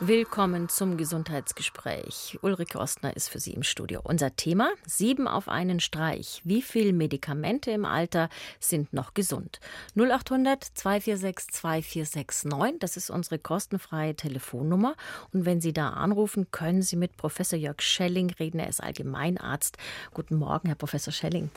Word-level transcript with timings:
Willkommen 0.00 0.68
zum 0.68 0.98
Gesundheitsgespräch. 0.98 2.38
Ulrike 2.42 2.78
Ostner 2.78 3.16
ist 3.16 3.30
für 3.30 3.40
Sie 3.40 3.52
im 3.52 3.62
Studio. 3.62 4.02
Unser 4.04 4.36
Thema: 4.36 4.68
Sieben 4.86 5.26
auf 5.26 5.48
einen 5.48 5.80
Streich. 5.80 6.42
Wie 6.44 6.60
viele 6.60 6.92
Medikamente 6.92 7.70
im 7.70 7.86
Alter 7.86 8.28
sind 8.60 8.92
noch 8.92 9.14
gesund? 9.14 9.58
0800 9.94 10.62
246 10.62 11.50
2469, 11.50 12.78
das 12.78 12.98
ist 12.98 13.08
unsere 13.08 13.38
kostenfreie 13.38 14.14
Telefonnummer. 14.14 14.96
Und 15.32 15.46
wenn 15.46 15.62
Sie 15.62 15.72
da 15.72 15.88
anrufen, 15.88 16.50
können 16.50 16.82
Sie 16.82 16.96
mit 16.96 17.16
Professor 17.16 17.58
Jörg 17.58 17.80
Schelling 17.80 18.28
reden. 18.32 18.60
Er 18.60 18.68
ist 18.68 18.82
Allgemeinarzt. 18.82 19.78
Guten 20.12 20.36
Morgen, 20.36 20.68
Herr 20.68 20.76
Professor 20.76 21.12
Schelling. 21.12 21.50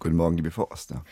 Guten 0.00 0.16
Morgen, 0.16 0.36
liebe 0.36 0.50
Frau 0.50 0.70
Ostner. 0.70 1.02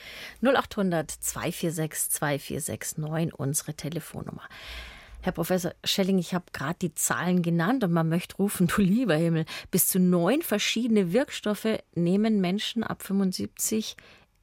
0800 0.42 1.10
246 1.10 2.10
2469, 2.10 3.34
unsere 3.38 3.72
Telefonnummer. 3.72 4.42
Herr 5.24 5.32
Professor 5.32 5.72
Schelling, 5.84 6.18
ich 6.18 6.34
habe 6.34 6.44
gerade 6.52 6.76
die 6.82 6.94
Zahlen 6.94 7.40
genannt 7.40 7.82
und 7.82 7.92
man 7.92 8.10
möchte 8.10 8.36
rufen, 8.36 8.66
du 8.76 8.82
lieber 8.82 9.14
Himmel, 9.14 9.46
bis 9.70 9.86
zu 9.86 9.98
neun 9.98 10.42
verschiedene 10.42 11.14
Wirkstoffe 11.14 11.78
nehmen 11.94 12.42
Menschen 12.42 12.84
ab 12.84 13.02
75 13.02 13.96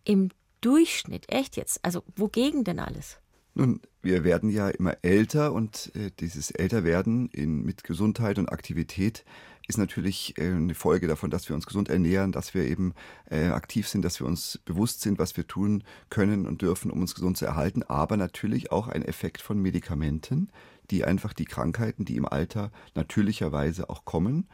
im 0.05 0.29
Durchschnitt. 0.61 1.31
Echt 1.31 1.55
jetzt? 1.55 1.85
Also 1.85 2.01
wogegen 2.15 2.63
denn 2.63 2.79
alles? 2.79 3.19
Nun, 3.53 3.79
wir 4.01 4.23
werden 4.23 4.49
ja 4.49 4.69
immer 4.69 4.97
älter 5.03 5.53
und 5.53 5.91
äh, 5.95 6.09
dieses 6.19 6.49
Älterwerden 6.49 7.29
in, 7.29 7.61
mit 7.61 7.83
Gesundheit 7.83 8.39
und 8.39 8.49
Aktivität 8.49 9.23
ist 9.67 9.77
natürlich 9.77 10.37
äh, 10.37 10.51
eine 10.51 10.75
Folge 10.75 11.07
davon, 11.07 11.29
dass 11.29 11.47
wir 11.47 11.55
uns 11.55 11.65
gesund 11.65 11.89
ernähren, 11.89 12.31
dass 12.31 12.53
wir 12.53 12.65
eben 12.65 12.93
äh, 13.29 13.47
aktiv 13.47 13.87
sind, 13.87 14.03
dass 14.03 14.19
wir 14.19 14.27
uns 14.27 14.59
bewusst 14.65 15.01
sind, 15.01 15.19
was 15.19 15.37
wir 15.37 15.47
tun 15.47 15.83
können 16.09 16.45
und 16.45 16.61
dürfen, 16.61 16.91
um 16.91 17.01
uns 17.01 17.15
gesund 17.15 17.37
zu 17.37 17.45
erhalten, 17.45 17.83
aber 17.83 18.17
natürlich 18.17 18.71
auch 18.71 18.87
ein 18.87 19.03
Effekt 19.03 19.41
von 19.41 19.61
Medikamenten, 19.61 20.49
die 20.89 21.05
einfach 21.05 21.33
die 21.33 21.45
Krankheiten, 21.45 22.05
die 22.05 22.17
im 22.17 22.25
Alter 22.25 22.71
natürlicherweise 22.95 23.89
auch 23.89 24.03
kommen, 24.03 24.47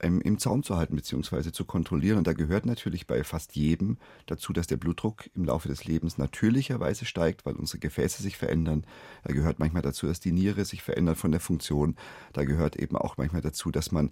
ähm, 0.00 0.20
im 0.20 0.38
Zaum 0.38 0.62
zu 0.62 0.76
halten 0.76 0.96
bzw. 0.96 1.52
zu 1.52 1.64
kontrollieren. 1.64 2.18
Und 2.18 2.26
da 2.26 2.32
gehört 2.32 2.66
natürlich 2.66 3.06
bei 3.06 3.24
fast 3.24 3.56
jedem 3.56 3.98
dazu, 4.26 4.52
dass 4.52 4.66
der 4.66 4.76
Blutdruck 4.76 5.30
im 5.34 5.44
Laufe 5.44 5.68
des 5.68 5.84
Lebens 5.84 6.18
natürlicherweise 6.18 7.04
steigt, 7.04 7.46
weil 7.46 7.54
unsere 7.54 7.78
Gefäße 7.78 8.22
sich 8.22 8.36
verändern. 8.36 8.86
Da 9.24 9.32
gehört 9.32 9.58
manchmal 9.58 9.82
dazu, 9.82 10.06
dass 10.06 10.20
die 10.20 10.32
Niere 10.32 10.64
sich 10.64 10.82
verändert 10.82 11.18
von 11.18 11.30
der 11.30 11.40
Funktion. 11.40 11.96
Da 12.32 12.44
gehört 12.44 12.76
eben 12.76 12.96
auch 12.96 13.16
manchmal 13.16 13.42
dazu, 13.42 13.70
dass 13.70 13.92
man 13.92 14.10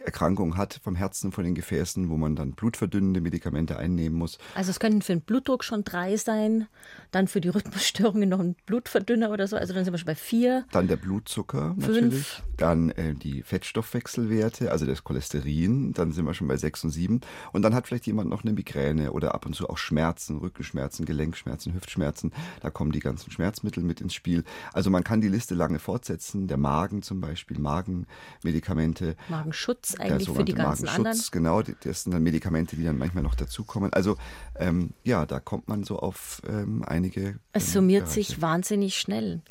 Erkrankungen 0.00 0.56
hat 0.56 0.80
vom 0.82 0.94
Herzen, 0.94 1.32
von 1.32 1.44
den 1.44 1.54
Gefäßen, 1.54 2.08
wo 2.08 2.16
man 2.16 2.36
dann 2.36 2.52
blutverdünnende 2.52 3.20
Medikamente 3.20 3.78
einnehmen 3.78 4.18
muss. 4.18 4.38
Also 4.54 4.70
es 4.70 4.80
können 4.80 5.02
für 5.02 5.12
den 5.12 5.22
Blutdruck 5.22 5.64
schon 5.64 5.84
drei 5.84 6.16
sein, 6.16 6.66
dann 7.10 7.28
für 7.28 7.40
die 7.40 7.48
Rhythmusstörungen 7.48 8.28
noch 8.28 8.40
ein 8.40 8.56
Blutverdünner 8.66 9.30
oder 9.30 9.46
so, 9.46 9.56
also 9.56 9.74
dann 9.74 9.84
sind 9.84 9.92
wir 9.92 9.98
schon 9.98 10.06
bei 10.06 10.14
vier. 10.14 10.64
Dann 10.72 10.88
der 10.88 10.96
Blutzucker 10.96 11.74
Fünf. 11.78 11.86
natürlich, 11.86 12.42
dann 12.56 12.90
äh, 12.90 13.14
die 13.14 13.42
Fettstoffwechselwerte, 13.42 14.70
also 14.70 14.86
das 14.86 15.04
Cholesterin, 15.04 15.92
dann 15.92 16.12
sind 16.12 16.24
wir 16.24 16.34
schon 16.34 16.48
bei 16.48 16.56
sechs 16.56 16.84
und 16.84 16.90
sieben. 16.90 17.20
Und 17.52 17.62
dann 17.62 17.74
hat 17.74 17.86
vielleicht 17.86 18.06
jemand 18.06 18.30
noch 18.30 18.42
eine 18.42 18.52
Migräne 18.52 19.12
oder 19.12 19.34
ab 19.34 19.46
und 19.46 19.54
zu 19.54 19.68
auch 19.68 19.78
Schmerzen, 19.78 20.38
Rückenschmerzen, 20.38 21.04
Gelenkschmerzen, 21.04 21.74
Hüftschmerzen. 21.74 22.32
Da 22.60 22.70
kommen 22.70 22.92
die 22.92 23.00
ganzen 23.00 23.30
Schmerzmittel 23.30 23.82
mit 23.82 24.00
ins 24.00 24.14
Spiel. 24.14 24.44
Also 24.72 24.90
man 24.90 25.04
kann 25.04 25.20
die 25.20 25.28
Liste 25.28 25.54
lange 25.54 25.78
fortsetzen. 25.78 26.46
Der 26.48 26.56
Magen 26.56 27.02
zum 27.02 27.20
Beispiel, 27.20 27.58
Magenmedikamente. 27.58 29.16
Magenschutz 29.28 29.81
eigentlich 29.98 30.30
für 30.30 30.44
die 30.44 30.54
ganzen 30.54 30.88
anderen. 30.88 31.18
Genau, 31.30 31.62
das 31.62 32.04
sind 32.04 32.12
dann 32.12 32.22
Medikamente, 32.22 32.76
die 32.76 32.84
dann 32.84 32.98
manchmal 32.98 33.22
noch 33.22 33.34
dazukommen. 33.34 33.92
Also 33.92 34.16
ähm, 34.56 34.90
ja, 35.04 35.26
da 35.26 35.40
kommt 35.40 35.68
man 35.68 35.84
so 35.84 35.98
auf 35.98 36.42
ähm, 36.48 36.84
einige. 36.86 37.38
Es 37.52 37.68
ähm, 37.68 37.72
summiert 37.72 38.04
Bereiche. 38.04 38.14
sich 38.14 38.42
wahnsinnig 38.42 38.98
schnell. 38.98 39.42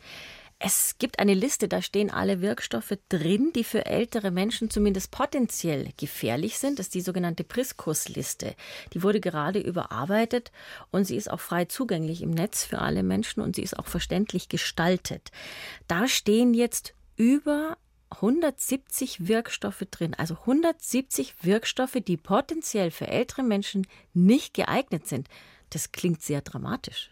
Es 0.64 0.98
gibt 1.00 1.18
eine 1.18 1.34
Liste, 1.34 1.68
da 1.68 1.82
stehen 1.82 2.12
alle 2.12 2.40
Wirkstoffe 2.40 2.94
drin, 3.10 3.52
die 3.56 3.64
für 3.64 3.88
ältere 3.88 4.30
Menschen 4.30 4.70
zumindest 4.70 5.10
potenziell 5.10 5.90
gefährlich 5.98 6.60
sind. 6.60 6.78
Das 6.78 6.86
ist 6.86 6.94
die 6.94 7.02
sogenannte 7.02 7.44
Priskus-Liste. 7.44 8.54
Die 8.94 9.02
wurde 9.02 9.20
gerade 9.20 9.60
überarbeitet 9.60 10.52
und 10.92 11.06
sie 11.06 11.16
ist 11.16 11.32
auch 11.32 11.40
frei 11.40 11.66
zugänglich 11.66 12.22
im 12.22 12.30
Netz 12.30 12.64
für 12.64 12.78
alle 12.78 13.02
Menschen 13.02 13.42
und 13.42 13.56
sie 13.56 13.64
ist 13.64 13.80
auch 13.80 13.88
verständlich 13.88 14.50
gestaltet. 14.50 15.32
Da 15.88 16.08
stehen 16.08 16.54
jetzt 16.54 16.94
über 17.16 17.76
170 18.12 19.28
Wirkstoffe 19.28 19.86
drin, 19.90 20.14
also 20.14 20.36
170 20.36 21.36
Wirkstoffe, 21.44 21.98
die 22.06 22.18
potenziell 22.18 22.92
für 22.92 23.08
ältere 23.08 23.44
Menschen 23.44 23.88
nicht 24.14 24.54
geeignet 24.54 25.08
sind. 25.08 25.28
Das 25.70 25.92
klingt 25.92 26.22
sehr 26.22 26.42
dramatisch. 26.42 27.10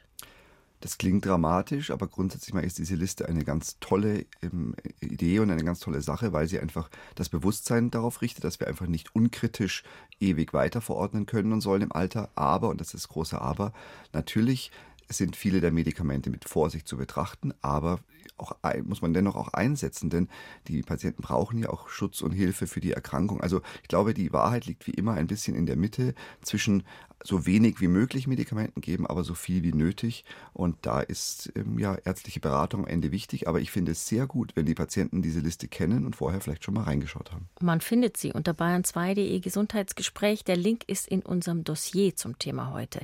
Das 0.81 0.97
klingt 0.97 1.25
dramatisch, 1.25 1.91
aber 1.91 2.07
grundsätzlich 2.07 2.53
mal 2.53 2.63
ist 2.63 2.77
diese 2.77 2.95
Liste 2.95 3.27
eine 3.27 3.43
ganz 3.43 3.77
tolle 3.81 4.25
ähm, 4.41 4.75
Idee 5.01 5.39
und 5.39 5.51
eine 5.51 5.63
ganz 5.65 5.81
tolle 5.81 6.01
Sache, 6.01 6.31
weil 6.31 6.47
sie 6.47 6.59
einfach 6.59 6.89
das 7.15 7.27
Bewusstsein 7.27 7.91
darauf 7.91 8.21
richtet, 8.21 8.45
dass 8.45 8.61
wir 8.61 8.67
einfach 8.67 8.87
nicht 8.87 9.13
unkritisch 9.13 9.83
ewig 10.21 10.53
weiter 10.53 10.79
verordnen 10.79 11.25
können 11.25 11.51
und 11.51 11.59
sollen 11.59 11.81
im 11.81 11.91
Alter. 11.91 12.29
Aber, 12.35 12.69
und 12.69 12.79
das 12.79 12.93
ist 12.93 13.03
das 13.03 13.07
große 13.09 13.41
Aber, 13.41 13.73
natürlich 14.13 14.71
sind 15.09 15.35
viele 15.35 15.59
der 15.59 15.71
Medikamente 15.71 16.29
mit 16.29 16.47
Vorsicht 16.47 16.87
zu 16.87 16.95
betrachten, 16.95 17.53
aber 17.61 17.99
auch 18.39 18.53
muss 18.83 19.01
man 19.01 19.13
dennoch 19.13 19.35
auch 19.35 19.49
einsetzen, 19.49 20.09
denn 20.09 20.29
die 20.67 20.81
Patienten 20.81 21.21
brauchen 21.21 21.59
ja 21.59 21.69
auch 21.69 21.89
Schutz 21.89 22.21
und 22.21 22.31
Hilfe 22.31 22.67
für 22.67 22.79
die 22.79 22.93
Erkrankung. 22.93 23.41
Also 23.41 23.61
ich 23.81 23.87
glaube, 23.87 24.13
die 24.13 24.33
Wahrheit 24.33 24.65
liegt 24.65 24.87
wie 24.87 24.91
immer 24.91 25.13
ein 25.13 25.27
bisschen 25.27 25.55
in 25.55 25.65
der 25.65 25.75
Mitte 25.75 26.13
zwischen 26.41 26.83
so 27.23 27.45
wenig 27.45 27.81
wie 27.81 27.87
möglich 27.87 28.27
Medikamenten 28.27 28.81
geben, 28.81 29.05
aber 29.05 29.23
so 29.23 29.33
viel 29.33 29.63
wie 29.63 29.73
nötig. 29.73 30.23
Und 30.53 30.77
da 30.81 31.01
ist 31.01 31.51
ähm, 31.55 31.77
ja 31.77 31.95
ärztliche 32.05 32.39
Beratung 32.39 32.81
am 32.81 32.87
Ende 32.87 33.11
wichtig. 33.11 33.47
Aber 33.47 33.59
ich 33.59 33.71
finde 33.71 33.91
es 33.91 34.07
sehr 34.07 34.27
gut, 34.27 34.55
wenn 34.55 34.65
die 34.65 34.75
Patienten 34.75 35.21
diese 35.21 35.39
Liste 35.39 35.67
kennen 35.67 36.05
und 36.05 36.15
vorher 36.15 36.41
vielleicht 36.41 36.63
schon 36.63 36.73
mal 36.73 36.83
reingeschaut 36.83 37.31
haben. 37.31 37.49
Man 37.61 37.81
findet 37.81 38.17
sie 38.17 38.31
unter 38.31 38.53
bayern2.de 38.53 39.39
Gesundheitsgespräch. 39.39 40.43
Der 40.43 40.57
Link 40.57 40.83
ist 40.87 41.07
in 41.07 41.21
unserem 41.21 41.63
Dossier 41.63 42.15
zum 42.15 42.39
Thema 42.39 42.71
heute. 42.71 43.01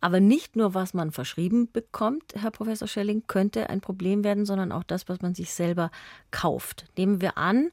Aber 0.00 0.18
nicht 0.18 0.56
nur, 0.56 0.74
was 0.74 0.94
man 0.94 1.12
verschrieben 1.12 1.70
bekommt, 1.70 2.34
Herr 2.34 2.50
Professor 2.50 2.88
Schelling, 2.88 3.22
könnte 3.28 3.70
ein 3.70 3.80
Problem 3.80 4.24
werden, 4.24 4.46
sondern 4.46 4.72
auch 4.72 4.82
das, 4.82 5.08
was 5.08 5.20
man 5.22 5.34
sich 5.34 5.52
selber 5.52 5.90
kauft. 6.32 6.86
Nehmen 6.96 7.20
wir 7.20 7.38
an, 7.38 7.70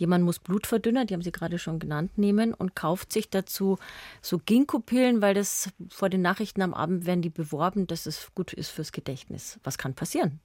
jemand 0.00 0.24
muss 0.24 0.38
Blutverdünner, 0.38 1.04
die 1.04 1.14
haben 1.14 1.22
Sie 1.22 1.30
gerade 1.30 1.58
schon 1.58 1.78
genannt, 1.78 2.16
nehmen 2.16 2.54
und 2.54 2.74
kauft 2.74 3.12
sich 3.12 3.28
dazu 3.28 3.78
so 4.22 4.38
Ginkgo-Pillen, 4.38 5.20
weil 5.20 5.34
das 5.34 5.70
vor 5.90 6.08
den 6.08 6.22
Nachrichten 6.22 6.62
am 6.62 6.74
Abend 6.74 7.06
werden 7.06 7.22
die 7.22 7.30
beworben, 7.30 7.86
dass 7.86 8.06
es 8.06 8.30
gut 8.34 8.52
ist 8.52 8.70
fürs 8.70 8.92
Gedächtnis. 8.92 9.60
Was 9.62 9.78
kann 9.78 9.94
passieren? 9.94 10.40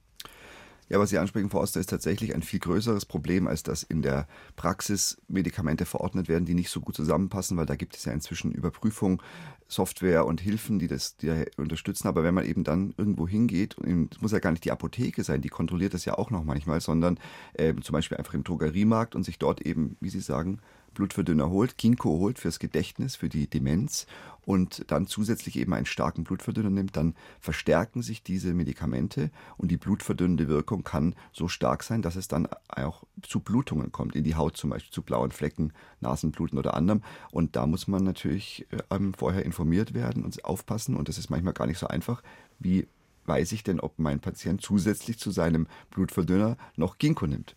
Ja, 0.88 1.00
was 1.00 1.10
Sie 1.10 1.18
ansprechen, 1.18 1.50
Frau 1.50 1.60
Oster, 1.60 1.80
ist 1.80 1.90
tatsächlich 1.90 2.34
ein 2.34 2.42
viel 2.42 2.60
größeres 2.60 3.06
Problem, 3.06 3.48
als 3.48 3.64
dass 3.64 3.82
in 3.82 4.02
der 4.02 4.28
Praxis 4.54 5.20
Medikamente 5.26 5.84
verordnet 5.84 6.28
werden, 6.28 6.44
die 6.44 6.54
nicht 6.54 6.70
so 6.70 6.80
gut 6.80 6.94
zusammenpassen, 6.94 7.56
weil 7.56 7.66
da 7.66 7.74
gibt 7.74 7.96
es 7.96 8.04
ja 8.04 8.12
inzwischen 8.12 8.52
Überprüfung, 8.52 9.20
Software 9.66 10.26
und 10.26 10.40
Hilfen, 10.40 10.78
die 10.78 10.86
das 10.86 11.16
die 11.16 11.44
unterstützen. 11.56 12.06
Aber 12.06 12.22
wenn 12.22 12.34
man 12.34 12.44
eben 12.44 12.62
dann 12.62 12.94
irgendwo 12.96 13.26
hingeht, 13.26 13.76
und 13.78 14.14
es 14.14 14.22
muss 14.22 14.30
ja 14.30 14.38
gar 14.38 14.52
nicht 14.52 14.64
die 14.64 14.70
Apotheke 14.70 15.24
sein, 15.24 15.40
die 15.40 15.48
kontrolliert 15.48 15.92
das 15.92 16.04
ja 16.04 16.14
auch 16.14 16.30
noch 16.30 16.44
manchmal, 16.44 16.80
sondern 16.80 17.18
äh, 17.54 17.74
zum 17.82 17.92
Beispiel 17.92 18.16
einfach 18.16 18.34
im 18.34 18.44
Drogeriemarkt 18.44 19.16
und 19.16 19.24
sich 19.24 19.40
dort 19.40 19.62
eben, 19.62 19.96
wie 20.00 20.10
Sie 20.10 20.20
sagen, 20.20 20.60
Blutverdünner 20.96 21.50
holt, 21.50 21.78
Ginkgo 21.78 22.18
holt 22.18 22.38
fürs 22.38 22.58
Gedächtnis, 22.58 23.16
für 23.16 23.28
die 23.28 23.48
Demenz 23.48 24.06
und 24.46 24.90
dann 24.90 25.06
zusätzlich 25.06 25.58
eben 25.58 25.74
einen 25.74 25.86
starken 25.86 26.24
Blutverdünner 26.24 26.70
nimmt, 26.70 26.96
dann 26.96 27.14
verstärken 27.38 28.00
sich 28.00 28.22
diese 28.22 28.54
Medikamente 28.54 29.30
und 29.58 29.70
die 29.70 29.76
blutverdünnende 29.76 30.48
Wirkung 30.48 30.84
kann 30.84 31.14
so 31.32 31.48
stark 31.48 31.82
sein, 31.82 32.00
dass 32.00 32.16
es 32.16 32.28
dann 32.28 32.48
auch 32.68 33.04
zu 33.22 33.40
Blutungen 33.40 33.92
kommt, 33.92 34.16
in 34.16 34.24
die 34.24 34.36
Haut 34.36 34.56
zum 34.56 34.70
Beispiel, 34.70 34.92
zu 34.92 35.02
blauen 35.02 35.32
Flecken, 35.32 35.72
Nasenbluten 36.00 36.58
oder 36.58 36.74
anderem. 36.74 37.02
Und 37.30 37.56
da 37.56 37.66
muss 37.66 37.86
man 37.88 38.02
natürlich 38.02 38.66
äh, 38.70 38.98
vorher 39.16 39.44
informiert 39.44 39.92
werden 39.92 40.24
und 40.24 40.44
aufpassen 40.44 40.96
und 40.96 41.08
das 41.08 41.18
ist 41.18 41.28
manchmal 41.28 41.52
gar 41.54 41.66
nicht 41.66 41.78
so 41.78 41.88
einfach, 41.88 42.22
wie 42.58 42.88
weiß 43.26 43.52
ich 43.52 43.64
denn, 43.64 43.80
ob 43.80 43.98
mein 43.98 44.20
Patient 44.20 44.60
zusätzlich 44.60 45.18
zu 45.18 45.30
seinem 45.30 45.66
Blutverdünner 45.90 46.56
noch 46.76 46.98
Ginkgo 46.98 47.26
nimmt. 47.26 47.56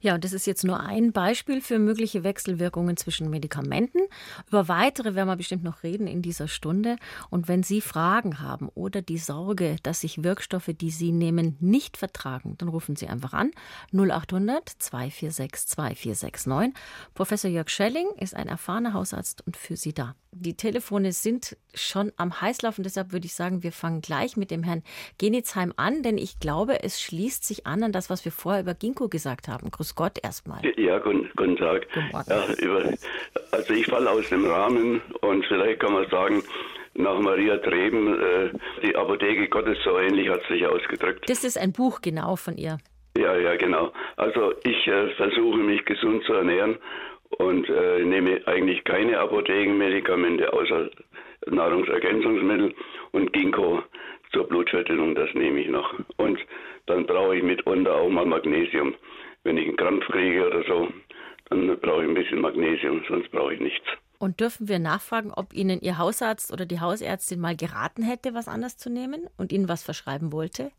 Ja, 0.00 0.14
und 0.14 0.24
das 0.24 0.32
ist 0.32 0.46
jetzt 0.46 0.64
nur 0.64 0.80
ein 0.80 1.12
Beispiel 1.12 1.60
für 1.60 1.78
mögliche 1.78 2.24
Wechselwirkungen 2.24 2.96
zwischen 2.96 3.30
Medikamenten. 3.30 4.00
Über 4.48 4.68
weitere 4.68 5.14
werden 5.14 5.28
wir 5.28 5.36
bestimmt 5.36 5.64
noch 5.64 5.82
reden 5.82 6.06
in 6.06 6.22
dieser 6.22 6.48
Stunde. 6.48 6.96
Und 7.30 7.48
wenn 7.48 7.62
Sie 7.62 7.80
Fragen 7.80 8.40
haben 8.40 8.68
oder 8.74 9.02
die 9.02 9.18
Sorge, 9.18 9.76
dass 9.82 10.00
sich 10.00 10.22
Wirkstoffe, 10.24 10.70
die 10.74 10.90
Sie 10.90 11.12
nehmen, 11.12 11.56
nicht 11.60 11.96
vertragen, 11.96 12.56
dann 12.58 12.68
rufen 12.68 12.96
Sie 12.96 13.08
einfach 13.08 13.32
an 13.32 13.50
0800 13.92 14.68
246 14.68 15.68
2469. 15.68 16.74
Professor 17.14 17.50
Jörg 17.50 17.68
Schelling 17.68 18.08
ist 18.18 18.34
ein 18.34 18.48
erfahrener 18.48 18.92
Hausarzt 18.94 19.46
und 19.46 19.56
für 19.56 19.76
Sie 19.76 19.92
da. 19.92 20.14
die 20.34 20.56
Telefone 20.56 21.12
sind 21.12 21.56
schon 21.74 22.10
am 22.16 22.40
Heißlaufen. 22.40 22.84
Deshalb 22.84 23.12
würde 23.12 23.26
ich 23.26 23.34
sagen, 23.34 23.62
wir 23.62 23.72
fangen 23.72 24.00
gleich 24.00 24.36
mit 24.36 24.50
dem 24.50 24.62
Herrn 24.62 24.82
Genitzheim 25.18 25.72
an, 25.76 26.02
denn 26.02 26.18
ich 26.18 26.40
glaube, 26.40 26.82
es 26.82 27.00
schließt 27.00 27.44
sich 27.44 27.66
an 27.66 27.82
an 27.82 27.92
das, 27.92 28.10
was 28.10 28.24
wir 28.24 28.32
vorher 28.32 28.62
über 28.62 28.74
Ginkgo 28.74 29.08
gesagt 29.08 29.48
haben. 29.48 29.70
Grüß 29.70 29.94
Gott 29.94 30.18
erstmal. 30.22 30.60
Ja, 30.76 30.98
guten, 30.98 31.30
guten 31.36 31.56
Tag. 31.56 31.86
Ja, 32.28 32.46
über, 32.58 32.92
also 33.50 33.72
ich 33.72 33.86
falle 33.86 34.10
aus 34.10 34.28
dem 34.28 34.44
Rahmen 34.44 35.00
und 35.20 35.44
vielleicht 35.46 35.80
kann 35.80 35.92
man 35.92 36.08
sagen, 36.10 36.42
nach 36.94 37.18
Maria 37.20 37.56
Treben, 37.58 38.20
äh, 38.20 38.50
die 38.82 38.94
Apotheke 38.94 39.48
Gottes, 39.48 39.78
so 39.84 39.98
ähnlich 39.98 40.28
hat 40.28 40.42
sich 40.48 40.66
ausgedrückt. 40.66 41.28
Das 41.28 41.44
ist 41.44 41.58
ein 41.58 41.72
Buch 41.72 42.00
genau 42.02 42.36
von 42.36 42.56
ihr. 42.56 42.78
Ja, 43.16 43.36
ja, 43.36 43.56
genau. 43.56 43.92
Also 44.16 44.54
ich 44.64 44.86
äh, 44.86 45.08
versuche 45.16 45.58
mich 45.58 45.84
gesund 45.84 46.24
zu 46.24 46.34
ernähren 46.34 46.78
und 47.38 47.68
äh, 47.68 48.04
nehme 48.04 48.40
eigentlich 48.46 48.84
keine 48.84 49.18
Apothekenmedikamente 49.18 50.52
außer 50.52 50.90
Nahrungsergänzungsmittel 51.46 52.74
und 53.12 53.32
Ginkgo 53.32 53.82
zur 54.32 54.48
Blutverdünnung, 54.48 55.14
das 55.14 55.32
nehme 55.34 55.60
ich 55.60 55.68
noch. 55.68 55.92
Und 56.16 56.38
dann 56.86 57.06
brauche 57.06 57.36
ich 57.36 57.42
mitunter 57.42 57.94
auch 57.94 58.08
mal 58.08 58.26
Magnesium. 58.26 58.94
Wenn 59.44 59.56
ich 59.56 59.66
einen 59.68 59.76
Krampf 59.76 60.06
kriege 60.06 60.46
oder 60.46 60.62
so, 60.64 60.88
dann 61.50 61.78
brauche 61.80 62.02
ich 62.02 62.08
ein 62.08 62.14
bisschen 62.14 62.40
Magnesium, 62.40 63.02
sonst 63.08 63.30
brauche 63.30 63.54
ich 63.54 63.60
nichts. 63.60 63.86
Und 64.18 64.40
dürfen 64.40 64.68
wir 64.68 64.78
nachfragen, 64.78 65.32
ob 65.34 65.52
Ihnen 65.52 65.80
Ihr 65.80 65.98
Hausarzt 65.98 66.52
oder 66.52 66.64
die 66.64 66.80
Hausärztin 66.80 67.40
mal 67.40 67.56
geraten 67.56 68.02
hätte, 68.04 68.34
was 68.34 68.46
anders 68.46 68.76
zu 68.76 68.88
nehmen 68.88 69.28
und 69.36 69.52
Ihnen 69.52 69.68
was 69.68 69.82
verschreiben 69.82 70.32
wollte? 70.32 70.70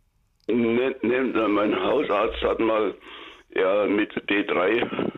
Ne, 0.47 0.95
ne, 1.01 1.47
mein 1.49 1.77
Hausarzt 1.77 2.41
hat 2.41 2.59
mal 2.59 2.95
ja, 3.55 3.85
mit 3.85 4.13
D3 4.29 5.11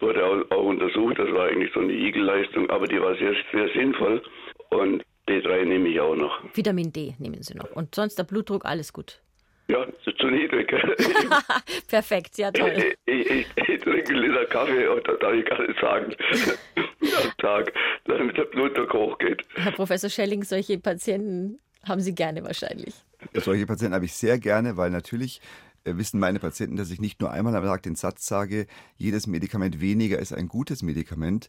wurde 0.00 0.24
auch, 0.24 0.50
auch, 0.50 0.64
untersucht. 0.64 1.18
Das 1.18 1.30
war 1.32 1.46
eigentlich 1.46 1.72
so 1.72 1.80
eine 1.80 1.92
Igelleistung, 1.92 2.70
aber 2.70 2.86
die 2.86 3.00
war 3.00 3.14
sehr, 3.16 3.34
sehr 3.52 3.68
sinnvoll. 3.70 4.22
Und 4.70 5.02
D3 5.28 5.64
nehme 5.64 5.88
ich 5.88 6.00
auch 6.00 6.16
noch. 6.16 6.42
Vitamin 6.54 6.92
D 6.92 7.14
nehmen 7.18 7.42
Sie 7.42 7.54
noch. 7.54 7.70
Und 7.72 7.94
sonst 7.94 8.16
der 8.18 8.24
Blutdruck, 8.24 8.64
alles 8.64 8.92
gut. 8.92 9.20
Ja, 9.68 9.86
zu 10.04 10.26
niedrig. 10.26 10.68
Perfekt, 11.88 12.36
ja 12.36 12.50
toll. 12.50 12.94
Ich, 13.06 13.30
ich, 13.30 13.46
ich, 13.56 13.80
trinke 13.80 14.10
einen 14.10 14.22
Liter 14.22 14.44
Kaffee 14.46 14.86
und 14.88 15.06
da 15.06 15.12
darf 15.14 15.32
ich 15.32 15.44
gar 15.46 15.66
nicht 15.66 15.80
sagen, 15.80 16.14
am 17.24 17.32
Tag, 17.38 17.72
damit 18.04 18.36
der 18.36 18.44
Blutdruck 18.44 18.92
hochgeht. 18.92 19.42
Herr 19.54 19.72
Professor 19.72 20.10
Schelling, 20.10 20.42
solche 20.42 20.78
Patienten 20.78 21.58
haben 21.86 22.00
Sie 22.00 22.14
gerne 22.14 22.44
wahrscheinlich. 22.44 22.94
Solche 23.34 23.66
Patienten 23.66 23.94
habe 23.94 24.04
ich 24.04 24.12
sehr 24.14 24.38
gerne, 24.38 24.76
weil 24.76 24.90
natürlich 24.90 25.40
äh, 25.84 25.96
wissen 25.96 26.20
meine 26.20 26.38
Patienten, 26.38 26.76
dass 26.76 26.90
ich 26.90 27.00
nicht 27.00 27.20
nur 27.20 27.30
einmal 27.30 27.54
am 27.54 27.64
Tag 27.64 27.82
den 27.82 27.94
Satz 27.94 28.26
sage, 28.26 28.66
jedes 28.96 29.26
Medikament 29.26 29.80
weniger 29.80 30.18
ist 30.18 30.32
ein 30.32 30.48
gutes 30.48 30.82
Medikament. 30.82 31.48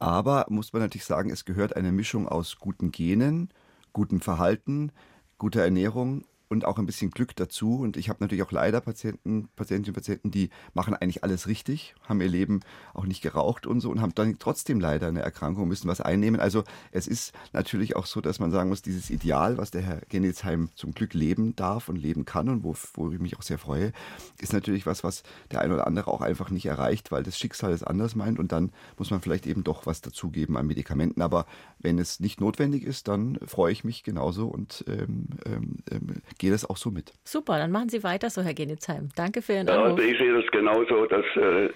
Aber 0.00 0.46
muss 0.48 0.72
man 0.72 0.82
natürlich 0.82 1.04
sagen, 1.04 1.30
es 1.30 1.44
gehört 1.44 1.76
eine 1.76 1.92
Mischung 1.92 2.26
aus 2.26 2.56
guten 2.58 2.90
Genen, 2.90 3.50
gutem 3.92 4.20
Verhalten, 4.20 4.92
guter 5.38 5.62
Ernährung 5.62 6.24
und 6.50 6.64
auch 6.64 6.78
ein 6.78 6.86
bisschen 6.86 7.10
Glück 7.12 7.36
dazu. 7.36 7.76
Und 7.76 7.96
ich 7.96 8.08
habe 8.08 8.18
natürlich 8.20 8.42
auch 8.42 8.50
leider 8.50 8.80
Patienten, 8.80 9.48
Patientinnen 9.54 9.90
und 9.90 9.94
Patienten, 9.94 10.30
die 10.32 10.50
machen 10.74 10.94
eigentlich 10.94 11.22
alles 11.22 11.46
richtig, 11.46 11.94
haben 12.08 12.20
ihr 12.20 12.28
Leben 12.28 12.60
auch 12.92 13.06
nicht 13.06 13.22
geraucht 13.22 13.66
und 13.66 13.80
so 13.80 13.88
und 13.88 14.00
haben 14.00 14.14
dann 14.16 14.38
trotzdem 14.40 14.80
leider 14.80 15.06
eine 15.06 15.22
Erkrankung, 15.22 15.68
müssen 15.68 15.88
was 15.88 16.00
einnehmen. 16.00 16.40
Also 16.40 16.64
es 16.90 17.06
ist 17.06 17.32
natürlich 17.52 17.94
auch 17.94 18.06
so, 18.06 18.20
dass 18.20 18.40
man 18.40 18.50
sagen 18.50 18.68
muss, 18.68 18.82
dieses 18.82 19.10
Ideal, 19.10 19.58
was 19.58 19.70
der 19.70 19.82
Herr 19.82 20.00
Genetsheim 20.08 20.70
zum 20.74 20.92
Glück 20.92 21.14
leben 21.14 21.54
darf 21.54 21.88
und 21.88 21.96
leben 21.96 22.24
kann 22.24 22.48
und 22.48 22.64
wo, 22.64 22.74
wo 22.94 23.12
ich 23.12 23.20
mich 23.20 23.38
auch 23.38 23.42
sehr 23.42 23.58
freue, 23.58 23.92
ist 24.38 24.52
natürlich 24.52 24.86
was, 24.86 25.04
was 25.04 25.22
der 25.52 25.60
ein 25.60 25.70
oder 25.70 25.86
andere 25.86 26.10
auch 26.10 26.20
einfach 26.20 26.50
nicht 26.50 26.66
erreicht, 26.66 27.12
weil 27.12 27.22
das 27.22 27.38
Schicksal 27.38 27.72
es 27.72 27.84
anders 27.84 28.16
meint 28.16 28.40
und 28.40 28.50
dann 28.50 28.72
muss 28.98 29.12
man 29.12 29.20
vielleicht 29.20 29.46
eben 29.46 29.62
doch 29.62 29.86
was 29.86 30.00
dazugeben 30.00 30.56
an 30.56 30.66
Medikamenten. 30.66 31.22
Aber 31.22 31.46
wenn 31.78 32.00
es 32.00 32.18
nicht 32.18 32.40
notwendig 32.40 32.82
ist, 32.82 33.06
dann 33.06 33.38
freue 33.46 33.70
ich 33.70 33.84
mich 33.84 34.02
genauso 34.02 34.48
und 34.48 34.84
ähm, 34.88 35.28
ähm, 35.46 35.76
ähm 35.92 36.22
gehe 36.40 36.50
das 36.50 36.68
auch 36.68 36.78
so 36.78 36.90
mit. 36.90 37.12
Super, 37.22 37.58
dann 37.58 37.70
machen 37.70 37.90
Sie 37.90 38.02
weiter 38.02 38.30
so, 38.30 38.42
Herr 38.42 38.54
Genitzheim. 38.54 39.10
Danke 39.14 39.42
für 39.42 39.52
Ihren 39.52 39.68
ja, 39.68 39.74
Anruf. 39.74 39.98
Also 39.98 40.02
ich 40.02 40.18
sehe 40.18 40.32
das 40.32 40.50
genauso, 40.50 41.06
das 41.06 41.24
äh, 41.36 41.68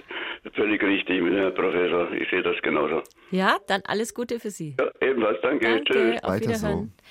völlig 0.55 0.83
richtig, 0.83 1.23
Herr 1.23 1.51
Professor. 1.51 2.11
Ich 2.13 2.29
sehe 2.31 2.43
das 2.43 2.57
genauso. 2.63 3.03
Ja, 3.31 3.59
dann 3.67 3.83
alles 3.87 4.15
Gute 4.15 4.41
für 4.41 4.51
Sie. 4.51 4.75
Ja, 4.81 4.91
ebenfalls. 5.07 5.39
Danke. 5.43 5.67
Danke. 5.67 5.85
Tschüss. 5.85 6.23
Auf 6.25 6.31
Weiter 6.31 6.49
Wiederhören. 6.49 6.93
so. 6.97 7.05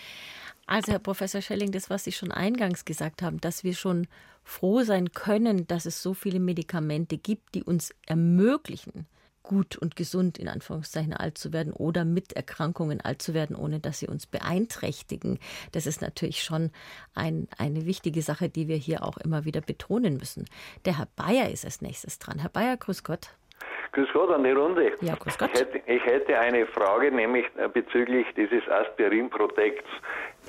Also, 0.65 0.91
Herr 0.91 0.99
Professor 0.99 1.41
Schelling, 1.41 1.71
das, 1.71 1.89
was 1.89 2.03
Sie 2.03 2.11
schon 2.11 2.31
eingangs 2.31 2.85
gesagt 2.85 3.21
haben, 3.21 3.39
dass 3.39 3.63
wir 3.63 3.75
schon 3.75 4.07
froh 4.43 4.81
sein 4.81 5.11
können, 5.11 5.67
dass 5.67 5.85
es 5.85 6.01
so 6.01 6.13
viele 6.13 6.39
Medikamente 6.39 7.17
gibt, 7.17 7.53
die 7.53 7.63
uns 7.63 7.93
ermöglichen, 8.07 9.05
gut 9.43 9.77
und 9.77 9.95
gesund 9.95 10.37
in 10.37 10.47
Anführungszeichen 10.47 11.13
alt 11.13 11.37
zu 11.37 11.53
werden 11.53 11.73
oder 11.73 12.05
mit 12.05 12.33
Erkrankungen 12.33 13.01
alt 13.01 13.21
zu 13.21 13.33
werden, 13.33 13.55
ohne 13.55 13.79
dass 13.79 13.99
sie 13.99 14.07
uns 14.07 14.25
beeinträchtigen. 14.25 15.39
Das 15.73 15.85
ist 15.85 16.01
natürlich 16.01 16.41
schon 16.41 16.71
ein, 17.13 17.47
eine 17.57 17.85
wichtige 17.85 18.21
Sache, 18.21 18.49
die 18.49 18.67
wir 18.67 18.77
hier 18.77 19.03
auch 19.03 19.17
immer 19.17 19.45
wieder 19.45 19.61
betonen 19.61 20.17
müssen. 20.17 20.45
Der 20.85 20.97
Herr 20.97 21.07
Bayer 21.15 21.51
ist 21.51 21.65
als 21.65 21.81
nächstes 21.81 22.19
dran. 22.19 22.39
Herr 22.39 22.49
Bayer, 22.49 22.77
grüß 22.77 23.03
Gott. 23.03 23.29
Grüß 23.93 24.09
Gott 24.11 24.31
an 24.31 24.43
die 24.43 24.51
Runde. 24.51 24.91
Ja, 25.01 25.15
grüß 25.15 25.37
Gott. 25.37 25.51
Ich 25.53 25.59
hätte, 25.59 25.81
ich 25.85 26.03
hätte 26.03 26.39
eine 26.39 26.65
Frage, 26.65 27.11
nämlich 27.11 27.45
äh, 27.57 27.67
bezüglich 27.67 28.25
dieses 28.35 28.67
Aspirin-Protekts. 28.67 29.87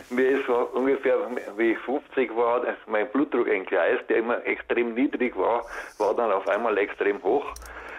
Mir 0.09 0.39
ist 0.39 0.47
so 0.47 0.71
ungefähr, 0.73 1.19
wie 1.59 1.73
ich 1.73 1.79
50 1.81 2.35
war, 2.35 2.63
mein 2.87 3.07
Blutdruck 3.11 3.49
entgleist, 3.49 4.09
der 4.09 4.17
immer 4.19 4.45
extrem 4.47 4.95
niedrig 4.95 5.37
war, 5.37 5.65
war 5.99 6.15
dann 6.15 6.33
auf 6.33 6.49
einmal 6.49 6.79
extrem 6.79 7.23
hoch. 7.23 7.45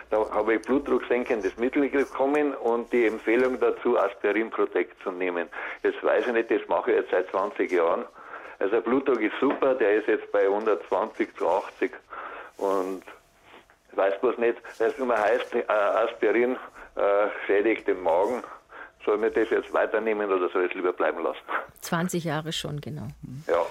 Da 0.10 0.30
habe 0.32 0.56
ich 0.56 0.62
blutdrucksenkendes 0.62 1.58
Mittel 1.58 1.90
bekommen 1.90 2.54
und 2.54 2.92
die 2.94 3.08
Empfehlung 3.08 3.60
dazu, 3.60 3.98
Aspirin 3.98 4.50
Protect 4.50 5.02
zu 5.04 5.12
nehmen. 5.12 5.48
Jetzt 5.84 6.04
weiß 6.04 6.28
ich 6.28 6.34
nicht, 6.34 6.52
das 6.52 6.62
mache 6.68 6.92
ich 6.92 6.98
jetzt 6.98 7.12
seit 7.12 7.30
20 7.32 7.72
Jahren. 7.72 8.06
Also 8.60 8.82
Blutdruck 8.82 9.22
ist 9.22 9.34
super, 9.40 9.74
der 9.76 10.00
ist 10.00 10.08
jetzt 10.08 10.32
bei 10.32 10.46
120 10.46 11.36
zu 11.36 11.48
80 11.48 11.92
und 12.58 13.04
ich 13.92 13.98
weiß 13.98 14.20
bloß 14.22 14.38
nicht, 14.38 14.58
weil 14.78 14.90
es 14.90 14.98
immer 14.98 15.18
heißt, 15.18 15.56
äh, 15.56 15.64
Aspirin 15.68 16.58
äh, 16.96 17.28
schädigt 17.46 17.88
den 17.88 18.02
Magen. 18.02 18.44
Soll 19.06 19.18
mir 19.18 19.32
das 19.32 19.50
jetzt 19.50 19.72
weiternehmen 19.74 20.32
oder 20.32 20.50
soll 20.50 20.66
ich 20.66 20.72
es 20.72 20.76
lieber 20.76 20.94
bleiben 20.94 21.22
lassen? 21.24 21.40
20 21.82 22.24
Jahre 22.24 22.52
schon, 22.52 22.82
genau. 22.82 23.08
Ja. 23.48 23.66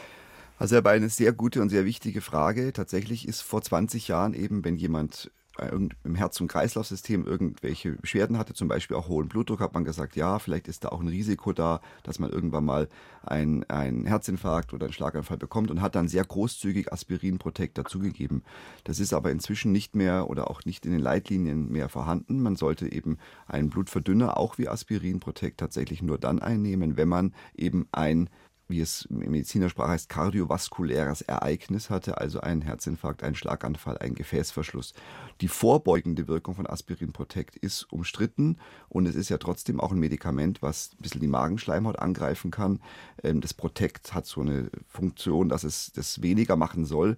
Also 0.59 0.81
Bein, 0.83 0.97
eine 0.97 1.09
sehr 1.09 1.33
gute 1.33 1.61
und 1.61 1.71
sehr 1.71 1.85
wichtige 1.85 2.21
Frage. 2.21 2.73
Tatsächlich 2.73 3.27
ist 3.27 3.43
vor 3.43 3.61
20 3.61 4.09
Jahren 4.09 4.35
eben, 4.35 4.65
wenn 4.65 4.77
jemand 4.77 5.31
im 5.59 6.15
Herz- 6.15 6.41
und 6.41 6.49
Kreislaufsystem 6.49 7.27
irgendwelche 7.27 7.93
Beschwerden 7.93 8.39
hatte, 8.39 8.55
zum 8.55 8.69
Beispiel 8.69 8.97
auch 8.97 9.09
hohen 9.09 9.29
Blutdruck, 9.29 9.61
hat 9.61 9.75
man 9.75 9.85
gesagt, 9.85 10.17
ja, 10.17 10.39
vielleicht 10.39 10.67
ist 10.67 10.85
da 10.85 10.89
auch 10.89 11.01
ein 11.01 11.09
Risiko 11.09 11.53
da, 11.53 11.81
dass 12.03 12.19
man 12.19 12.31
irgendwann 12.31 12.65
mal 12.65 12.89
einen, 13.23 13.65
Herzinfarkt 14.05 14.73
oder 14.73 14.87
einen 14.87 14.93
Schlaganfall 14.93 15.37
bekommt 15.37 15.71
und 15.71 15.81
hat 15.81 15.95
dann 15.95 16.09
sehr 16.09 16.25
großzügig 16.25 16.93
Aspirin 16.93 17.39
Protect 17.39 17.79
dazugegeben. 17.79 18.43
Das 18.83 18.99
ist 18.99 19.13
aber 19.13 19.31
inzwischen 19.31 19.73
nicht 19.73 19.95
mehr 19.95 20.29
oder 20.29 20.51
auch 20.51 20.65
nicht 20.65 20.87
in 20.87 20.93
den 20.93 21.01
Leitlinien 21.01 21.71
mehr 21.71 21.89
vorhanden. 21.89 22.43
Man 22.43 22.57
sollte 22.57 22.91
eben 22.91 23.19
einen 23.47 23.71
Blutverdünner 23.71 24.37
auch 24.37 24.59
wie 24.59 24.69
Aspirin 24.69 25.21
Protect 25.21 25.59
tatsächlich 25.59 26.03
nur 26.03 26.19
dann 26.19 26.41
einnehmen, 26.41 26.97
wenn 26.97 27.09
man 27.09 27.33
eben 27.55 27.87
ein 27.93 28.29
wie 28.69 28.81
es 28.81 29.03
in 29.07 29.19
Medizinersprache 29.19 29.91
heißt, 29.91 30.09
kardiovaskuläres 30.09 31.23
Ereignis 31.23 31.91
hatte, 31.91 32.19
also 32.19 32.41
einen 32.41 32.63
Herzinfarkt, 32.63 33.23
einen 33.23 33.35
Schlaganfall, 33.35 33.99
einen 33.99 34.15
Gefäßverschluss. 34.15 34.95
Die 35.41 35.49
vorbeugende 35.49 36.29
Wirkung 36.29 36.55
von 36.55 36.67
Aspirin 36.67 37.13
Protect 37.13 37.57
ist 37.57 37.85
umstritten 37.93 38.59
und 38.89 39.07
es 39.07 39.15
ist 39.15 39.29
ja 39.29 39.39
trotzdem 39.39 39.81
auch 39.81 39.93
ein 39.93 39.99
Medikament, 39.99 40.63
was 40.63 40.93
ein 40.95 41.03
bisschen 41.03 41.21
die 41.21 41.27
Magenschleimhaut 41.27 41.99
angreifen 41.99 42.51
kann. 42.51 42.81
Ähm, 43.23 43.41
das 43.41 43.55
Protect 43.55 44.15
hat 44.15 44.27
so 44.27 44.41
eine 44.41 44.71
Funktion, 44.89 45.49
dass 45.49 45.65
es 45.65 45.93
das 45.93 46.23
weniger 46.23 46.57
machen 46.57 46.85
soll. 46.85 47.17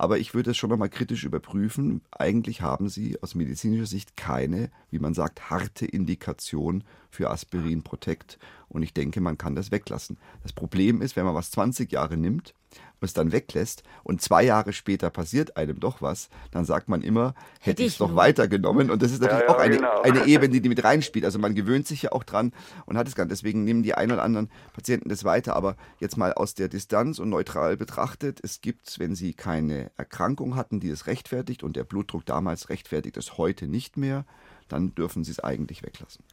Aber 0.00 0.18
ich 0.18 0.32
würde 0.32 0.52
es 0.52 0.56
schon 0.56 0.70
nochmal 0.70 0.88
kritisch 0.88 1.24
überprüfen. 1.24 2.02
Eigentlich 2.12 2.62
haben 2.62 2.88
Sie 2.88 3.20
aus 3.20 3.34
medizinischer 3.34 3.86
Sicht 3.86 4.16
keine, 4.16 4.70
wie 4.90 5.00
man 5.00 5.12
sagt, 5.12 5.50
harte 5.50 5.86
Indikation 5.86 6.84
für 7.10 7.30
Aspirin 7.30 7.82
Protect. 7.82 8.38
Und 8.68 8.84
ich 8.84 8.94
denke, 8.94 9.20
man 9.20 9.36
kann 9.36 9.56
das 9.56 9.72
weglassen. 9.72 10.16
Das 10.44 10.52
Problem 10.52 11.02
ist, 11.02 11.16
wenn 11.16 11.24
man 11.24 11.34
was 11.34 11.50
20 11.50 11.90
Jahre 11.90 12.16
nimmt, 12.16 12.54
und 13.00 13.06
es 13.06 13.12
dann 13.12 13.32
weglässt 13.32 13.82
und 14.02 14.20
zwei 14.20 14.42
Jahre 14.42 14.72
später 14.72 15.10
passiert 15.10 15.56
einem 15.56 15.78
doch 15.80 16.02
was, 16.02 16.28
dann 16.50 16.64
sagt 16.64 16.88
man 16.88 17.02
immer, 17.02 17.34
hätte 17.60 17.82
ich 17.82 17.92
es 17.92 17.98
doch 17.98 18.16
weitergenommen. 18.16 18.90
Und 18.90 19.02
das 19.02 19.12
ist 19.12 19.22
natürlich 19.22 19.42
Ja, 19.42 19.48
ja, 19.48 19.54
auch 19.54 19.60
eine, 19.60 19.76
genau. 19.76 20.00
eine 20.02 20.26
Ebene, 20.26 20.60
die 20.60 20.68
mit 20.68 20.82
reinspielt. 20.82 21.24
Also 21.24 21.38
man 21.38 21.54
gewöhnt 21.54 21.86
sich 21.86 22.02
ja 22.02 22.12
auch 22.12 22.24
dran 22.24 22.52
und 22.86 22.96
hat 22.96 23.06
es 23.06 23.14
gar 23.14 23.24
nicht. 23.24 23.32
Deswegen 23.32 23.64
nehmen 23.64 23.82
die 23.82 23.94
ein 23.94 24.10
oder 24.10 24.22
anderen 24.22 24.50
Patienten 24.72 25.08
das 25.08 25.24
weiter. 25.24 25.54
Aber 25.54 25.76
jetzt 26.00 26.16
mal 26.16 26.32
aus 26.32 26.54
der 26.54 26.68
Distanz 26.68 27.18
und 27.18 27.28
neutral 27.28 27.76
betrachtet, 27.76 28.40
es 28.42 28.60
gibt, 28.60 28.98
wenn 28.98 29.14
sie 29.14 29.34
keine 29.34 29.90
Erkrankung 29.96 30.56
hatten, 30.56 30.80
die 30.80 30.90
es 30.90 31.06
rechtfertigt 31.06 31.62
und 31.62 31.76
der 31.76 31.84
Blutdruck 31.84 32.26
damals 32.26 32.68
rechtfertigt 32.68 33.16
es 33.16 33.38
heute 33.38 33.68
nicht 33.68 33.96
mehr, 33.96 34.24
dann 34.68 34.94
dürfen 34.94 35.24
sie 35.24 35.30
es 35.30 35.40
eigentlich 35.40 35.82
weglassen. 35.82 36.24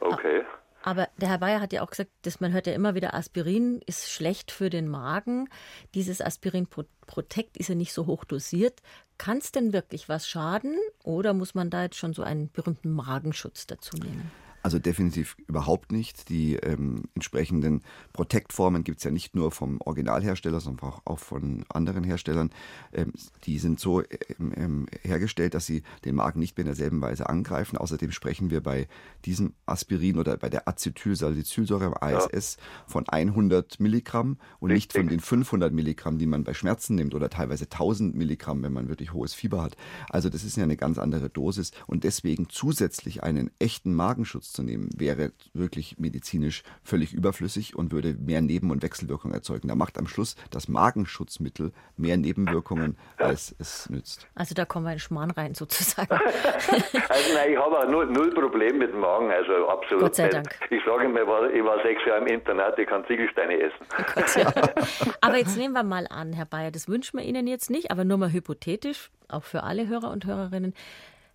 Okay. 0.00 0.42
Aber 0.82 1.08
der 1.18 1.28
Herr 1.28 1.38
Bayer 1.38 1.60
hat 1.60 1.72
ja 1.72 1.82
auch 1.82 1.90
gesagt, 1.90 2.10
dass 2.22 2.40
man 2.40 2.52
hört 2.52 2.66
ja 2.66 2.72
immer 2.72 2.94
wieder, 2.94 3.14
Aspirin 3.14 3.80
ist 3.86 4.10
schlecht 4.10 4.50
für 4.50 4.70
den 4.70 4.88
Magen. 4.88 5.48
Dieses 5.94 6.20
Aspirin 6.20 6.66
Pro- 6.66 6.84
Protect 7.06 7.56
ist 7.58 7.68
ja 7.68 7.74
nicht 7.74 7.92
so 7.92 8.06
hoch 8.06 8.24
dosiert. 8.24 8.80
Kann 9.18 9.38
es 9.38 9.52
denn 9.52 9.72
wirklich 9.72 10.08
was 10.08 10.26
schaden 10.26 10.76
oder 11.04 11.34
muss 11.34 11.54
man 11.54 11.68
da 11.68 11.82
jetzt 11.82 11.96
schon 11.96 12.14
so 12.14 12.22
einen 12.22 12.50
berühmten 12.50 12.90
Magenschutz 12.90 13.66
dazu 13.66 13.96
nehmen? 13.98 14.30
Also 14.62 14.78
definitiv 14.78 15.36
überhaupt 15.46 15.90
nicht. 15.90 16.28
Die 16.28 16.56
ähm, 16.56 17.04
entsprechenden 17.14 17.82
Protect-Formen 18.12 18.84
gibt 18.84 18.98
es 18.98 19.04
ja 19.04 19.10
nicht 19.10 19.34
nur 19.34 19.52
vom 19.52 19.80
Originalhersteller, 19.80 20.60
sondern 20.60 20.90
auch, 20.90 21.00
auch 21.06 21.18
von 21.18 21.64
anderen 21.70 22.04
Herstellern. 22.04 22.50
Ähm, 22.92 23.12
die 23.44 23.58
sind 23.58 23.80
so 23.80 24.02
ähm, 24.02 24.52
ähm, 24.56 24.86
hergestellt, 25.02 25.54
dass 25.54 25.64
sie 25.64 25.82
den 26.04 26.14
Magen 26.14 26.40
nicht 26.40 26.56
mehr 26.56 26.62
in 26.62 26.66
derselben 26.66 27.00
Weise 27.00 27.28
angreifen. 27.28 27.78
Außerdem 27.78 28.12
sprechen 28.12 28.50
wir 28.50 28.62
bei 28.62 28.86
diesem 29.24 29.54
Aspirin 29.64 30.18
oder 30.18 30.36
bei 30.36 30.50
der 30.50 30.68
Acetylsalicylsäure, 30.68 32.02
ASS, 32.02 32.56
ja. 32.56 32.62
von 32.86 33.08
100 33.08 33.80
Milligramm 33.80 34.36
und 34.58 34.70
Richtig. 34.70 34.94
nicht 34.94 35.04
von 35.04 35.08
den 35.08 35.20
500 35.20 35.72
Milligramm, 35.72 36.18
die 36.18 36.26
man 36.26 36.44
bei 36.44 36.52
Schmerzen 36.52 36.96
nimmt 36.96 37.14
oder 37.14 37.30
teilweise 37.30 37.64
1000 37.64 38.14
Milligramm, 38.14 38.62
wenn 38.62 38.74
man 38.74 38.88
wirklich 38.88 39.14
hohes 39.14 39.32
Fieber 39.32 39.62
hat. 39.62 39.76
Also 40.10 40.28
das 40.28 40.44
ist 40.44 40.56
ja 40.56 40.64
eine 40.64 40.76
ganz 40.76 40.98
andere 40.98 41.30
Dosis 41.30 41.70
und 41.86 42.04
deswegen 42.04 42.48
zusätzlich 42.50 43.22
einen 43.22 43.50
echten 43.58 43.94
Magenschutz 43.94 44.49
zu 44.52 44.62
nehmen, 44.62 44.88
wäre 44.96 45.32
wirklich 45.52 45.98
medizinisch 45.98 46.62
völlig 46.82 47.12
überflüssig 47.12 47.76
und 47.76 47.92
würde 47.92 48.14
mehr 48.14 48.40
Neben- 48.40 48.70
und 48.70 48.82
Wechselwirkungen 48.82 49.34
erzeugen. 49.34 49.68
Da 49.68 49.74
macht 49.74 49.98
am 49.98 50.06
Schluss 50.06 50.36
das 50.50 50.68
Magenschutzmittel 50.68 51.72
mehr 51.96 52.16
Nebenwirkungen, 52.16 52.96
als 53.16 53.54
es 53.58 53.88
nützt. 53.90 54.26
Also 54.34 54.54
da 54.54 54.64
kommen 54.64 54.86
wir 54.86 54.92
in 54.92 54.98
Schmarrn 54.98 55.30
rein 55.30 55.54
sozusagen. 55.54 56.10
also 57.08 57.34
nein, 57.34 57.52
ich 57.52 57.58
habe 57.58 57.78
auch 57.78 57.88
null, 57.88 58.06
null 58.06 58.32
Problem 58.32 58.78
mit 58.78 58.92
dem 58.92 59.00
Magen, 59.00 59.30
also 59.30 59.68
absolut 59.68 60.04
Gott 60.04 60.14
sei 60.14 60.28
Dank. 60.28 60.48
Ich 60.70 60.82
sage 60.84 61.04
immer, 61.04 61.22
ich 61.22 61.26
war, 61.26 61.50
ich 61.50 61.64
war 61.64 61.82
sechs 61.82 62.00
Jahre 62.06 62.20
im 62.20 62.26
Internat, 62.26 62.78
ich 62.78 62.88
kann 62.88 63.04
Ziegelsteine 63.06 63.60
essen. 63.60 63.86
Gott 64.14 64.28
sei 64.28 64.44
Dank. 64.44 64.74
aber 65.20 65.36
jetzt 65.38 65.56
nehmen 65.56 65.74
wir 65.74 65.82
mal 65.82 66.06
an, 66.08 66.32
Herr 66.32 66.46
Bayer, 66.46 66.70
das 66.70 66.88
wünschen 66.88 67.18
wir 67.18 67.24
Ihnen 67.24 67.46
jetzt 67.46 67.70
nicht, 67.70 67.90
aber 67.90 68.04
nur 68.04 68.18
mal 68.18 68.32
hypothetisch, 68.32 69.10
auch 69.28 69.44
für 69.44 69.62
alle 69.62 69.88
Hörer 69.88 70.10
und 70.10 70.26
Hörerinnen. 70.26 70.74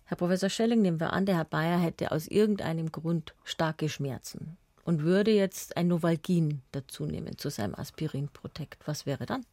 Herr 0.08 0.16
Professor 0.16 0.48
Schelling, 0.48 0.82
nehmen 0.82 1.00
wir 1.00 1.12
an, 1.12 1.26
der 1.26 1.34
Herr 1.34 1.44
Bayer 1.44 1.80
hätte 1.80 2.12
aus 2.12 2.28
irgendeinem 2.28 2.92
Grund 2.92 3.34
starke 3.42 3.88
Schmerzen 3.88 4.56
und 4.84 5.02
würde 5.02 5.32
jetzt 5.32 5.76
ein 5.76 5.88
Novalgin 5.88 6.62
dazu 6.70 7.06
nehmen 7.06 7.36
zu 7.38 7.50
seinem 7.50 7.74
Aspirin 7.74 8.28
Protect. 8.32 8.86
Was 8.86 9.04
wäre 9.04 9.26
dann? 9.26 9.44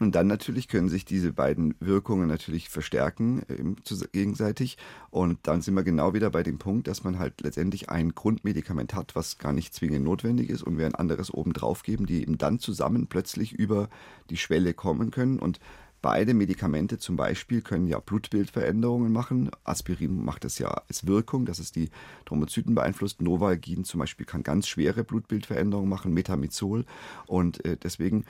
Und 0.00 0.16
dann 0.16 0.26
natürlich 0.26 0.66
können 0.66 0.88
sich 0.88 1.04
diese 1.04 1.32
beiden 1.32 1.76
Wirkungen 1.78 2.26
natürlich 2.26 2.68
verstärken 2.68 3.42
äh, 3.48 4.06
gegenseitig. 4.12 4.76
Und 5.10 5.38
dann 5.44 5.62
sind 5.62 5.74
wir 5.74 5.84
genau 5.84 6.12
wieder 6.12 6.30
bei 6.30 6.42
dem 6.42 6.58
Punkt, 6.58 6.88
dass 6.88 7.04
man 7.04 7.20
halt 7.20 7.40
letztendlich 7.42 7.90
ein 7.90 8.16
Grundmedikament 8.16 8.94
hat, 8.94 9.14
was 9.14 9.38
gar 9.38 9.52
nicht 9.52 9.72
zwingend 9.72 10.04
notwendig 10.04 10.50
ist 10.50 10.64
und 10.64 10.76
wir 10.76 10.86
ein 10.86 10.96
anderes 10.96 11.32
obendrauf 11.32 11.84
geben, 11.84 12.06
die 12.06 12.22
eben 12.22 12.36
dann 12.36 12.58
zusammen 12.58 13.06
plötzlich 13.06 13.52
über 13.52 13.88
die 14.30 14.36
Schwelle 14.36 14.74
kommen 14.74 15.12
können. 15.12 15.38
Und 15.38 15.60
Beide 16.04 16.34
Medikamente 16.34 16.98
zum 16.98 17.16
Beispiel 17.16 17.62
können 17.62 17.86
ja 17.86 17.98
Blutbildveränderungen 17.98 19.10
machen. 19.10 19.50
Aspirin 19.64 20.22
macht 20.22 20.44
das 20.44 20.58
ja 20.58 20.68
als 20.86 21.06
Wirkung, 21.06 21.46
dass 21.46 21.58
es 21.58 21.72
die 21.72 21.88
Thrombozyten 22.26 22.74
beeinflusst. 22.74 23.22
Novalgin 23.22 23.84
zum 23.84 24.00
Beispiel 24.00 24.26
kann 24.26 24.42
ganz 24.42 24.68
schwere 24.68 25.02
Blutbildveränderungen 25.02 25.88
machen, 25.88 26.12
Metamizol. 26.12 26.84
Und 27.26 27.64
äh, 27.64 27.78
deswegen 27.82 28.26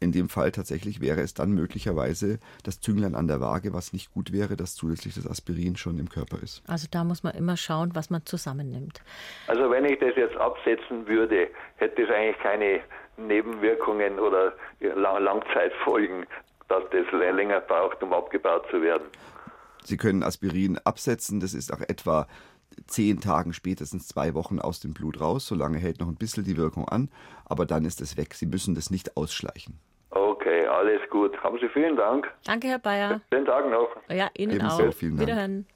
in 0.00 0.10
dem 0.10 0.30
Fall 0.30 0.52
tatsächlich 0.52 1.02
wäre 1.02 1.20
es 1.20 1.34
dann 1.34 1.52
möglicherweise 1.52 2.38
das 2.64 2.80
Zünglein 2.80 3.14
an 3.14 3.28
der 3.28 3.42
Waage, 3.42 3.74
was 3.74 3.92
nicht 3.92 4.10
gut 4.14 4.32
wäre, 4.32 4.56
dass 4.56 4.74
zusätzlich 4.74 5.14
das 5.14 5.26
Aspirin 5.26 5.76
schon 5.76 5.98
im 5.98 6.08
Körper 6.08 6.42
ist. 6.42 6.62
Also 6.66 6.88
da 6.90 7.04
muss 7.04 7.22
man 7.24 7.34
immer 7.34 7.58
schauen, 7.58 7.90
was 7.92 8.08
man 8.08 8.24
zusammennimmt. 8.24 9.02
Also 9.48 9.70
wenn 9.70 9.84
ich 9.84 9.98
das 9.98 10.16
jetzt 10.16 10.36
absetzen 10.38 11.06
würde, 11.06 11.48
hätte 11.76 12.04
es 12.04 12.08
eigentlich 12.08 12.38
keine 12.38 12.80
Nebenwirkungen 13.18 14.18
oder 14.18 14.54
Langzeitfolgen 14.80 16.24
dass 16.68 16.82
das 16.90 17.06
länger 17.12 17.60
braucht, 17.60 18.02
um 18.02 18.12
abgebaut 18.12 18.66
zu 18.70 18.80
werden. 18.82 19.06
Sie 19.84 19.96
können 19.96 20.22
Aspirin 20.22 20.78
absetzen, 20.84 21.40
das 21.40 21.54
ist 21.54 21.72
auch 21.72 21.80
etwa 21.80 22.26
zehn 22.86 23.20
Tagen, 23.20 23.52
spätestens 23.52 24.06
zwei 24.08 24.34
Wochen 24.34 24.58
aus 24.58 24.80
dem 24.80 24.92
Blut 24.92 25.20
raus. 25.20 25.46
Solange 25.46 25.78
hält 25.78 26.00
noch 26.00 26.08
ein 26.08 26.16
bisschen 26.16 26.44
die 26.44 26.56
Wirkung 26.56 26.88
an, 26.88 27.10
aber 27.44 27.66
dann 27.66 27.84
ist 27.84 28.00
es 28.00 28.16
weg. 28.16 28.34
Sie 28.34 28.46
müssen 28.46 28.74
das 28.74 28.90
nicht 28.90 29.16
ausschleichen. 29.16 29.78
Okay, 30.10 30.66
alles 30.66 31.00
gut. 31.10 31.36
Haben 31.42 31.58
Sie 31.60 31.68
vielen 31.68 31.96
Dank. 31.96 32.30
Danke, 32.44 32.68
Herr 32.68 32.78
Bayer. 32.78 33.20
Schönen 33.32 33.46
Tag 33.46 33.70
noch. 33.70 33.88
Ja, 34.08 34.28
Ihnen 34.36 34.56
Ebenso. 34.56 34.88
auch. 34.88 34.92
Vielen 34.92 35.16
Dank. 35.16 35.28
Wiederhören. 35.28 35.66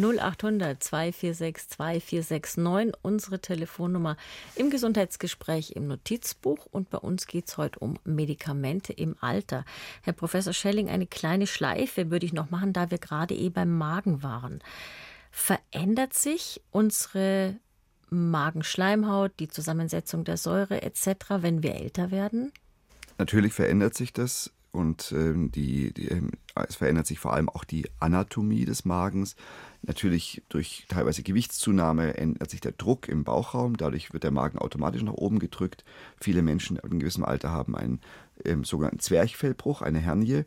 0800 0.00 0.82
246 0.82 1.68
2469, 1.68 2.92
unsere 3.02 3.40
Telefonnummer 3.40 4.16
im 4.54 4.70
Gesundheitsgespräch 4.70 5.72
im 5.72 5.86
Notizbuch. 5.86 6.66
Und 6.70 6.90
bei 6.90 6.98
uns 6.98 7.26
geht 7.26 7.48
es 7.48 7.56
heute 7.56 7.78
um 7.78 7.94
Medikamente 8.04 8.92
im 8.92 9.16
Alter. 9.20 9.64
Herr 10.02 10.12
Professor 10.12 10.52
Schelling, 10.52 10.88
eine 10.88 11.06
kleine 11.06 11.46
Schleife 11.46 12.10
würde 12.10 12.26
ich 12.26 12.32
noch 12.32 12.50
machen, 12.50 12.72
da 12.72 12.90
wir 12.90 12.98
gerade 12.98 13.34
eh 13.34 13.48
beim 13.48 13.76
Magen 13.76 14.22
waren. 14.22 14.60
Verändert 15.30 16.14
sich 16.14 16.62
unsere 16.70 17.56
Magenschleimhaut, 18.10 19.32
die 19.38 19.48
Zusammensetzung 19.48 20.24
der 20.24 20.36
Säure 20.36 20.82
etc., 20.82 21.06
wenn 21.38 21.62
wir 21.62 21.74
älter 21.74 22.10
werden? 22.10 22.52
Natürlich 23.18 23.52
verändert 23.52 23.94
sich 23.94 24.12
das 24.12 24.52
und 24.72 25.12
ähm, 25.12 25.52
die, 25.52 25.92
die, 25.92 26.08
ähm, 26.08 26.30
es 26.54 26.76
verändert 26.76 27.06
sich 27.06 27.18
vor 27.18 27.34
allem 27.34 27.48
auch 27.48 27.64
die 27.64 27.88
Anatomie 28.00 28.64
des 28.64 28.84
Magens. 28.84 29.36
Natürlich 29.82 30.42
durch 30.48 30.86
teilweise 30.88 31.22
Gewichtszunahme 31.22 32.16
ändert 32.16 32.50
sich 32.50 32.60
der 32.60 32.72
Druck 32.72 33.08
im 33.08 33.24
Bauchraum, 33.24 33.76
dadurch 33.76 34.12
wird 34.12 34.22
der 34.22 34.30
Magen 34.30 34.58
automatisch 34.58 35.02
nach 35.02 35.14
oben 35.14 35.40
gedrückt. 35.40 35.84
Viele 36.20 36.42
Menschen 36.42 36.76
in 36.76 37.00
gewissem 37.00 37.24
Alter 37.24 37.50
haben 37.50 37.74
einen 37.74 38.00
ähm, 38.44 38.62
sogenannten 38.62 39.00
Zwerchfellbruch, 39.00 39.82
eine 39.82 39.98
Hernie 39.98 40.44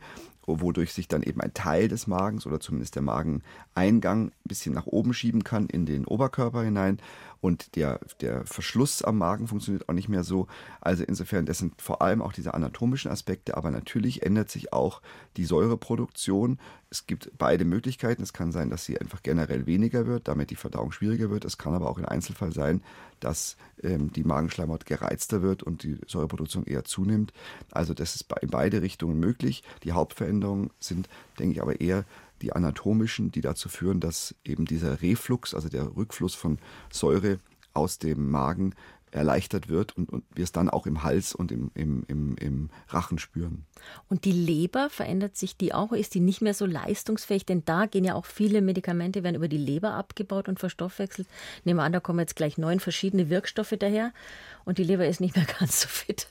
wodurch 0.47 0.93
sich 0.93 1.07
dann 1.07 1.23
eben 1.23 1.41
ein 1.41 1.53
Teil 1.53 1.87
des 1.87 2.07
Magens 2.07 2.45
oder 2.45 2.59
zumindest 2.59 2.95
der 2.95 3.01
Mageneingang 3.01 4.27
ein 4.27 4.31
bisschen 4.43 4.73
nach 4.73 4.85
oben 4.85 5.13
schieben 5.13 5.43
kann 5.43 5.67
in 5.67 5.85
den 5.85 6.05
Oberkörper 6.05 6.63
hinein 6.63 6.99
und 7.45 7.75
der, 7.75 7.99
der 8.21 8.43
Verschluss 8.47 9.03
am 9.03 9.19
Magen 9.19 9.47
funktioniert 9.47 9.87
auch 9.87 9.93
nicht 9.93 10.09
mehr 10.09 10.23
so. 10.23 10.47
Also 10.81 11.03
insofern, 11.03 11.45
das 11.45 11.59
sind 11.59 11.79
vor 11.79 12.01
allem 12.01 12.23
auch 12.23 12.33
diese 12.33 12.55
anatomischen 12.55 13.11
Aspekte, 13.11 13.55
aber 13.55 13.69
natürlich 13.69 14.23
ändert 14.23 14.49
sich 14.49 14.73
auch 14.73 14.99
die 15.37 15.45
Säureproduktion. 15.45 16.57
Es 16.89 17.05
gibt 17.05 17.31
beide 17.37 17.63
Möglichkeiten. 17.63 18.23
Es 18.23 18.33
kann 18.33 18.51
sein, 18.51 18.71
dass 18.71 18.85
sie 18.85 18.99
einfach 18.99 19.21
generell 19.21 19.67
weniger 19.67 20.07
wird, 20.07 20.27
damit 20.27 20.49
die 20.49 20.55
Verdauung 20.55 20.91
schwieriger 20.91 21.29
wird. 21.29 21.45
Es 21.45 21.59
kann 21.59 21.75
aber 21.75 21.87
auch 21.87 21.99
im 21.99 22.05
Einzelfall 22.05 22.51
sein, 22.51 22.81
dass 23.19 23.57
ähm, 23.83 24.11
die 24.11 24.23
Magenschleimhaut 24.23 24.87
gereizter 24.87 25.43
wird 25.43 25.61
und 25.61 25.83
die 25.83 25.99
Säureproduktion 26.07 26.65
eher 26.65 26.83
zunimmt. 26.83 27.31
Also 27.69 27.93
das 27.93 28.15
ist 28.15 28.25
in 28.41 28.49
beide 28.49 28.81
Richtungen 28.81 29.19
möglich. 29.19 29.61
Die 29.83 29.91
Hauptveränderungen 29.91 30.71
sind, 30.79 31.09
denke 31.37 31.53
ich, 31.53 31.61
aber 31.61 31.79
eher 31.79 32.05
die 32.41 32.53
anatomischen, 32.53 33.31
die 33.31 33.41
dazu 33.41 33.69
führen, 33.69 33.99
dass 33.99 34.35
eben 34.43 34.65
dieser 34.65 35.01
Reflux, 35.01 35.53
also 35.53 35.69
der 35.69 35.95
Rückfluss 35.95 36.35
von 36.35 36.59
Säure 36.91 37.39
aus 37.73 37.99
dem 37.99 38.29
Magen 38.29 38.73
erleichtert 39.15 39.69
wird 39.69 39.95
und, 39.97 40.11
und 40.11 40.23
wir 40.33 40.43
es 40.43 40.51
dann 40.51 40.69
auch 40.69 40.85
im 40.85 41.03
Hals 41.03 41.33
und 41.33 41.51
im, 41.51 41.71
im, 41.73 42.03
im, 42.07 42.35
im 42.35 42.69
Rachen 42.89 43.17
spüren. 43.17 43.65
Und 44.09 44.25
die 44.25 44.31
Leber, 44.31 44.89
verändert 44.89 45.37
sich 45.37 45.55
die 45.55 45.73
auch? 45.73 45.93
Ist 45.93 46.13
die 46.13 46.19
nicht 46.19 46.41
mehr 46.41 46.53
so 46.53 46.65
leistungsfähig? 46.65 47.45
Denn 47.45 47.63
da 47.63 47.85
gehen 47.85 48.03
ja 48.03 48.15
auch 48.15 48.25
viele 48.25 48.61
Medikamente, 48.61 49.23
werden 49.23 49.35
über 49.35 49.47
die 49.47 49.57
Leber 49.57 49.93
abgebaut 49.93 50.49
und 50.49 50.59
verstoffwechselt. 50.59 51.27
Nehmen 51.63 51.79
wir 51.79 51.83
an, 51.83 51.93
da 51.93 51.99
kommen 51.99 52.19
jetzt 52.19 52.35
gleich 52.35 52.57
neun 52.57 52.79
verschiedene 52.79 53.29
Wirkstoffe 53.29 53.75
daher 53.79 54.11
und 54.65 54.77
die 54.77 54.83
Leber 54.83 55.07
ist 55.07 55.21
nicht 55.21 55.35
mehr 55.35 55.47
ganz 55.59 55.81
so 55.81 55.87
fit. 55.87 56.27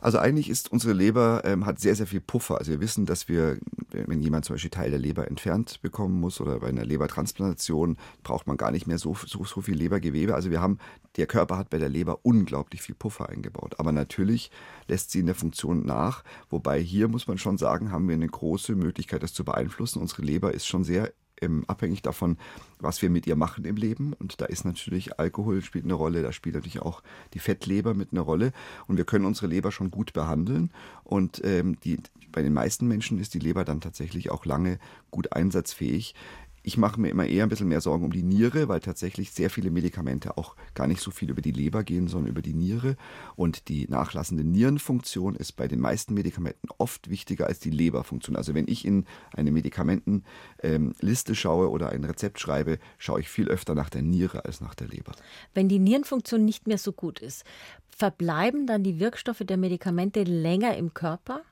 Also 0.00 0.18
eigentlich 0.18 0.48
ist 0.48 0.70
unsere 0.70 0.92
Leber, 0.92 1.42
ähm, 1.44 1.66
hat 1.66 1.80
sehr, 1.80 1.94
sehr 1.94 2.06
viel 2.06 2.20
Puffer. 2.20 2.58
Also 2.58 2.70
wir 2.70 2.80
wissen, 2.80 3.06
dass 3.06 3.28
wir, 3.28 3.58
wenn 3.90 4.22
jemand 4.22 4.44
zum 4.44 4.54
Beispiel 4.54 4.70
Teil 4.70 4.90
der 4.90 4.98
Leber 4.98 5.26
entfernt 5.28 5.80
bekommen 5.82 6.20
muss 6.20 6.40
oder 6.40 6.60
bei 6.60 6.68
einer 6.68 6.84
Lebertransplantation, 6.84 7.96
braucht 8.22 8.46
man 8.46 8.56
gar 8.56 8.70
nicht 8.70 8.86
mehr 8.86 8.98
so, 8.98 9.16
so, 9.26 9.44
so 9.44 9.60
viel 9.60 9.76
Lebergewebe. 9.76 10.34
Also 10.34 10.50
wir 10.50 10.60
haben, 10.60 10.78
der 11.16 11.26
Körper 11.26 11.56
hat 11.58 11.70
bei 11.70 11.78
der 11.78 11.88
Leber 11.88 12.20
unglaublich 12.22 12.82
viel 12.82 12.94
Puffer 12.94 13.28
eingebaut. 13.28 13.74
Aber 13.78 13.92
natürlich 13.92 14.50
lässt 14.86 15.10
sie 15.10 15.20
in 15.20 15.26
der 15.26 15.34
Funktion 15.34 15.84
nach. 15.84 16.22
Wobei 16.50 16.80
hier 16.80 17.08
muss 17.08 17.26
man 17.26 17.38
schon 17.38 17.58
sagen, 17.58 17.90
haben 17.90 18.08
wir 18.08 18.14
eine 18.14 18.28
große 18.28 18.76
Möglichkeit, 18.76 19.22
das 19.22 19.34
zu 19.34 19.44
beeinflussen. 19.44 20.00
Unsere 20.00 20.22
Leber 20.22 20.54
ist 20.54 20.66
schon 20.66 20.84
sehr 20.84 21.12
ähm, 21.42 21.64
abhängig 21.66 22.02
davon, 22.02 22.36
was 22.78 23.02
wir 23.02 23.10
mit 23.10 23.26
ihr 23.26 23.36
machen 23.36 23.64
im 23.64 23.76
Leben. 23.76 24.12
Und 24.12 24.40
da 24.40 24.46
ist 24.46 24.64
natürlich 24.64 25.18
Alkohol 25.18 25.62
spielt 25.62 25.84
eine 25.84 25.94
Rolle, 25.94 26.22
da 26.22 26.32
spielt 26.32 26.54
natürlich 26.54 26.80
auch 26.80 27.02
die 27.34 27.38
Fettleber 27.38 27.94
mit 27.94 28.12
einer 28.12 28.22
Rolle. 28.22 28.52
Und 28.86 28.96
wir 28.96 29.04
können 29.04 29.24
unsere 29.24 29.46
Leber 29.46 29.72
schon 29.72 29.90
gut 29.90 30.12
behandeln. 30.12 30.70
Und 31.04 31.42
ähm, 31.44 31.78
die, 31.80 31.98
bei 32.32 32.42
den 32.42 32.52
meisten 32.52 32.86
Menschen 32.88 33.18
ist 33.18 33.34
die 33.34 33.40
Leber 33.40 33.64
dann 33.64 33.80
tatsächlich 33.80 34.30
auch 34.30 34.44
lange 34.44 34.78
gut 35.10 35.32
einsatzfähig. 35.32 36.14
Ich 36.62 36.76
mache 36.76 37.00
mir 37.00 37.08
immer 37.08 37.26
eher 37.26 37.44
ein 37.44 37.48
bisschen 37.48 37.68
mehr 37.68 37.80
Sorgen 37.80 38.04
um 38.04 38.12
die 38.12 38.22
Niere, 38.22 38.68
weil 38.68 38.80
tatsächlich 38.80 39.30
sehr 39.30 39.50
viele 39.50 39.70
Medikamente 39.70 40.36
auch 40.36 40.56
gar 40.74 40.86
nicht 40.86 41.00
so 41.00 41.10
viel 41.10 41.30
über 41.30 41.42
die 41.42 41.52
Leber 41.52 41.84
gehen, 41.84 42.08
sondern 42.08 42.30
über 42.30 42.42
die 42.42 42.54
Niere. 42.54 42.96
Und 43.36 43.68
die 43.68 43.86
nachlassende 43.88 44.44
Nierenfunktion 44.44 45.34
ist 45.34 45.52
bei 45.52 45.68
den 45.68 45.80
meisten 45.80 46.14
Medikamenten 46.14 46.68
oft 46.78 47.08
wichtiger 47.10 47.46
als 47.46 47.60
die 47.60 47.70
Leberfunktion. 47.70 48.36
Also 48.36 48.54
wenn 48.54 48.68
ich 48.68 48.84
in 48.84 49.04
eine 49.32 49.50
Medikamentenliste 49.50 50.22
ähm, 50.62 51.34
schaue 51.34 51.70
oder 51.70 51.90
ein 51.90 52.04
Rezept 52.04 52.40
schreibe, 52.40 52.78
schaue 52.98 53.20
ich 53.20 53.28
viel 53.28 53.48
öfter 53.48 53.74
nach 53.74 53.90
der 53.90 54.02
Niere 54.02 54.44
als 54.44 54.60
nach 54.60 54.74
der 54.74 54.88
Leber. 54.88 55.12
Wenn 55.54 55.68
die 55.68 55.78
Nierenfunktion 55.78 56.44
nicht 56.44 56.66
mehr 56.66 56.78
so 56.78 56.92
gut 56.92 57.20
ist, 57.20 57.44
verbleiben 57.88 58.66
dann 58.66 58.82
die 58.82 58.98
Wirkstoffe 58.98 59.42
der 59.44 59.56
Medikamente 59.56 60.22
länger 60.22 60.76
im 60.76 60.94
Körper? 60.94 61.42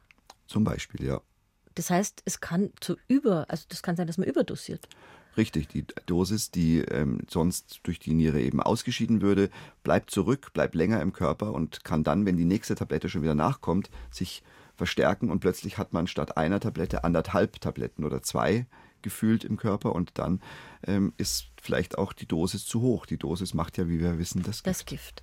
Zum 0.46 0.64
Beispiel, 0.64 1.04
ja. 1.04 1.20
Das 1.76 1.90
heißt, 1.90 2.22
es 2.24 2.40
kann 2.40 2.70
zu 2.80 2.96
über, 3.06 3.46
also 3.48 3.64
das 3.68 3.82
kann 3.82 3.96
sein, 3.96 4.06
dass 4.06 4.18
man 4.18 4.26
überdosiert. 4.26 4.88
Richtig, 5.36 5.68
die 5.68 5.84
Dosis, 6.06 6.50
die 6.50 6.78
ähm, 6.78 7.20
sonst 7.28 7.80
durch 7.82 7.98
die 7.98 8.14
Niere 8.14 8.40
eben 8.40 8.62
ausgeschieden 8.62 9.20
würde, 9.20 9.50
bleibt 9.84 10.10
zurück, 10.10 10.52
bleibt 10.54 10.74
länger 10.74 11.02
im 11.02 11.12
Körper 11.12 11.52
und 11.52 11.84
kann 11.84 12.02
dann, 12.02 12.24
wenn 12.24 12.38
die 12.38 12.46
nächste 12.46 12.74
Tablette 12.74 13.10
schon 13.10 13.22
wieder 13.22 13.34
nachkommt, 13.34 13.90
sich 14.10 14.42
verstärken 14.74 15.30
und 15.30 15.40
plötzlich 15.40 15.76
hat 15.76 15.92
man 15.92 16.06
statt 16.06 16.38
einer 16.38 16.58
Tablette 16.58 17.04
anderthalb 17.04 17.60
Tabletten 17.60 18.04
oder 18.04 18.22
zwei 18.22 18.66
gefühlt 19.02 19.44
im 19.44 19.56
Körper 19.56 19.94
und 19.94 20.18
dann 20.18 20.40
ähm, 20.86 21.12
ist 21.16 21.48
vielleicht 21.60 21.98
auch 21.98 22.12
die 22.12 22.26
Dosis 22.26 22.64
zu 22.66 22.80
hoch. 22.80 23.06
Die 23.06 23.18
Dosis 23.18 23.54
macht 23.54 23.78
ja, 23.78 23.88
wie 23.88 24.00
wir 24.00 24.18
wissen, 24.18 24.42
das 24.42 24.62
Gift. 24.62 24.66
Das 24.66 24.84
Gift. 24.86 25.22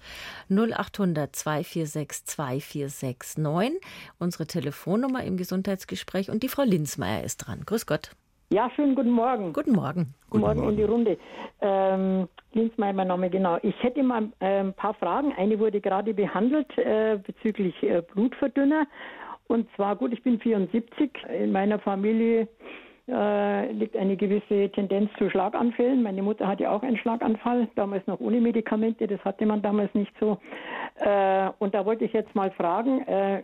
0800 0.49 1.35
246 1.35 2.25
2469, 2.25 3.81
unsere 4.19 4.47
Telefonnummer 4.47 5.23
im 5.23 5.37
Gesundheitsgespräch 5.37 6.29
und 6.29 6.43
die 6.43 6.49
Frau 6.49 6.63
Linzmeier 6.63 7.23
ist 7.23 7.37
dran. 7.37 7.61
Grüß 7.65 7.85
Gott. 7.85 8.11
Ja, 8.53 8.69
schönen 8.75 8.93
guten 8.93 9.09
Morgen. 9.09 9.51
Guten 9.51 9.71
Morgen. 9.71 10.13
Guten 10.29 10.43
Morgen, 10.43 10.59
Morgen 10.59 10.69
in 10.73 10.77
die 10.77 10.83
Runde. 10.83 11.17
Ähm, 11.61 12.27
Linzmeier, 12.51 12.93
mein 12.93 13.07
Name, 13.07 13.31
genau. 13.31 13.57
Ich 13.63 13.73
hätte 13.81 14.03
mal 14.03 14.29
äh, 14.41 14.59
ein 14.59 14.73
paar 14.73 14.93
Fragen. 14.93 15.33
Eine 15.33 15.57
wurde 15.57 15.81
gerade 15.81 16.13
behandelt 16.13 16.77
äh, 16.77 17.17
bezüglich 17.25 17.73
äh, 17.81 18.01
Blutverdünner. 18.01 18.85
Und 19.47 19.67
zwar, 19.75 19.95
gut, 19.95 20.13
ich 20.13 20.21
bin 20.21 20.39
74. 20.39 21.11
In 21.41 21.51
meiner 21.51 21.79
Familie 21.79 22.47
äh, 23.07 23.71
liegt 23.71 23.97
eine 23.97 24.15
gewisse 24.15 24.69
Tendenz 24.69 25.11
zu 25.17 25.29
Schlaganfällen. 25.29 26.03
Meine 26.03 26.21
Mutter 26.21 26.47
hatte 26.47 26.69
auch 26.69 26.83
einen 26.83 26.97
Schlaganfall, 26.97 27.67
damals 27.75 28.05
noch 28.07 28.19
ohne 28.19 28.39
Medikamente. 28.39 29.07
Das 29.07 29.23
hatte 29.25 29.45
man 29.45 29.61
damals 29.61 29.93
nicht 29.93 30.13
so. 30.19 30.37
Äh, 30.95 31.49
und 31.59 31.73
da 31.73 31.85
wollte 31.85 32.05
ich 32.05 32.13
jetzt 32.13 32.33
mal 32.33 32.51
fragen, 32.51 33.01
äh, 33.07 33.43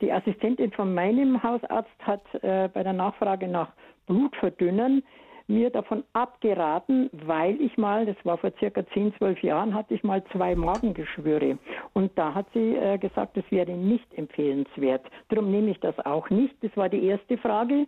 die 0.00 0.12
Assistentin 0.12 0.70
von 0.72 0.94
meinem 0.94 1.42
Hausarzt 1.42 1.90
hat 2.02 2.22
äh, 2.42 2.68
bei 2.68 2.82
der 2.82 2.92
Nachfrage 2.92 3.48
nach 3.48 3.68
Blutverdünnern 4.06 5.02
mir 5.46 5.70
davon 5.70 6.04
abgeraten, 6.14 7.10
weil 7.12 7.60
ich 7.60 7.76
mal, 7.76 8.06
das 8.06 8.16
war 8.24 8.38
vor 8.38 8.52
circa 8.58 8.86
10, 8.94 9.14
12 9.18 9.42
Jahren, 9.42 9.74
hatte 9.74 9.94
ich 9.94 10.02
mal 10.02 10.24
zwei 10.32 10.54
Magengeschwüre. 10.54 11.58
Und 11.92 12.16
da 12.16 12.34
hat 12.34 12.46
sie 12.54 12.76
äh, 12.76 12.98
gesagt, 12.98 13.36
das 13.36 13.44
wäre 13.50 13.72
nicht 13.72 14.06
empfehlenswert. 14.14 15.04
Darum 15.28 15.50
nehme 15.50 15.70
ich 15.70 15.80
das 15.80 15.98
auch 16.06 16.30
nicht. 16.30 16.54
Das 16.62 16.74
war 16.76 16.88
die 16.88 17.04
erste 17.04 17.36
Frage. 17.38 17.86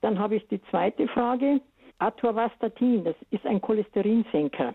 Dann 0.00 0.18
habe 0.18 0.36
ich 0.36 0.46
die 0.48 0.62
zweite 0.70 1.08
Frage. 1.08 1.60
Atorvastatin, 1.98 3.04
das 3.04 3.16
ist 3.30 3.46
ein 3.46 3.60
Cholesterinsenker. 3.60 4.74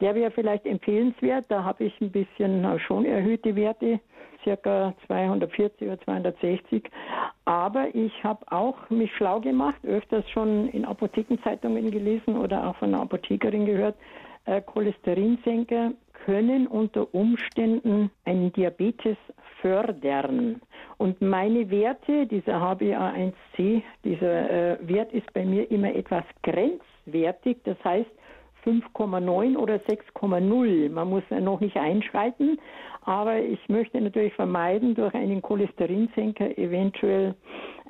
Der 0.00 0.14
wäre 0.14 0.30
vielleicht 0.30 0.66
empfehlenswert. 0.66 1.46
Da 1.48 1.64
habe 1.64 1.84
ich 1.84 2.00
ein 2.00 2.10
bisschen 2.10 2.80
schon 2.80 3.04
erhöhte 3.04 3.54
Werte 3.56 4.00
circa 4.44 4.94
240 5.06 5.86
oder 5.86 6.00
260. 6.00 6.90
Aber 7.44 7.94
ich 7.94 8.12
habe 8.24 8.44
auch 8.50 8.90
mich 8.90 9.14
schlau 9.16 9.40
gemacht, 9.40 9.84
öfters 9.84 10.28
schon 10.30 10.68
in 10.68 10.84
Apothekenzeitungen 10.84 11.90
gelesen 11.90 12.36
oder 12.36 12.66
auch 12.66 12.76
von 12.76 12.88
einer 12.88 13.02
Apothekerin 13.02 13.66
gehört. 13.66 13.96
Äh, 14.44 14.60
Cholesterinsenker 14.62 15.92
können 16.24 16.66
unter 16.66 17.12
Umständen 17.14 18.10
einen 18.24 18.52
Diabetes 18.52 19.16
fördern. 19.60 20.60
Und 20.98 21.20
meine 21.20 21.70
Werte, 21.70 22.26
dieser 22.26 22.54
HbA1c, 22.54 23.82
dieser 24.04 24.50
äh, 24.50 24.76
Wert 24.82 25.12
ist 25.12 25.32
bei 25.32 25.44
mir 25.44 25.70
immer 25.70 25.94
etwas 25.94 26.24
grenzwertig. 26.42 27.58
Das 27.64 27.76
heißt, 27.84 28.10
5,9 28.64 29.56
oder 29.56 29.76
6,0. 29.76 30.90
Man 30.90 31.08
muss 31.08 31.22
noch 31.30 31.60
nicht 31.60 31.76
einschreiten, 31.76 32.58
aber 33.02 33.38
ich 33.40 33.60
möchte 33.68 34.00
natürlich 34.00 34.34
vermeiden, 34.34 34.94
durch 34.94 35.14
einen 35.14 35.42
Cholesterinsenker 35.42 36.56
eventuell 36.58 37.34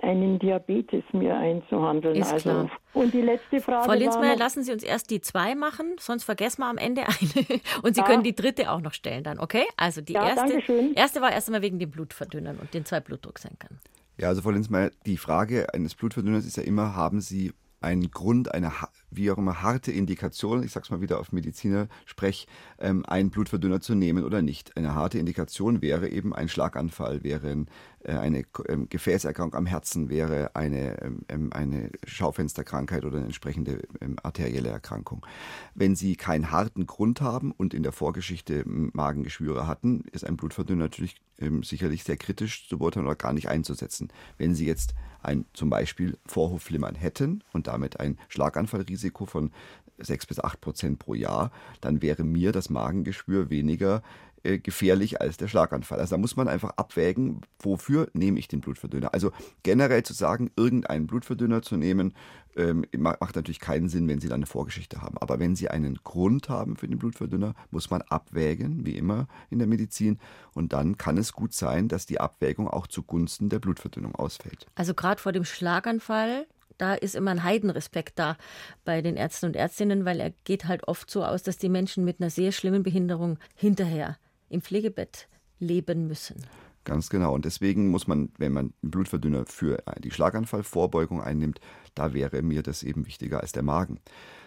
einen 0.00 0.38
Diabetes 0.38 1.04
mir 1.12 1.36
einzuhandeln. 1.36 2.16
Ist 2.16 2.32
also, 2.32 2.50
klar. 2.50 2.70
Und 2.92 3.14
die 3.14 3.20
letzte 3.20 3.60
Frage. 3.60 3.84
Frau 3.84 3.94
Linzmeier, 3.94 4.36
lassen 4.36 4.64
Sie 4.64 4.72
uns 4.72 4.82
erst 4.82 5.10
die 5.10 5.20
zwei 5.20 5.54
machen, 5.54 5.94
sonst 5.98 6.24
vergessen 6.24 6.62
wir 6.62 6.66
am 6.66 6.78
Ende 6.78 7.02
eine. 7.02 7.60
Und 7.82 7.94
Sie 7.94 8.00
ja. 8.00 8.06
können 8.06 8.22
die 8.22 8.34
dritte 8.34 8.70
auch 8.70 8.80
noch 8.80 8.94
stellen 8.94 9.22
dann, 9.22 9.38
okay? 9.38 9.64
Also 9.76 10.00
die 10.00 10.14
ja, 10.14 10.28
erste, 10.28 10.62
erste 10.94 11.20
war 11.20 11.30
erst 11.30 11.48
einmal 11.48 11.62
wegen 11.62 11.78
den 11.78 11.90
Blutverdünnern 11.90 12.58
und 12.58 12.74
den 12.74 12.84
zwei 12.84 13.00
Blutdrucksenkern. 13.00 13.78
Ja, 14.18 14.28
also 14.28 14.42
Frau 14.42 14.50
Linzmeier, 14.50 14.90
die 15.06 15.16
Frage 15.16 15.72
eines 15.72 15.94
Blutverdünners 15.94 16.44
ist 16.46 16.56
ja 16.56 16.62
immer, 16.64 16.94
haben 16.94 17.20
Sie 17.20 17.52
einen 17.82 18.10
Grund, 18.10 18.52
eine 18.52 18.72
wie 19.10 19.30
auch 19.30 19.38
immer 19.38 19.62
harte 19.62 19.92
Indikation, 19.92 20.62
ich 20.62 20.72
sage 20.72 20.84
es 20.84 20.90
mal 20.90 21.00
wieder 21.00 21.20
auf 21.20 21.32
Mediziner 21.32 21.88
sprech, 22.06 22.46
ähm, 22.78 23.04
einen 23.06 23.30
Blutverdünner 23.30 23.80
zu 23.80 23.94
nehmen 23.94 24.24
oder 24.24 24.42
nicht. 24.42 24.76
Eine 24.76 24.94
harte 24.94 25.18
Indikation 25.18 25.82
wäre 25.82 26.08
eben 26.08 26.34
ein 26.34 26.48
Schlaganfall, 26.48 27.22
wäre 27.22 27.50
ein, 27.50 27.66
äh, 28.00 28.12
eine 28.12 28.44
ähm, 28.68 28.88
Gefäßerkrankung 28.88 29.58
am 29.58 29.66
Herzen, 29.66 30.08
wäre 30.08 30.56
eine, 30.56 31.00
ähm, 31.02 31.20
ähm 31.28 31.52
eine 31.52 31.90
Schaufensterkrankheit 32.06 33.04
oder 33.04 33.18
eine 33.18 33.26
entsprechende 33.26 33.82
ähm, 34.00 34.16
arterielle 34.22 34.70
Erkrankung. 34.70 35.26
Wenn 35.74 35.94
Sie 35.94 36.16
keinen 36.16 36.50
harten 36.50 36.86
Grund 36.86 37.20
haben 37.20 37.52
und 37.52 37.74
in 37.74 37.82
der 37.82 37.92
Vorgeschichte 37.92 38.62
Magengeschwüre 38.66 39.66
hatten, 39.66 40.04
ist 40.12 40.24
ein 40.24 40.36
Blutverdünner 40.36 40.84
natürlich 40.84 41.16
ähm, 41.38 41.62
sicherlich 41.62 42.04
sehr 42.04 42.16
kritisch 42.16 42.68
zu 42.68 42.78
beurteilen 42.78 43.06
oder 43.06 43.16
gar 43.16 43.32
nicht 43.32 43.48
einzusetzen. 43.48 44.08
Wenn 44.38 44.54
Sie 44.54 44.66
jetzt 44.66 44.94
ein 45.22 45.44
zum 45.52 45.70
Beispiel 45.70 46.18
Vorhofflimmern 46.26 46.94
hätten 46.94 47.42
und 47.52 47.66
damit 47.66 48.00
ein 48.00 48.18
Schlaganfallrisiko 48.28 49.26
von 49.26 49.50
6 49.98 50.26
bis 50.26 50.40
8 50.40 50.60
Prozent 50.60 50.98
pro 50.98 51.14
Jahr, 51.14 51.50
dann 51.80 52.02
wäre 52.02 52.24
mir 52.24 52.52
das 52.52 52.70
Magengeschwür 52.70 53.50
weniger 53.50 54.02
äh, 54.44 54.58
gefährlich 54.58 55.20
als 55.20 55.36
der 55.36 55.46
Schlaganfall. 55.46 56.00
Also 56.00 56.16
da 56.16 56.18
muss 56.18 56.34
man 56.34 56.48
einfach 56.48 56.70
abwägen, 56.70 57.42
wofür 57.60 58.08
nehme 58.12 58.40
ich 58.40 58.48
den 58.48 58.60
Blutverdünner. 58.60 59.14
Also 59.14 59.30
generell 59.62 60.02
zu 60.02 60.14
sagen, 60.14 60.50
irgendeinen 60.56 61.06
Blutverdünner 61.06 61.62
zu 61.62 61.76
nehmen, 61.76 62.14
ähm, 62.56 62.84
macht 62.96 63.36
natürlich 63.36 63.60
keinen 63.60 63.88
Sinn, 63.88 64.08
wenn 64.08 64.20
Sie 64.20 64.28
dann 64.28 64.36
eine 64.36 64.46
Vorgeschichte 64.46 65.02
haben. 65.02 65.18
Aber 65.18 65.38
wenn 65.38 65.56
Sie 65.56 65.68
einen 65.68 65.96
Grund 66.04 66.48
haben 66.48 66.76
für 66.76 66.88
den 66.88 66.98
Blutverdünner, 66.98 67.54
muss 67.70 67.90
man 67.90 68.02
abwägen, 68.02 68.84
wie 68.86 68.96
immer 68.96 69.26
in 69.50 69.58
der 69.58 69.68
Medizin. 69.68 70.18
Und 70.54 70.72
dann 70.72 70.98
kann 70.98 71.16
es 71.18 71.32
gut 71.32 71.54
sein, 71.54 71.88
dass 71.88 72.06
die 72.06 72.20
Abwägung 72.20 72.68
auch 72.68 72.86
zugunsten 72.86 73.48
der 73.48 73.58
Blutverdünnung 73.58 74.14
ausfällt. 74.14 74.66
Also 74.74 74.94
gerade 74.94 75.20
vor 75.20 75.32
dem 75.32 75.44
Schlaganfall 75.44 76.46
da 76.78 76.94
ist 76.94 77.14
immer 77.14 77.30
ein 77.30 77.44
Heidenrespekt 77.44 78.18
da 78.18 78.36
bei 78.84 79.02
den 79.02 79.16
Ärzten 79.16 79.46
und 79.46 79.56
Ärztinnen, 79.56 80.04
weil 80.04 80.18
er 80.18 80.32
geht 80.42 80.64
halt 80.64 80.88
oft 80.88 81.10
so 81.10 81.24
aus, 81.24 81.44
dass 81.44 81.56
die 81.56 81.68
Menschen 81.68 82.04
mit 82.04 82.20
einer 82.20 82.30
sehr 82.30 82.50
schlimmen 82.50 82.82
Behinderung 82.82 83.38
hinterher 83.54 84.16
im 84.48 84.62
Pflegebett 84.62 85.28
leben 85.60 86.08
müssen. 86.08 86.44
Ganz 86.84 87.10
genau. 87.10 87.32
Und 87.34 87.44
deswegen 87.44 87.90
muss 87.90 88.08
man, 88.08 88.30
wenn 88.38 88.52
man 88.52 88.72
einen 88.82 88.90
Blutverdünner 88.90 89.46
für 89.46 89.82
die 90.02 90.10
Schlaganfallvorbeugung 90.10 91.22
einnimmt, 91.22 91.60
da 91.94 92.12
wäre 92.12 92.42
mir 92.42 92.62
das 92.62 92.82
eben 92.82 93.06
wichtiger 93.06 93.40
als 93.40 93.52
der 93.52 93.62
Magen. 93.62 94.00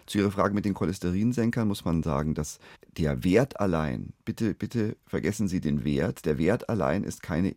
Zu 0.06 0.18
Ihrer 0.18 0.30
Frage 0.30 0.54
mit 0.54 0.64
den 0.64 0.74
Cholesterinsenkern 0.74 1.66
muss 1.66 1.84
man 1.84 2.02
sagen, 2.02 2.34
dass 2.34 2.58
der 2.96 3.24
Wert 3.24 3.58
allein, 3.58 4.12
bitte, 4.24 4.54
bitte 4.54 4.96
vergessen 5.06 5.48
Sie 5.48 5.60
den 5.60 5.84
Wert, 5.84 6.26
der 6.26 6.38
Wert 6.38 6.68
allein 6.68 7.04
ist 7.04 7.22
keine, 7.22 7.56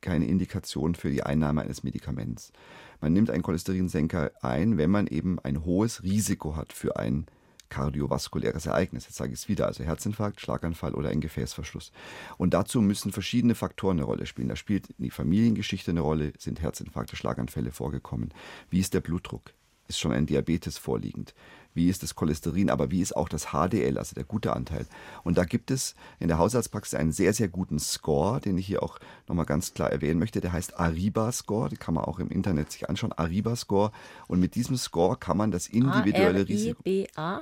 keine 0.00 0.26
Indikation 0.26 0.94
für 0.94 1.10
die 1.10 1.22
Einnahme 1.22 1.62
eines 1.62 1.82
Medikaments. 1.82 2.52
Man 3.00 3.14
nimmt 3.14 3.30
einen 3.30 3.42
Cholesterinsenker 3.42 4.32
ein, 4.42 4.76
wenn 4.76 4.90
man 4.90 5.06
eben 5.06 5.38
ein 5.38 5.64
hohes 5.64 6.02
Risiko 6.02 6.54
hat 6.54 6.72
für 6.72 6.96
ein 6.96 7.26
kardiovaskuläres 7.68 8.66
Ereignis. 8.66 9.04
Jetzt 9.04 9.16
sage 9.16 9.32
ich 9.32 9.40
es 9.40 9.48
wieder, 9.48 9.66
also 9.66 9.84
Herzinfarkt, 9.84 10.40
Schlaganfall 10.40 10.94
oder 10.94 11.10
ein 11.10 11.20
Gefäßverschluss. 11.20 11.92
Und 12.36 12.54
dazu 12.54 12.80
müssen 12.80 13.12
verschiedene 13.12 13.54
Faktoren 13.54 13.98
eine 13.98 14.04
Rolle 14.04 14.26
spielen. 14.26 14.48
Da 14.48 14.56
spielt 14.56 14.88
die 14.98 15.10
Familiengeschichte 15.10 15.90
eine 15.90 16.00
Rolle, 16.00 16.32
sind 16.38 16.60
Herzinfarkte, 16.60 17.16
Schlaganfälle 17.16 17.72
vorgekommen. 17.72 18.32
Wie 18.70 18.80
ist 18.80 18.94
der 18.94 19.00
Blutdruck? 19.00 19.52
Ist 19.88 19.98
schon 19.98 20.12
ein 20.12 20.26
Diabetes 20.26 20.76
vorliegend? 20.76 21.34
Wie 21.78 21.88
ist 21.88 22.02
das 22.02 22.16
Cholesterin, 22.16 22.68
aber 22.68 22.90
wie 22.90 23.00
ist 23.00 23.16
auch 23.16 23.28
das 23.28 23.52
HDL, 23.52 23.96
also 23.96 24.14
der 24.14 24.24
gute 24.24 24.54
Anteil. 24.54 24.84
Und 25.22 25.38
da 25.38 25.44
gibt 25.44 25.70
es 25.70 25.94
in 26.18 26.28
der 26.28 26.36
Hausarztpraxis 26.36 26.98
einen 26.98 27.12
sehr, 27.12 27.32
sehr 27.32 27.48
guten 27.48 27.78
Score, 27.78 28.40
den 28.40 28.58
ich 28.58 28.66
hier 28.66 28.82
auch 28.82 28.98
nochmal 29.28 29.46
ganz 29.46 29.72
klar 29.72 29.90
erwähnen 29.90 30.18
möchte. 30.18 30.40
Der 30.40 30.52
heißt 30.52 30.78
Ariba-Score, 30.78 31.70
den 31.70 31.78
kann 31.78 31.94
man 31.94 32.04
auch 32.04 32.18
im 32.18 32.28
Internet 32.28 32.72
sich 32.72 32.90
anschauen, 32.90 33.12
Ariba-Score. 33.12 33.92
Und 34.26 34.40
mit 34.40 34.56
diesem 34.56 34.76
Score 34.76 35.16
kann 35.16 35.36
man 35.36 35.52
das 35.52 35.68
individuelle 35.68 36.46
Risiko... 36.48 36.82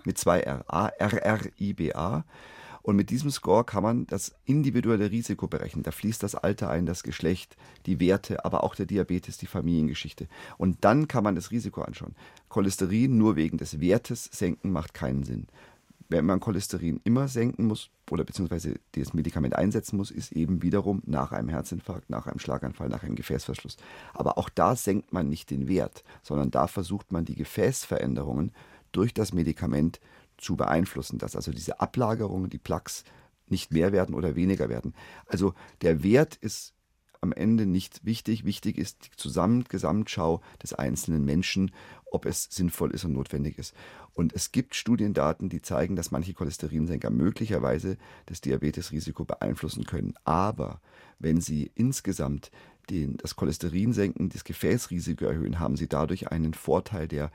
Mit 0.04 0.18
zwei 0.18 0.40
R. 0.40 0.64
A-R-R-I-B-A. 0.68 2.24
Und 2.86 2.94
mit 2.94 3.10
diesem 3.10 3.32
Score 3.32 3.64
kann 3.64 3.82
man 3.82 4.06
das 4.06 4.36
individuelle 4.44 5.10
Risiko 5.10 5.48
berechnen. 5.48 5.82
Da 5.82 5.90
fließt 5.90 6.22
das 6.22 6.36
Alter 6.36 6.70
ein, 6.70 6.86
das 6.86 7.02
Geschlecht, 7.02 7.56
die 7.84 7.98
Werte, 7.98 8.44
aber 8.44 8.62
auch 8.62 8.76
der 8.76 8.86
Diabetes, 8.86 9.38
die 9.38 9.48
Familiengeschichte. 9.48 10.28
Und 10.56 10.84
dann 10.84 11.08
kann 11.08 11.24
man 11.24 11.34
das 11.34 11.50
Risiko 11.50 11.82
anschauen. 11.82 12.14
Cholesterin 12.48 13.18
nur 13.18 13.34
wegen 13.34 13.58
des 13.58 13.80
Wertes 13.80 14.30
senken 14.32 14.70
macht 14.70 14.94
keinen 14.94 15.24
Sinn. 15.24 15.48
Wenn 16.08 16.26
man 16.26 16.38
Cholesterin 16.38 17.00
immer 17.02 17.26
senken 17.26 17.66
muss 17.66 17.90
oder 18.08 18.22
beziehungsweise 18.22 18.76
das 18.92 19.14
Medikament 19.14 19.56
einsetzen 19.56 19.96
muss, 19.96 20.12
ist 20.12 20.30
eben 20.30 20.62
wiederum 20.62 21.02
nach 21.06 21.32
einem 21.32 21.48
Herzinfarkt, 21.48 22.08
nach 22.08 22.28
einem 22.28 22.38
Schlaganfall, 22.38 22.88
nach 22.88 23.02
einem 23.02 23.16
Gefäßverschluss. 23.16 23.78
Aber 24.14 24.38
auch 24.38 24.48
da 24.48 24.76
senkt 24.76 25.12
man 25.12 25.28
nicht 25.28 25.50
den 25.50 25.66
Wert, 25.66 26.04
sondern 26.22 26.52
da 26.52 26.68
versucht 26.68 27.10
man 27.10 27.24
die 27.24 27.34
Gefäßveränderungen 27.34 28.52
durch 28.92 29.12
das 29.12 29.32
Medikament 29.32 29.96
zu 29.96 30.15
beeinflussen, 30.56 31.18
dass 31.18 31.36
also 31.36 31.52
diese 31.52 31.80
Ablagerungen, 31.80 32.50
die 32.50 32.58
Plaques 32.58 33.04
nicht 33.48 33.72
mehr 33.72 33.92
werden 33.92 34.14
oder 34.14 34.34
weniger 34.34 34.68
werden. 34.68 34.94
Also 35.26 35.54
der 35.82 36.02
Wert 36.02 36.36
ist 36.36 36.74
am 37.20 37.32
Ende 37.32 37.66
nicht 37.66 38.04
wichtig. 38.04 38.44
Wichtig 38.44 38.78
ist 38.78 39.06
die 39.06 39.16
Zusammen 39.16 39.64
Gesamtschau 39.64 40.40
des 40.62 40.72
einzelnen 40.72 41.24
Menschen, 41.24 41.72
ob 42.10 42.26
es 42.26 42.48
sinnvoll 42.50 42.92
ist 42.92 43.04
und 43.04 43.12
notwendig 43.12 43.58
ist. 43.58 43.74
Und 44.14 44.32
es 44.32 44.52
gibt 44.52 44.74
Studiendaten, 44.74 45.48
die 45.48 45.62
zeigen, 45.62 45.96
dass 45.96 46.10
manche 46.10 46.34
Cholesterinsenker 46.34 47.10
möglicherweise 47.10 47.98
das 48.26 48.40
Diabetesrisiko 48.40 49.24
beeinflussen 49.24 49.84
können. 49.84 50.14
Aber 50.24 50.80
wenn 51.18 51.40
sie 51.40 51.70
insgesamt 51.74 52.50
den, 52.90 53.16
das 53.16 53.36
Cholesterin 53.36 53.92
senken, 53.92 54.28
das 54.28 54.44
Gefäßrisiko 54.44 55.24
erhöhen, 55.24 55.58
haben 55.58 55.76
sie 55.76 55.88
dadurch 55.88 56.30
einen 56.30 56.54
Vorteil, 56.54 57.08
der, 57.08 57.30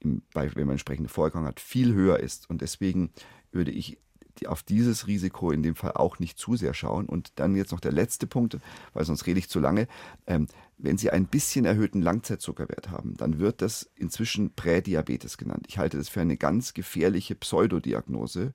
im, 0.00 0.22
bei, 0.32 0.54
wenn 0.54 0.66
man 0.66 0.74
entsprechende 0.74 1.08
Vorgang 1.08 1.44
hat, 1.44 1.60
viel 1.60 1.94
höher 1.94 2.20
ist. 2.20 2.48
Und 2.50 2.60
deswegen 2.60 3.10
würde 3.52 3.70
ich 3.70 3.98
auf 4.46 4.62
dieses 4.62 5.06
Risiko 5.06 5.50
in 5.50 5.62
dem 5.62 5.74
Fall 5.74 5.92
auch 5.92 6.18
nicht 6.18 6.38
zu 6.38 6.56
sehr 6.56 6.74
schauen. 6.74 7.06
Und 7.06 7.32
dann 7.36 7.56
jetzt 7.56 7.72
noch 7.72 7.80
der 7.80 7.92
letzte 7.92 8.26
Punkt, 8.26 8.58
weil 8.92 9.04
sonst 9.04 9.26
rede 9.26 9.38
ich 9.38 9.48
zu 9.48 9.60
lange. 9.60 9.88
Ähm, 10.26 10.46
wenn 10.76 10.96
Sie 10.96 11.10
ein 11.10 11.26
bisschen 11.26 11.64
erhöhten 11.64 12.02
Langzeitzuckerwert 12.02 12.90
haben, 12.90 13.14
dann 13.16 13.38
wird 13.38 13.62
das 13.62 13.90
inzwischen 13.96 14.54
Prädiabetes 14.54 15.38
genannt. 15.38 15.66
Ich 15.68 15.78
halte 15.78 15.96
das 15.96 16.08
für 16.08 16.20
eine 16.20 16.36
ganz 16.36 16.72
gefährliche 16.74 17.34
Pseudodiagnose, 17.34 18.54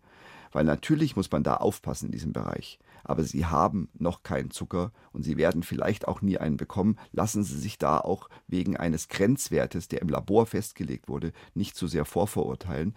weil 0.52 0.64
natürlich 0.64 1.16
muss 1.16 1.32
man 1.32 1.44
da 1.44 1.56
aufpassen 1.56 2.06
in 2.06 2.12
diesem 2.12 2.32
Bereich. 2.32 2.80
Aber 3.04 3.24
Sie 3.24 3.46
haben 3.46 3.90
noch 3.94 4.24
keinen 4.24 4.52
Zucker 4.52 4.92
und 5.12 5.24
Sie 5.24 5.38
werden 5.38 5.64
vielleicht 5.64 6.08
auch 6.08 6.22
nie 6.22 6.38
einen 6.38 6.58
bekommen. 6.58 6.98
Lassen 7.12 7.44
Sie 7.44 7.58
sich 7.58 7.78
da 7.78 8.00
auch 8.00 8.30
wegen 8.48 8.78
eines 8.78 9.10
Grenzwertes, 9.10 9.88
der 9.88 10.02
im 10.02 10.10
Labor 10.10 10.46
festgelegt 10.46 11.08
wurde, 11.08 11.34
nicht 11.54 11.76
zu 11.76 11.88
sehr 11.88 12.06
vorverurteilen 12.06 12.96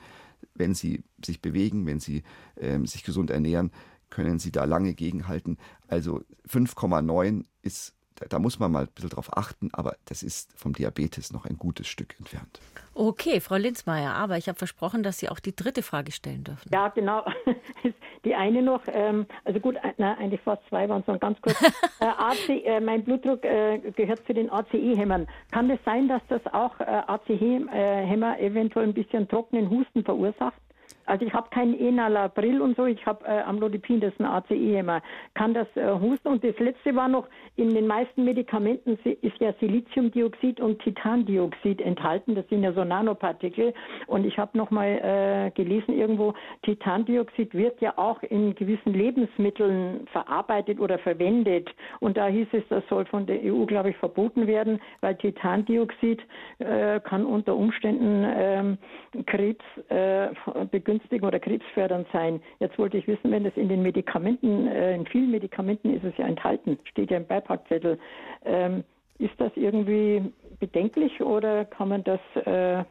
wenn 0.54 0.74
sie 0.74 1.04
sich 1.24 1.40
bewegen, 1.40 1.86
wenn 1.86 2.00
sie 2.00 2.22
ähm, 2.56 2.86
sich 2.86 3.04
gesund 3.04 3.30
ernähren, 3.30 3.70
können 4.10 4.38
sie 4.38 4.52
da 4.52 4.64
lange 4.64 4.94
gegenhalten. 4.94 5.58
Also 5.88 6.22
5,9 6.48 7.44
ist, 7.62 7.94
da, 8.16 8.26
da 8.26 8.38
muss 8.38 8.58
man 8.58 8.72
mal 8.72 8.82
ein 8.82 8.88
bisschen 8.94 9.10
drauf 9.10 9.36
achten, 9.36 9.70
aber 9.72 9.96
das 10.06 10.22
ist 10.22 10.52
vom 10.58 10.72
Diabetes 10.72 11.32
noch 11.32 11.46
ein 11.46 11.56
gutes 11.56 11.86
Stück 11.86 12.18
entfernt. 12.18 12.60
Okay, 12.94 13.40
Frau 13.40 13.56
Linzmeier, 13.56 14.12
aber 14.14 14.38
ich 14.38 14.48
habe 14.48 14.58
versprochen, 14.58 15.02
dass 15.02 15.18
Sie 15.18 15.28
auch 15.28 15.38
die 15.38 15.54
dritte 15.54 15.82
Frage 15.82 16.12
stellen 16.12 16.44
dürfen. 16.44 16.70
Ja, 16.72 16.88
genau. 16.88 17.24
Die 18.24 18.34
eine 18.34 18.62
noch, 18.62 18.82
ähm, 18.88 19.26
also 19.44 19.60
gut, 19.60 19.76
äh, 19.76 19.92
na, 19.98 20.16
eigentlich 20.18 20.40
fast 20.40 20.62
zwei 20.68 20.88
waren 20.88 21.02
es 21.02 21.06
noch 21.06 21.20
ganz 21.20 21.40
kurz. 21.40 21.60
äh, 22.00 22.06
AC, 22.06 22.48
äh, 22.48 22.80
mein 22.80 23.04
Blutdruck 23.04 23.44
äh, 23.44 23.78
gehört 23.94 24.26
zu 24.26 24.34
den 24.34 24.50
ACE-Hämmern. 24.50 25.26
Kann 25.52 25.70
es 25.70 25.78
sein, 25.84 26.08
dass 26.08 26.22
das 26.28 26.40
auch 26.52 26.80
äh, 26.80 26.84
ACE-Hämmer 26.84 28.40
eventuell 28.40 28.88
ein 28.88 28.94
bisschen 28.94 29.28
trockenen 29.28 29.70
Husten 29.70 30.02
verursacht? 30.02 30.60
Also 31.06 31.24
ich 31.24 31.32
habe 31.32 31.48
keinen 31.50 31.78
Enalapril 31.78 32.60
und 32.60 32.76
so, 32.76 32.84
ich 32.84 33.04
habe 33.06 33.24
äh, 33.24 33.40
Amlodipin, 33.42 34.00
das 34.00 34.12
ist 34.12 34.20
ein 34.20 34.26
ACE-Hämmer. 34.26 35.02
Kann 35.34 35.54
das 35.54 35.68
äh, 35.76 35.88
husten? 36.00 36.28
Und 36.28 36.42
das 36.42 36.58
letzte 36.58 36.94
war 36.96 37.08
noch, 37.08 37.28
in 37.54 37.72
den 37.74 37.86
meisten 37.86 38.24
Medikamenten 38.24 38.98
ist 39.04 39.38
ja 39.38 39.52
Siliziumdioxid 39.60 40.60
und 40.60 40.80
Titandioxid 40.82 41.80
enthalten. 41.80 42.34
Das 42.34 42.46
sind 42.48 42.64
ja 42.64 42.72
so 42.72 42.84
Nanopartikel. 42.84 43.72
Und 44.08 44.26
ich 44.26 44.36
habe 44.36 44.58
noch 44.58 44.70
mal 44.72 44.86
äh, 44.86 45.50
gelesen 45.52 45.94
irgendwo, 45.94 46.34
Titandioxid 46.62 47.54
wird 47.54 47.80
ja 47.80 47.94
auch 47.96 48.22
in 48.24 48.54
gewissen 48.56 48.92
Lebensmitteln 48.92 50.08
verarbeitet 50.10 50.80
oder 50.80 50.98
verwendet. 50.98 51.70
Und 52.00 52.16
da 52.16 52.26
hieß 52.26 52.48
es, 52.52 52.64
das 52.68 52.82
soll 52.88 53.04
von 53.06 53.26
der 53.26 53.40
EU, 53.44 53.64
glaube 53.64 53.90
ich, 53.90 53.96
verboten 53.96 54.48
werden, 54.48 54.80
weil 55.00 55.14
Titandioxid 55.14 56.20
äh, 56.58 56.98
kann 57.00 57.24
unter 57.24 57.54
Umständen 57.54 58.26
ähm, 58.26 58.78
Krebs 59.26 59.64
äh, 59.88 60.28
begünstigen 60.70 60.95
begünstigen 60.96 61.26
oder 61.26 61.38
krebsfördernd 61.38 62.06
sein. 62.12 62.40
Jetzt 62.60 62.78
wollte 62.78 62.96
ich 62.96 63.06
wissen, 63.06 63.30
wenn 63.30 63.44
das 63.44 63.54
in 63.56 63.68
den 63.68 63.82
Medikamenten, 63.82 64.66
äh, 64.66 64.94
in 64.94 65.06
vielen 65.06 65.30
Medikamenten 65.30 65.94
ist 65.94 66.04
es 66.04 66.16
ja 66.16 66.26
enthalten, 66.26 66.78
steht 66.84 67.10
ja 67.10 67.18
im 67.18 67.26
Beipackzettel. 67.26 67.98
Ähm, 68.44 68.84
ist 69.18 69.34
das 69.38 69.52
irgendwie 69.54 70.32
bedenklich 70.60 71.20
oder 71.20 71.64
kann 71.64 71.88
man 71.88 72.04
das 72.04 72.20
äh, 72.44 72.84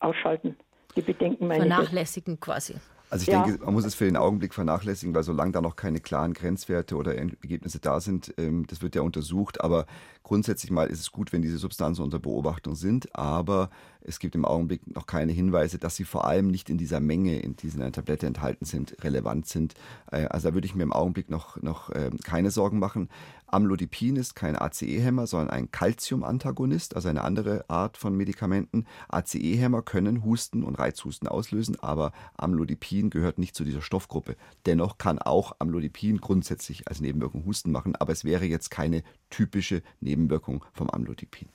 ausschalten? 0.00 0.56
Die 0.96 1.02
Bedenken 1.02 1.46
meine 1.46 1.66
Vernachlässigen 1.66 2.34
ich. 2.34 2.40
quasi. 2.40 2.74
Also 3.10 3.24
ich 3.24 3.28
ja. 3.28 3.42
denke, 3.42 3.64
man 3.64 3.74
muss 3.74 3.84
es 3.84 3.96
für 3.96 4.04
den 4.04 4.16
Augenblick 4.16 4.54
vernachlässigen, 4.54 5.14
weil 5.14 5.24
solange 5.24 5.50
da 5.50 5.60
noch 5.60 5.74
keine 5.74 5.98
klaren 5.98 6.32
Grenzwerte 6.32 6.94
oder 6.94 7.16
Ergebnisse 7.16 7.80
da 7.80 8.00
sind, 8.00 8.32
ähm, 8.38 8.66
das 8.68 8.82
wird 8.82 8.94
ja 8.94 9.02
untersucht. 9.02 9.60
Aber 9.60 9.86
grundsätzlich 10.22 10.70
mal 10.70 10.86
ist 10.86 11.00
es 11.00 11.10
gut, 11.10 11.32
wenn 11.32 11.42
diese 11.42 11.58
Substanzen 11.58 12.02
unter 12.02 12.20
Beobachtung 12.20 12.76
sind. 12.76 13.14
Aber 13.16 13.70
es 14.02 14.18
gibt 14.18 14.34
im 14.34 14.44
Augenblick 14.44 14.94
noch 14.94 15.06
keine 15.06 15.32
Hinweise, 15.32 15.78
dass 15.78 15.96
sie 15.96 16.04
vor 16.04 16.26
allem 16.26 16.48
nicht 16.48 16.70
in 16.70 16.78
dieser 16.78 17.00
Menge, 17.00 17.40
in 17.40 17.56
dieser 17.56 17.90
Tablette 17.92 18.26
enthalten 18.26 18.64
sind, 18.64 18.96
relevant 19.02 19.46
sind. 19.46 19.74
Äh, 20.10 20.26
also 20.26 20.48
da 20.48 20.54
würde 20.54 20.66
ich 20.66 20.74
mir 20.74 20.82
im 20.82 20.92
Augenblick 20.92 21.30
noch, 21.30 21.60
noch 21.62 21.90
ähm, 21.94 22.18
keine 22.24 22.50
Sorgen 22.50 22.78
machen. 22.78 23.08
Amlodipin 23.46 24.16
ist 24.16 24.36
kein 24.36 24.56
ACE-Hämmer, 24.56 25.26
sondern 25.26 25.50
ein 25.50 25.70
Calcium-Antagonist, 25.72 26.94
also 26.94 27.08
eine 27.08 27.24
andere 27.24 27.64
Art 27.68 27.96
von 27.96 28.16
Medikamenten. 28.16 28.86
ACE-Hämmer 29.08 29.82
können 29.82 30.24
Husten 30.24 30.62
und 30.62 30.76
Reizhusten 30.76 31.26
auslösen, 31.26 31.76
aber 31.80 32.12
Amlodipin 32.36 33.10
gehört 33.10 33.38
nicht 33.38 33.56
zu 33.56 33.64
dieser 33.64 33.82
Stoffgruppe. 33.82 34.36
Dennoch 34.66 34.98
kann 34.98 35.18
auch 35.18 35.56
Amlodipin 35.58 36.18
grundsätzlich 36.18 36.86
als 36.86 37.00
Nebenwirkung 37.00 37.44
Husten 37.44 37.72
machen, 37.72 37.96
aber 37.96 38.12
es 38.12 38.24
wäre 38.24 38.44
jetzt 38.44 38.70
keine 38.70 39.02
typische 39.30 39.82
Nebenwirkung 40.00 40.64
vom 40.72 40.88
Amlodipin. 40.88 41.48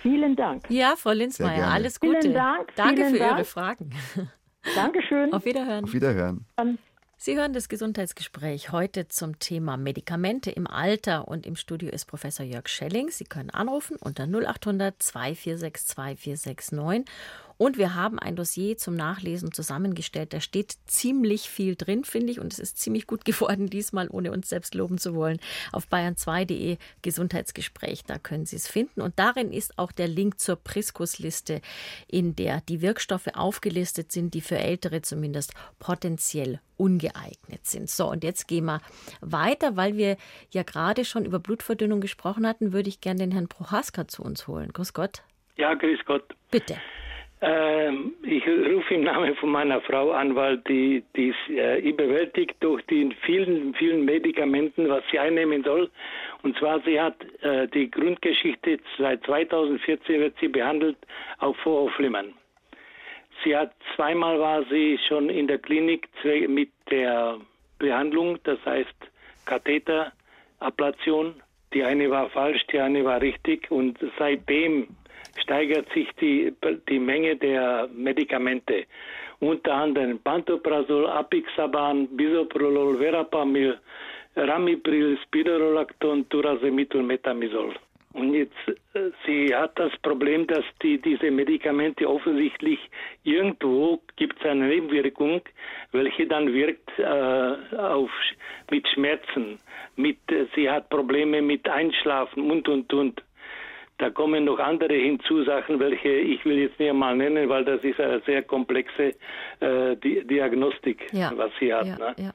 Vielen 0.00 0.36
Dank. 0.36 0.64
Ja, 0.70 0.94
Frau 0.96 1.12
Linzmeier, 1.12 1.68
alles 1.68 2.00
Gute. 2.00 2.20
Vielen 2.20 2.34
Dank. 2.34 2.74
Danke 2.76 2.96
vielen 2.96 3.12
für 3.12 3.18
Dank. 3.18 3.36
Ihre 3.38 3.44
Fragen. 3.44 3.90
Dankeschön. 4.74 5.32
Auf 5.32 5.44
Wiederhören. 5.44 5.84
Auf 5.84 5.92
Wiederhören. 5.92 6.46
Sie 7.24 7.36
hören 7.36 7.52
das 7.52 7.68
Gesundheitsgespräch 7.68 8.72
heute 8.72 9.06
zum 9.06 9.38
Thema 9.38 9.76
Medikamente 9.76 10.50
im 10.50 10.66
Alter 10.66 11.28
und 11.28 11.46
im 11.46 11.54
Studio 11.54 11.88
ist 11.88 12.06
Professor 12.06 12.44
Jörg 12.44 12.68
Schelling. 12.68 13.10
Sie 13.10 13.22
können 13.22 13.50
anrufen 13.50 13.96
unter 14.00 14.24
0800 14.24 15.00
2462 15.00 15.86
2469 15.86 17.14
und 17.58 17.78
wir 17.78 17.94
haben 17.94 18.18
ein 18.18 18.36
Dossier 18.36 18.76
zum 18.76 18.94
Nachlesen 18.94 19.52
zusammengestellt. 19.52 20.32
Da 20.32 20.40
steht 20.40 20.76
ziemlich 20.86 21.48
viel 21.48 21.76
drin, 21.76 22.04
finde 22.04 22.32
ich. 22.32 22.40
Und 22.40 22.52
es 22.52 22.58
ist 22.58 22.78
ziemlich 22.78 23.06
gut 23.06 23.24
geworden 23.26 23.68
diesmal, 23.68 24.08
ohne 24.10 24.32
uns 24.32 24.48
selbst 24.48 24.74
loben 24.74 24.98
zu 24.98 25.14
wollen. 25.14 25.38
Auf 25.72 25.86
bayern2.de 25.88 26.78
Gesundheitsgespräch, 27.02 28.04
da 28.04 28.18
können 28.18 28.46
Sie 28.46 28.56
es 28.56 28.68
finden. 28.68 29.00
Und 29.00 29.18
darin 29.18 29.52
ist 29.52 29.78
auch 29.78 29.92
der 29.92 30.08
Link 30.08 30.40
zur 30.40 30.56
Priskus-Liste, 30.56 31.60
in 32.08 32.36
der 32.36 32.60
die 32.62 32.82
Wirkstoffe 32.82 33.28
aufgelistet 33.34 34.12
sind, 34.12 34.34
die 34.34 34.40
für 34.40 34.58
Ältere 34.58 35.02
zumindest 35.02 35.54
potenziell 35.78 36.60
ungeeignet 36.76 37.64
sind. 37.64 37.88
So, 37.88 38.10
und 38.10 38.24
jetzt 38.24 38.48
gehen 38.48 38.64
wir 38.64 38.80
weiter, 39.20 39.76
weil 39.76 39.96
wir 39.96 40.16
ja 40.50 40.62
gerade 40.64 41.04
schon 41.04 41.24
über 41.24 41.38
Blutverdünnung 41.38 42.00
gesprochen 42.00 42.46
hatten, 42.46 42.72
würde 42.72 42.88
ich 42.88 43.00
gerne 43.00 43.20
den 43.20 43.32
Herrn 43.32 43.48
Prohaska 43.48 44.08
zu 44.08 44.22
uns 44.22 44.48
holen. 44.48 44.72
Grüß 44.72 44.92
Gott. 44.92 45.22
Ja, 45.56 45.74
grüß 45.74 46.00
Gott. 46.06 46.24
Bitte. 46.50 46.76
Ähm, 47.44 48.14
ich 48.22 48.46
rufe 48.46 48.94
im 48.94 49.02
Namen 49.02 49.34
von 49.34 49.50
meiner 49.50 49.80
Frau 49.80 50.12
an, 50.12 50.36
weil 50.36 50.58
die, 50.58 51.02
die 51.16 51.30
ist 51.30 51.48
äh, 51.50 51.80
überwältigt 51.80 52.54
durch 52.60 52.86
die 52.86 53.10
vielen, 53.22 53.74
vielen 53.74 54.04
Medikamenten, 54.04 54.88
was 54.88 55.02
sie 55.10 55.18
einnehmen 55.18 55.64
soll. 55.64 55.90
Und 56.44 56.56
zwar, 56.58 56.80
sie 56.82 57.00
hat 57.00 57.16
äh, 57.42 57.66
die 57.66 57.90
Grundgeschichte, 57.90 58.78
seit 58.96 59.24
2014 59.24 60.20
wird 60.20 60.36
sie 60.40 60.46
behandelt 60.46 60.96
auf 61.38 61.56
Vorhofflimmern. 61.58 62.32
Sie 63.42 63.56
hat 63.56 63.72
zweimal 63.96 64.38
war 64.38 64.64
sie 64.70 65.00
schon 65.08 65.28
in 65.28 65.48
der 65.48 65.58
Klinik 65.58 66.08
mit 66.46 66.70
der 66.92 67.38
Behandlung, 67.80 68.38
das 68.44 68.64
heißt 68.64 68.94
Katheterablation. 69.46 71.42
Die 71.74 71.82
eine 71.82 72.08
war 72.08 72.30
falsch, 72.30 72.64
die 72.70 72.78
eine 72.78 73.04
war 73.04 73.20
richtig 73.20 73.68
und 73.70 73.98
seitdem 74.16 74.86
steigert 75.40 75.86
sich 75.92 76.08
die, 76.20 76.52
die 76.88 76.98
Menge 76.98 77.36
der 77.36 77.88
Medikamente. 77.94 78.86
Unter 79.40 79.74
anderem 79.74 80.18
Pantoprazol, 80.20 81.06
Apixaban, 81.08 82.06
Bisoprolol, 82.16 82.98
Verapamil, 82.98 83.78
Ramipril, 84.36 85.18
Spironolacton, 85.24 86.28
Turasemid 86.28 86.94
und 86.94 87.06
Metamizol. 87.06 87.74
Und 88.14 88.34
jetzt, 88.34 88.52
äh, 88.94 89.10
sie 89.26 89.54
hat 89.54 89.78
das 89.78 89.92
Problem, 90.02 90.46
dass 90.46 90.64
die, 90.82 90.98
diese 90.98 91.30
Medikamente 91.30 92.08
offensichtlich 92.08 92.78
irgendwo 93.24 94.00
gibt 94.16 94.38
es 94.38 94.50
eine 94.50 94.66
Nebenwirkung, 94.66 95.40
welche 95.92 96.26
dann 96.26 96.52
wirkt 96.52 96.90
äh, 96.98 97.76
auf, 97.76 98.10
mit 98.70 98.86
Schmerzen, 98.88 99.58
mit, 99.96 100.18
äh, 100.30 100.46
sie 100.54 100.68
hat 100.68 100.90
Probleme 100.90 101.40
mit 101.40 101.68
Einschlafen 101.68 102.50
und, 102.50 102.68
und, 102.68 102.92
und. 102.92 103.22
Da 103.98 104.10
kommen 104.10 104.44
noch 104.44 104.58
andere 104.58 104.94
hinzu, 104.94 105.44
Sachen, 105.44 105.78
welche 105.78 106.08
ich 106.08 106.44
will 106.44 106.58
jetzt 106.58 106.80
nicht 106.80 106.90
einmal 106.90 107.16
nennen, 107.16 107.48
weil 107.48 107.64
das 107.64 107.84
ist 107.84 108.00
eine 108.00 108.20
sehr 108.26 108.42
komplexe 108.42 109.14
äh, 109.60 109.96
Di 109.96 110.24
Diagnostik, 110.24 111.06
ja. 111.12 111.30
was 111.36 111.52
sie 111.60 111.72
hat. 111.72 111.86
Ja, 111.86 111.98
ne? 111.98 112.14
ja. 112.18 112.32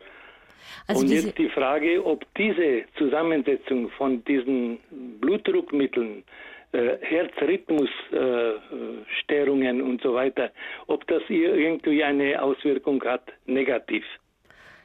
Also 0.87 1.01
Und 1.01 1.09
jetzt 1.09 1.37
die 1.37 1.49
Frage, 1.49 2.03
ob 2.05 2.25
diese 2.35 2.85
Zusammensetzung 2.97 3.89
von 3.89 4.23
diesen 4.23 4.79
Blutdruckmitteln, 5.19 6.23
äh, 6.71 6.97
Herzrhythmusstörungen 7.01 9.79
äh, 9.79 9.81
und 9.81 10.01
so 10.01 10.13
weiter, 10.13 10.51
ob 10.87 11.05
das 11.07 11.23
irgendwie 11.29 12.03
eine 12.03 12.41
Auswirkung 12.41 13.03
hat, 13.03 13.33
negativ. 13.45 14.05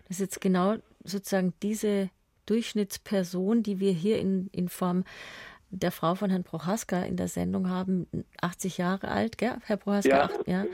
Das 0.08 0.18
ist 0.18 0.20
jetzt 0.20 0.40
genau 0.40 0.76
sozusagen 1.04 1.54
diese 1.62 2.10
Durchschnittsperson, 2.46 3.62
die 3.62 3.78
wir 3.80 3.92
hier 3.92 4.18
in, 4.18 4.48
in 4.52 4.68
Form 4.68 5.04
der 5.72 5.90
Frau 5.90 6.14
von 6.14 6.30
Herrn 6.30 6.44
Prochaska 6.44 7.02
in 7.02 7.16
der 7.16 7.28
Sendung 7.28 7.68
haben, 7.68 8.06
80 8.40 8.78
Jahre 8.78 9.08
alt, 9.08 9.38
gell, 9.38 9.56
Herr 9.64 9.76
Prochaska? 9.78 10.30
Ja. 10.46 10.64
ja. 10.64 10.66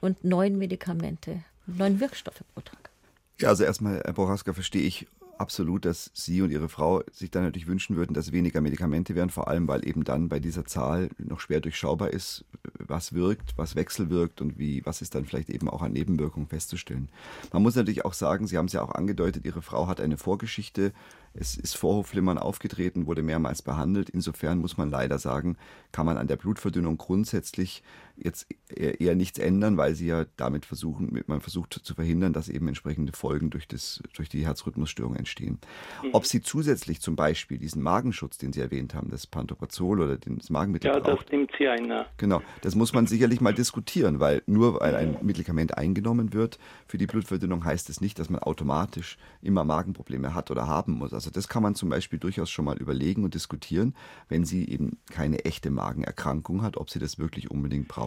Und 0.00 0.24
neun 0.24 0.58
Medikamente, 0.58 1.42
neun 1.66 2.00
Wirkstoffe 2.00 2.42
pro 2.54 2.62
Tag. 2.62 2.90
Ja, 3.38 3.48
also 3.48 3.64
erstmal, 3.64 4.00
Herr 4.02 4.14
Prochaska, 4.14 4.54
verstehe 4.54 4.82
ich 4.82 5.06
absolut, 5.38 5.84
dass 5.84 6.10
Sie 6.14 6.42
und 6.42 6.50
Ihre 6.50 6.68
Frau 6.68 7.02
sich 7.12 7.30
dann 7.30 7.44
natürlich 7.44 7.66
wünschen 7.66 7.96
würden, 7.96 8.14
dass 8.14 8.32
weniger 8.32 8.60
Medikamente 8.60 9.14
wären, 9.14 9.30
vor 9.30 9.48
allem 9.48 9.68
weil 9.68 9.86
eben 9.86 10.04
dann 10.04 10.28
bei 10.28 10.40
dieser 10.40 10.64
Zahl 10.64 11.10
noch 11.18 11.40
schwer 11.40 11.60
durchschaubar 11.60 12.10
ist, 12.10 12.44
was 12.78 13.12
wirkt, 13.12 13.56
was 13.56 13.76
wechselwirkt 13.76 14.40
und 14.40 14.58
wie, 14.58 14.84
was 14.84 15.02
ist 15.02 15.14
dann 15.14 15.24
vielleicht 15.24 15.50
eben 15.50 15.68
auch 15.68 15.82
an 15.82 15.92
Nebenwirkungen 15.92 16.48
festzustellen. 16.48 17.08
Man 17.52 17.62
muss 17.62 17.76
natürlich 17.76 18.04
auch 18.04 18.14
sagen, 18.14 18.46
Sie 18.46 18.56
haben 18.56 18.66
es 18.66 18.72
ja 18.72 18.82
auch 18.82 18.94
angedeutet, 18.94 19.44
Ihre 19.44 19.62
Frau 19.62 19.86
hat 19.86 20.00
eine 20.00 20.16
Vorgeschichte 20.16 20.92
es 21.38 21.56
ist 21.56 21.76
Vorhofflimmern 21.76 22.38
aufgetreten, 22.38 23.06
wurde 23.06 23.22
mehrmals 23.22 23.62
behandelt. 23.62 24.10
Insofern 24.10 24.58
muss 24.58 24.76
man 24.76 24.90
leider 24.90 25.18
sagen, 25.18 25.56
kann 25.92 26.06
man 26.06 26.16
an 26.16 26.26
der 26.26 26.36
Blutverdünnung 26.36 26.98
grundsätzlich 26.98 27.82
jetzt 28.16 28.46
eher 28.68 29.14
nichts 29.14 29.38
ändern, 29.38 29.76
weil 29.76 29.94
sie 29.94 30.06
ja 30.06 30.26
damit 30.36 30.66
versuchen, 30.66 31.22
man 31.26 31.40
versucht 31.40 31.80
zu 31.82 31.94
verhindern, 31.94 32.32
dass 32.32 32.48
eben 32.48 32.68
entsprechende 32.68 33.12
Folgen 33.12 33.50
durch, 33.50 33.68
das, 33.68 34.02
durch 34.14 34.28
die 34.28 34.44
Herzrhythmusstörung 34.44 35.16
entstehen. 35.16 35.58
Mhm. 36.02 36.10
Ob 36.12 36.26
sie 36.26 36.42
zusätzlich 36.42 37.00
zum 37.00 37.16
Beispiel 37.16 37.58
diesen 37.58 37.82
Magenschutz, 37.82 38.38
den 38.38 38.52
Sie 38.52 38.60
erwähnt 38.60 38.94
haben, 38.94 39.10
das 39.10 39.26
Pantoprazol 39.26 40.00
oder 40.00 40.16
das 40.16 40.50
Magenmittel 40.50 40.90
Ja, 40.90 40.98
braucht, 40.98 41.24
das 41.24 41.32
nimmt 41.32 41.50
sie 41.58 41.68
ein. 41.68 41.92
Genau, 42.16 42.42
das 42.62 42.74
muss 42.74 42.92
man 42.92 43.06
sicherlich 43.06 43.40
mal 43.40 43.54
diskutieren, 43.54 44.20
weil 44.20 44.42
nur 44.46 44.80
weil 44.80 44.94
ein 44.94 45.18
Medikament 45.22 45.76
eingenommen 45.76 46.32
wird 46.32 46.58
für 46.86 46.98
die 46.98 47.06
Blutverdünnung 47.06 47.64
heißt 47.64 47.90
es 47.90 48.00
nicht, 48.00 48.18
dass 48.18 48.30
man 48.30 48.40
automatisch 48.40 49.18
immer 49.42 49.64
Magenprobleme 49.64 50.34
hat 50.34 50.50
oder 50.50 50.66
haben 50.66 50.92
muss. 50.92 51.12
Also 51.12 51.30
das 51.30 51.48
kann 51.48 51.62
man 51.62 51.74
zum 51.74 51.88
Beispiel 51.88 52.18
durchaus 52.18 52.50
schon 52.50 52.64
mal 52.64 52.76
überlegen 52.78 53.24
und 53.24 53.34
diskutieren, 53.34 53.94
wenn 54.28 54.44
sie 54.44 54.68
eben 54.68 54.98
keine 55.10 55.44
echte 55.44 55.70
Magenerkrankung 55.70 56.62
hat, 56.62 56.76
ob 56.76 56.90
sie 56.90 56.98
das 56.98 57.18
wirklich 57.18 57.50
unbedingt 57.50 57.88
braucht. 57.88 58.05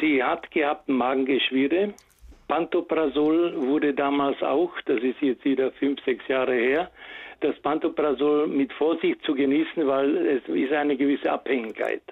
Sie 0.00 0.22
hat 0.22 0.50
gehabt 0.50 0.88
Magengeschwüre. 0.88 1.94
Pantoprazol 2.48 3.54
wurde 3.56 3.92
damals 3.92 4.40
auch, 4.42 4.72
das 4.86 5.02
ist 5.02 5.20
jetzt 5.20 5.44
wieder 5.44 5.72
fünf, 5.72 6.02
sechs 6.04 6.26
Jahre 6.28 6.54
her, 6.54 6.90
das 7.40 7.58
Pantoprazol 7.60 8.46
mit 8.46 8.72
Vorsicht 8.72 9.22
zu 9.22 9.34
genießen, 9.34 9.86
weil 9.86 10.16
es 10.16 10.48
ist 10.48 10.72
eine 10.72 10.96
gewisse 10.96 11.30
Abhängigkeit. 11.30 12.02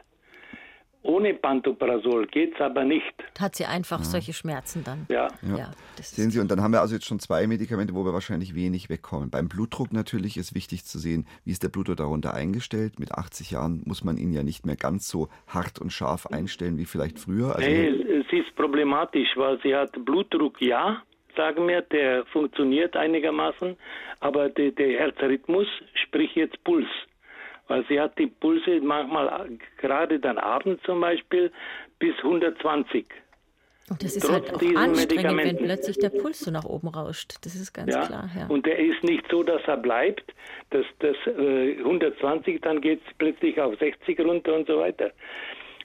Ohne 1.04 1.34
Pantoprazol 1.34 2.26
geht 2.28 2.54
es 2.54 2.60
aber 2.62 2.82
nicht. 2.82 3.14
Hat 3.38 3.54
sie 3.54 3.66
einfach 3.66 3.98
ja. 3.98 4.04
solche 4.04 4.32
Schmerzen 4.32 4.84
dann. 4.84 5.04
Ja. 5.10 5.28
ja. 5.42 5.58
ja 5.58 5.70
sehen 6.00 6.30
Sie, 6.30 6.40
und 6.40 6.50
dann 6.50 6.62
haben 6.62 6.72
wir 6.72 6.80
also 6.80 6.94
jetzt 6.94 7.04
schon 7.04 7.18
zwei 7.20 7.46
Medikamente, 7.46 7.94
wo 7.94 8.06
wir 8.06 8.14
wahrscheinlich 8.14 8.54
wenig 8.54 8.88
wegkommen. 8.88 9.30
Beim 9.30 9.48
Blutdruck 9.48 9.92
natürlich 9.92 10.38
ist 10.38 10.54
wichtig 10.54 10.86
zu 10.86 10.98
sehen, 10.98 11.26
wie 11.44 11.52
ist 11.52 11.62
der 11.62 11.68
Blutdruck 11.68 11.98
darunter 11.98 12.32
eingestellt. 12.32 12.98
Mit 12.98 13.12
80 13.12 13.50
Jahren 13.50 13.82
muss 13.84 14.02
man 14.02 14.16
ihn 14.16 14.32
ja 14.32 14.42
nicht 14.42 14.64
mehr 14.64 14.76
ganz 14.76 15.06
so 15.06 15.28
hart 15.46 15.78
und 15.78 15.92
scharf 15.92 16.26
einstellen 16.26 16.78
wie 16.78 16.86
vielleicht 16.86 17.18
früher. 17.18 17.54
Also 17.54 17.68
nee, 17.68 17.88
es 17.88 18.32
ist 18.32 18.56
problematisch, 18.56 19.28
weil 19.36 19.60
sie 19.62 19.74
hat 19.74 19.92
Blutdruck, 20.06 20.58
ja, 20.62 21.02
sagen 21.36 21.68
wir, 21.68 21.82
der 21.82 22.24
funktioniert 22.26 22.96
einigermaßen, 22.96 23.76
aber 24.20 24.48
der, 24.48 24.70
der 24.70 24.98
Herzrhythmus, 24.98 25.66
sprich 26.06 26.34
jetzt 26.34 26.64
Puls, 26.64 26.88
weil 27.68 27.84
sie 27.88 28.00
hat 28.00 28.18
die 28.18 28.26
Pulse 28.26 28.80
manchmal 28.80 29.50
gerade 29.78 30.18
dann 30.18 30.38
abends 30.38 30.82
zum 30.84 31.00
Beispiel 31.00 31.50
bis 31.98 32.16
120. 32.18 33.06
Und 33.90 34.02
das 34.02 34.16
ist 34.16 34.30
halt 34.30 34.52
auch 34.54 34.62
anstrengend, 34.76 35.36
wenn 35.44 35.56
plötzlich 35.58 35.98
der 35.98 36.08
Puls 36.08 36.40
so 36.40 36.50
nach 36.50 36.64
oben 36.64 36.88
rauscht. 36.88 37.34
Das 37.42 37.54
ist 37.54 37.74
ganz 37.74 37.94
ja, 37.94 38.06
klar. 38.06 38.30
Ja. 38.34 38.46
Und 38.46 38.64
der 38.64 38.78
ist 38.78 39.04
nicht 39.04 39.24
so, 39.30 39.42
dass 39.42 39.60
er 39.66 39.76
bleibt. 39.76 40.24
Das, 40.70 40.86
das 41.00 41.16
äh, 41.26 41.76
120, 41.78 42.62
dann 42.62 42.80
geht 42.80 43.00
es 43.06 43.14
plötzlich 43.18 43.60
auf 43.60 43.78
60 43.78 44.18
runter 44.20 44.54
und 44.54 44.66
so 44.66 44.78
weiter. 44.78 45.10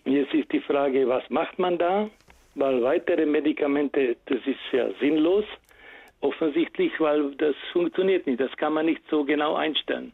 Und 0.05 0.13
jetzt 0.13 0.33
ist 0.33 0.49
die 0.53 0.61
Frage, 0.61 1.09
was 1.09 1.29
macht 1.29 1.59
man 1.59 1.77
da? 1.77 2.09
Weil 2.55 2.81
weitere 2.81 3.25
Medikamente, 3.25 4.15
das 4.27 4.39
ist 4.45 4.59
ja 4.71 4.89
sinnlos, 5.01 5.45
offensichtlich, 6.21 6.93
weil 6.99 7.35
das 7.35 7.55
funktioniert 7.73 8.25
nicht. 8.27 8.39
Das 8.39 8.55
kann 8.55 8.73
man 8.73 8.85
nicht 8.85 9.01
so 9.09 9.25
genau 9.25 9.55
einstellen. 9.55 10.13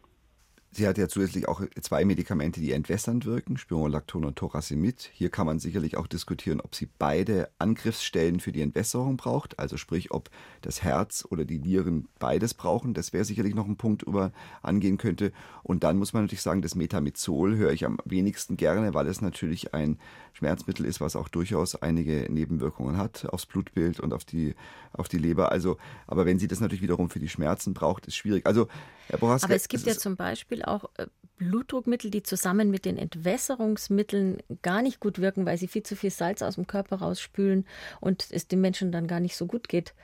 Sie 0.76 0.86
hat 0.86 0.98
ja 0.98 1.08
zusätzlich 1.08 1.48
auch 1.48 1.62
zwei 1.80 2.04
Medikamente, 2.04 2.60
die 2.60 2.72
entwässernd 2.72 3.24
wirken, 3.24 3.56
Spironolacton 3.56 4.26
und 4.26 4.36
Toracimid. 4.36 5.08
Hier 5.14 5.30
kann 5.30 5.46
man 5.46 5.58
sicherlich 5.58 5.96
auch 5.96 6.06
diskutieren, 6.06 6.60
ob 6.60 6.74
sie 6.74 6.86
beide 6.98 7.48
Angriffsstellen 7.58 8.40
für 8.40 8.52
die 8.52 8.60
Entwässerung 8.60 9.16
braucht, 9.16 9.58
also 9.58 9.78
sprich, 9.78 10.10
ob 10.10 10.28
das 10.60 10.82
Herz 10.82 11.26
oder 11.30 11.46
die 11.46 11.60
Nieren 11.60 12.08
beides 12.18 12.52
brauchen. 12.52 12.92
Das 12.92 13.14
wäre 13.14 13.24
sicherlich 13.24 13.54
noch 13.54 13.66
ein 13.66 13.76
Punkt, 13.76 14.02
über 14.02 14.32
angehen 14.60 14.98
könnte. 14.98 15.32
Und 15.62 15.82
dann 15.82 15.96
muss 15.96 16.12
man 16.12 16.24
natürlich 16.24 16.42
sagen, 16.42 16.60
das 16.60 16.74
Metamizol 16.74 17.56
höre 17.56 17.72
ich 17.72 17.86
am 17.86 17.96
wenigsten 18.04 18.58
gerne, 18.58 18.92
weil 18.92 19.06
es 19.06 19.22
natürlich 19.22 19.72
ein 19.72 19.98
Schmerzmittel 20.34 20.84
ist, 20.84 21.00
was 21.00 21.16
auch 21.16 21.28
durchaus 21.28 21.74
einige 21.76 22.30
Nebenwirkungen 22.30 22.98
hat 22.98 23.24
aufs 23.32 23.46
Blutbild 23.46 23.98
und 23.98 24.12
auf 24.12 24.26
die, 24.26 24.54
auf 24.92 25.08
die 25.08 25.16
Leber. 25.16 25.50
Also, 25.50 25.78
aber 26.06 26.26
wenn 26.26 26.38
sie 26.38 26.48
das 26.48 26.60
natürlich 26.60 26.82
wiederum 26.82 27.08
für 27.08 27.20
die 27.20 27.30
Schmerzen 27.30 27.72
braucht, 27.72 28.06
ist 28.06 28.16
schwierig. 28.16 28.44
Also, 28.46 28.68
Herr 29.08 29.18
Bohaska, 29.18 29.46
Aber 29.46 29.54
es 29.54 29.68
gibt 29.68 29.86
es 29.86 29.94
ja 29.94 29.98
zum 29.98 30.16
Beispiel 30.16 30.62
auch 30.66 30.90
äh, 30.96 31.06
Blutdruckmittel, 31.38 32.10
die 32.10 32.22
zusammen 32.22 32.70
mit 32.70 32.84
den 32.84 32.96
Entwässerungsmitteln 32.96 34.38
gar 34.62 34.82
nicht 34.82 35.00
gut 35.00 35.18
wirken, 35.20 35.44
weil 35.44 35.58
sie 35.58 35.68
viel 35.68 35.82
zu 35.82 35.94
viel 35.94 36.10
Salz 36.10 36.42
aus 36.42 36.54
dem 36.54 36.66
Körper 36.66 36.96
rausspülen 36.96 37.66
und 38.00 38.26
es 38.30 38.48
dem 38.48 38.62
Menschen 38.62 38.90
dann 38.90 39.06
gar 39.06 39.20
nicht 39.20 39.36
so 39.36 39.46
gut 39.46 39.68
geht. 39.68 39.94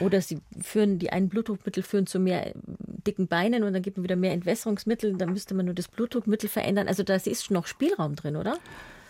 Oder 0.00 0.20
sie 0.20 0.40
führen, 0.60 0.98
die 0.98 1.10
einen 1.10 1.28
Blutdruckmittel 1.28 1.82
führen 1.82 2.06
zu 2.06 2.20
mehr 2.20 2.48
äh, 2.48 2.54
dicken 3.06 3.28
Beinen 3.28 3.62
und 3.62 3.72
dann 3.72 3.82
gibt 3.82 3.96
man 3.96 4.04
wieder 4.04 4.16
mehr 4.16 4.32
Entwässerungsmittel, 4.32 5.16
dann 5.16 5.32
müsste 5.32 5.54
man 5.54 5.66
nur 5.66 5.74
das 5.74 5.88
Blutdruckmittel 5.88 6.48
verändern. 6.48 6.88
Also 6.88 7.02
da 7.02 7.14
ist 7.14 7.50
noch 7.50 7.66
Spielraum 7.66 8.14
drin, 8.14 8.36
oder? 8.36 8.58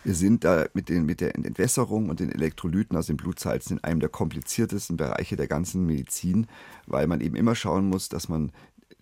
Wir 0.04 0.14
sind 0.14 0.44
da 0.44 0.66
mit, 0.74 0.88
den, 0.88 1.04
mit 1.04 1.20
der 1.20 1.34
Entwässerung 1.34 2.08
und 2.08 2.20
den 2.20 2.30
Elektrolyten 2.30 2.96
aus 2.96 3.08
den 3.08 3.16
Blutsalzen 3.16 3.78
in 3.78 3.84
einem 3.84 4.00
der 4.00 4.08
kompliziertesten 4.08 4.96
Bereiche 4.96 5.36
der 5.36 5.48
ganzen 5.48 5.84
Medizin, 5.84 6.46
weil 6.86 7.08
man 7.08 7.20
eben 7.20 7.34
immer 7.34 7.56
schauen 7.56 7.88
muss, 7.88 8.08
dass 8.08 8.28
man 8.28 8.52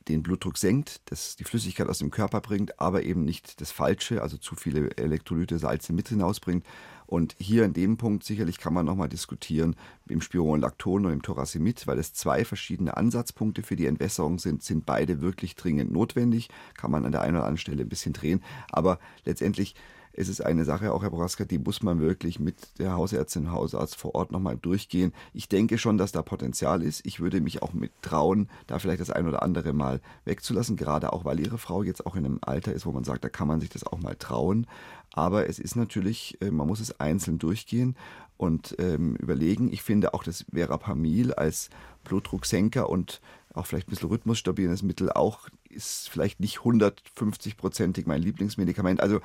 den 0.09 0.23
Blutdruck 0.23 0.57
senkt, 0.57 1.01
das 1.07 1.37
die 1.37 1.45
Flüssigkeit 1.45 1.89
aus 1.89 1.99
dem 1.99 2.11
Körper 2.11 2.41
bringt, 2.41 2.79
aber 2.81 3.03
eben 3.03 3.25
nicht 3.25 3.61
das 3.61 3.73
Falsche, 3.73 4.23
also 4.23 4.37
zu 4.37 4.55
viele 4.55 4.97
Elektrolyte, 4.97 5.59
Salze 5.59 5.93
mit 5.93 6.09
hinausbringt. 6.09 6.65
Und 7.07 7.37
hier 7.39 7.65
in 7.65 7.73
dem 7.73 7.97
Punkt 7.97 8.25
sicherlich 8.25 8.59
kann 8.59 8.75
man 8.75 8.85
nochmal 8.85 9.09
diskutieren 9.09 9.77
im 10.09 10.21
Spironolacton 10.21 11.07
und 11.07 11.13
im 11.13 11.23
Toracimid, 11.23 11.87
weil 11.87 11.99
es 11.99 12.13
zwei 12.13 12.45
verschiedene 12.45 12.97
Ansatzpunkte 12.97 13.63
für 13.63 13.77
die 13.77 13.87
Entwässerung 13.87 14.39
sind, 14.39 14.63
sind 14.63 14.87
beide 14.87 15.21
wirklich 15.21 15.55
dringend 15.55 15.93
notwendig. 15.93 16.49
Kann 16.75 16.91
man 16.91 17.07
an 17.07 17.13
der 17.13 17.23
einen 17.23 17.37
oder 17.37 17.45
anderen 17.45 17.59
Stelle 17.59 17.83
ein 17.83 17.89
bisschen 17.89 18.13
drehen, 18.13 18.43
aber 18.71 18.99
letztendlich 19.25 19.77
es 20.17 20.29
ist 20.29 20.41
eine 20.41 20.65
Sache, 20.65 20.93
auch 20.93 21.03
Herr 21.03 21.11
Boraska, 21.11 21.45
die 21.45 21.59
muss 21.59 21.83
man 21.83 22.01
wirklich 22.01 22.41
mit 22.41 22.57
der 22.79 22.93
Hausärztin, 22.93 23.53
Hausarzt 23.53 23.97
vor 23.97 24.15
Ort 24.15 24.33
nochmal 24.33 24.57
durchgehen. 24.57 25.13
Ich 25.35 25.49
denke 25.49 25.77
schon, 25.77 25.99
dass 25.99 26.13
da 26.13 26.23
Potenzial 26.23 26.83
ist. 26.83 27.05
Ich 27.05 27.21
würde 27.21 27.41
mich 27.41 27.63
auch 27.63 27.75
mit 27.75 27.93
trauen, 28.01 28.49
da 28.67 28.79
vielleicht 28.79 29.01
das 29.01 29.11
ein 29.11 29.29
oder 29.29 29.43
andere 29.43 29.75
mal 29.75 30.01
wegzulassen, 30.25 30.77
gerade 30.77 31.13
auch, 31.13 31.25
weil 31.25 31.39
Ihre 31.39 31.59
Frau 31.59 31.83
jetzt 31.83 32.07
auch 32.07 32.17
in 32.17 32.25
einem 32.25 32.39
Alter 32.41 32.73
ist, 32.73 32.87
wo 32.87 32.93
man 32.93 33.05
sagt, 33.05 33.25
da 33.25 33.29
kann 33.29 33.47
man 33.47 33.61
sich 33.61 33.69
das 33.69 33.87
auch 33.87 33.99
mal 33.99 34.17
trauen. 34.17 34.67
Aber 35.13 35.49
es 35.49 35.59
ist 35.59 35.77
natürlich, 35.77 36.39
äh, 36.41 36.51
man 36.51 36.67
muss 36.67 36.81
es 36.81 36.99
einzeln 36.99 37.39
durchgehen 37.39 37.97
und 38.39 38.75
ähm, 38.79 39.17
überlegen. 39.17 39.73
Ich 39.73 39.83
finde 39.83 40.15
auch 40.15 40.23
das 40.23 40.45
Verapamil 40.53 41.35
als 41.35 41.71
Blutdrucksenker 42.05 42.89
und 42.89 43.21
auch 43.55 43.67
vielleicht 43.67 43.89
ein 43.89 43.91
bisschen 43.91 44.09
rhythmusstabilendes 44.09 44.83
Mittel 44.83 45.11
auch 45.11 45.49
ist 45.71 46.09
vielleicht 46.09 46.41
nicht 46.41 46.59
150-prozentig 46.59 48.05
mein 48.07 48.23
Lieblingsmedikament. 48.23 49.01
Also 49.01 49.21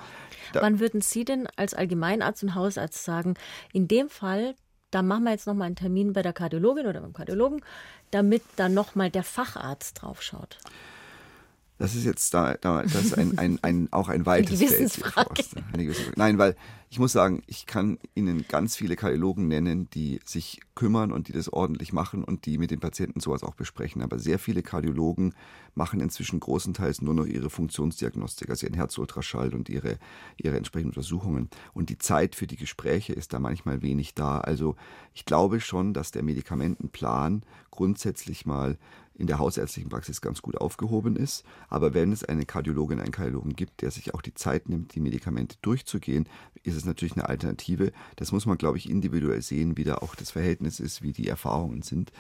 Wann 0.54 0.80
würden 0.80 1.02
Sie 1.02 1.26
denn 1.26 1.48
als 1.56 1.74
Allgemeinarzt 1.74 2.44
und 2.44 2.56
Hausarzt 2.56 3.04
sagen, 3.04 3.36
in 3.74 3.88
dem 3.88 4.10
Fall, 4.10 4.56
da 4.92 5.02
machen 5.02 5.24
wir 5.24 5.32
jetzt 5.32 5.48
nochmal 5.48 5.68
einen 5.68 5.76
Termin 5.76 6.14
bei 6.14 6.22
der 6.22 6.34
Kardiologin 6.34 6.88
oder 6.88 7.02
beim 7.02 7.14
Kardiologen, 7.14 7.62
damit 8.12 8.44
dann 8.58 8.74
nochmal 8.74 9.10
der 9.10 9.24
Facharzt 9.24 10.02
draufschaut? 10.02 10.58
Das 11.82 11.96
ist 11.96 12.06
jetzt 12.06 12.32
da, 12.36 12.54
da 12.62 12.84
das 12.84 12.94
ist 12.94 13.18
ein, 13.18 13.40
ein, 13.40 13.58
ein, 13.64 13.88
auch 13.92 14.08
ein 14.08 14.28
weites 14.28 14.60
Feld. 14.60 14.82
Nein, 16.16 16.38
weil 16.38 16.56
ich 16.92 17.00
muss 17.00 17.12
sagen, 17.14 17.42
ich 17.48 17.66
kann 17.66 17.98
Ihnen 18.14 18.46
ganz 18.48 18.76
viele 18.76 18.96
Kardiologen 18.96 19.48
nennen, 19.48 19.90
die 19.90 20.20
sich 20.24 20.60
kümmern 20.76 21.12
und 21.12 21.28
die 21.28 21.32
das 21.32 21.52
ordentlich 21.52 21.92
machen 21.92 22.24
und 22.24 22.46
die 22.46 22.60
mit 22.60 22.70
den 22.70 22.82
Patienten 22.82 23.20
sowas 23.20 23.44
auch 23.44 23.56
besprechen. 23.56 24.04
Aber 24.04 24.20
sehr 24.20 24.38
viele 24.38 24.62
Kardiologen 24.62 25.34
machen 25.74 26.02
inzwischen 26.02 26.40
großenteils 26.40 27.02
nur 27.02 27.14
noch 27.14 27.26
ihre 27.26 27.50
Funktionsdiagnostik, 27.50 28.50
also 28.50 28.68
ihren 28.68 28.76
Herzultraschall 28.76 29.56
und 29.56 29.70
ihre, 29.70 29.98
ihre 30.38 30.58
entsprechenden 30.58 30.92
Untersuchungen. 30.92 31.50
Und 31.74 31.90
die 31.90 31.98
Zeit 31.98 32.36
für 32.36 32.46
die 32.46 32.58
Gespräche 32.58 33.14
ist 33.14 33.34
da 33.34 33.40
manchmal 33.40 33.82
wenig 33.82 34.14
da. 34.14 34.40
Also 34.40 34.76
ich 35.14 35.26
glaube 35.26 35.62
schon, 35.62 35.94
dass 35.94 36.12
der 36.12 36.24
Medikamentenplan 36.24 37.44
grundsätzlich 37.72 38.46
mal 38.46 38.78
in 39.22 39.28
der 39.28 39.40
hausärztlichen 39.40 39.90
Praxis 39.90 40.20
ganz 40.20 40.42
gut 40.42 40.58
aufgehoben 40.58 41.16
ist. 41.16 41.46
Aber 41.70 41.94
wenn 41.94 42.12
es 42.12 42.24
eine 42.24 42.46
Kardiologin, 42.46 43.00
einen 43.00 43.12
Kardiologen 43.12 43.56
gibt, 43.56 43.82
der 43.82 43.92
sich 43.92 44.14
auch 44.14 44.22
die 44.22 44.34
Zeit 44.34 44.68
nimmt, 44.68 44.96
die 44.96 45.00
Medikamente 45.00 45.56
durchzugehen, 45.62 46.28
ist 46.64 46.76
es 46.76 46.86
natürlich 46.86 47.14
eine 47.14 47.30
Alternative. 47.30 47.92
Das 48.18 48.32
muss 48.32 48.46
man, 48.46 48.58
glaube 48.58 48.78
ich, 48.78 48.90
individuell 48.90 49.42
sehen, 49.42 49.78
wie 49.78 49.84
da 49.84 49.96
auch 49.96 50.16
das 50.16 50.32
Verhältnis 50.32 50.80
ist, 50.80 51.02
wie 51.02 51.14
die 51.14 51.28
Erfahrungen 51.28 51.84
sind. 51.84 52.12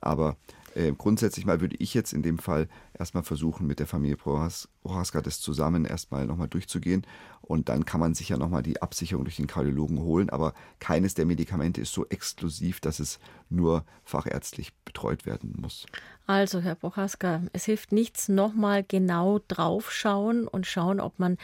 Aber 0.00 0.36
Äh, 0.76 0.92
grundsätzlich 0.92 1.46
mal 1.46 1.62
würde 1.62 1.76
ich 1.78 1.94
jetzt 1.94 2.12
in 2.12 2.22
dem 2.22 2.36
Fall 2.36 2.68
erstmal 2.98 3.22
versuchen, 3.22 3.66
mit 3.66 3.78
der 3.78 3.86
Familie 3.86 4.16
Prohaska 4.16 5.20
das 5.20 5.40
zusammen 5.40 5.84
erstmal 5.84 6.26
nochmal 6.26 6.48
durchzugehen. 6.48 7.06
Und 7.42 7.68
dann 7.68 7.84
kann 7.84 8.00
man 8.00 8.14
sich 8.14 8.30
ja 8.30 8.36
nochmal 8.36 8.62
die 8.62 8.82
Absicherung 8.82 9.24
durch 9.24 9.36
den 9.36 9.46
Kardiologen 9.46 10.00
holen. 10.00 10.30
Aber 10.30 10.52
keines 10.80 11.14
der 11.14 11.26
Medikamente 11.26 11.80
ist 11.80 11.92
so 11.92 12.06
exklusiv, 12.06 12.80
dass 12.80 12.98
es 12.98 13.20
nur 13.48 13.84
fachärztlich 14.04 14.74
betreut 14.84 15.26
werden 15.26 15.54
muss. 15.60 15.86
Also, 16.26 16.60
Herr 16.60 16.74
Prochaska, 16.74 17.42
es 17.52 17.66
hilft 17.66 17.92
nichts, 17.92 18.28
nochmal 18.28 18.82
genau 18.82 19.38
draufschauen 19.46 20.48
und 20.48 20.66
schauen, 20.66 20.98
ob 20.98 21.20
man 21.20 21.38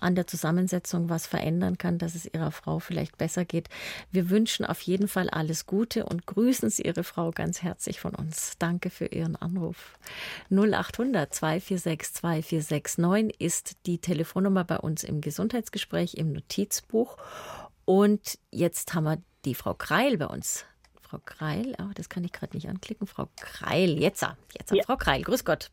an 0.00 0.14
der 0.14 0.28
Zusammensetzung 0.28 1.08
was 1.08 1.26
verändern 1.26 1.76
kann, 1.76 1.98
dass 1.98 2.14
es 2.14 2.26
Ihrer 2.32 2.52
Frau 2.52 2.78
vielleicht 2.78 3.18
besser 3.18 3.44
geht. 3.44 3.68
Wir 4.12 4.30
wünschen 4.30 4.64
auf 4.64 4.80
jeden 4.82 5.08
Fall 5.08 5.28
alles 5.28 5.66
Gute 5.66 6.06
und 6.06 6.26
grüßen 6.26 6.70
Sie 6.70 6.82
Ihre 6.82 7.02
Frau 7.02 7.32
ganz 7.32 7.62
herzlich 7.62 7.98
von 7.98 8.14
uns. 8.14 8.52
Danke 8.60 8.90
für 8.90 9.06
Ihren 9.06 9.34
Anruf. 9.34 9.98
0800 10.98 11.32
246 11.32 12.14
2469 12.14 13.40
ist 13.40 13.86
die 13.86 13.98
Telefonnummer 13.98 14.64
bei 14.64 14.78
uns 14.78 15.04
im 15.04 15.20
Gesundheitsgespräch 15.20 16.14
im 16.14 16.32
Notizbuch. 16.32 17.16
Und 17.84 18.38
jetzt 18.50 18.94
haben 18.94 19.04
wir 19.04 19.18
die 19.44 19.54
Frau 19.54 19.74
Kreil 19.74 20.18
bei 20.18 20.26
uns 20.26 20.66
Frau 21.08 21.18
Kreil, 21.24 21.74
oh, 21.80 21.90
das 21.94 22.10
kann 22.10 22.22
ich 22.24 22.32
gerade 22.32 22.54
nicht 22.54 22.68
anklicken. 22.68 23.06
Frau 23.06 23.28
Kreil, 23.40 23.98
jetzt, 23.98 24.26
jetzt, 24.52 24.72
ja. 24.72 24.82
Frau 24.84 24.96
Kreil, 24.96 25.22
grüß 25.22 25.44
Gott. 25.44 25.70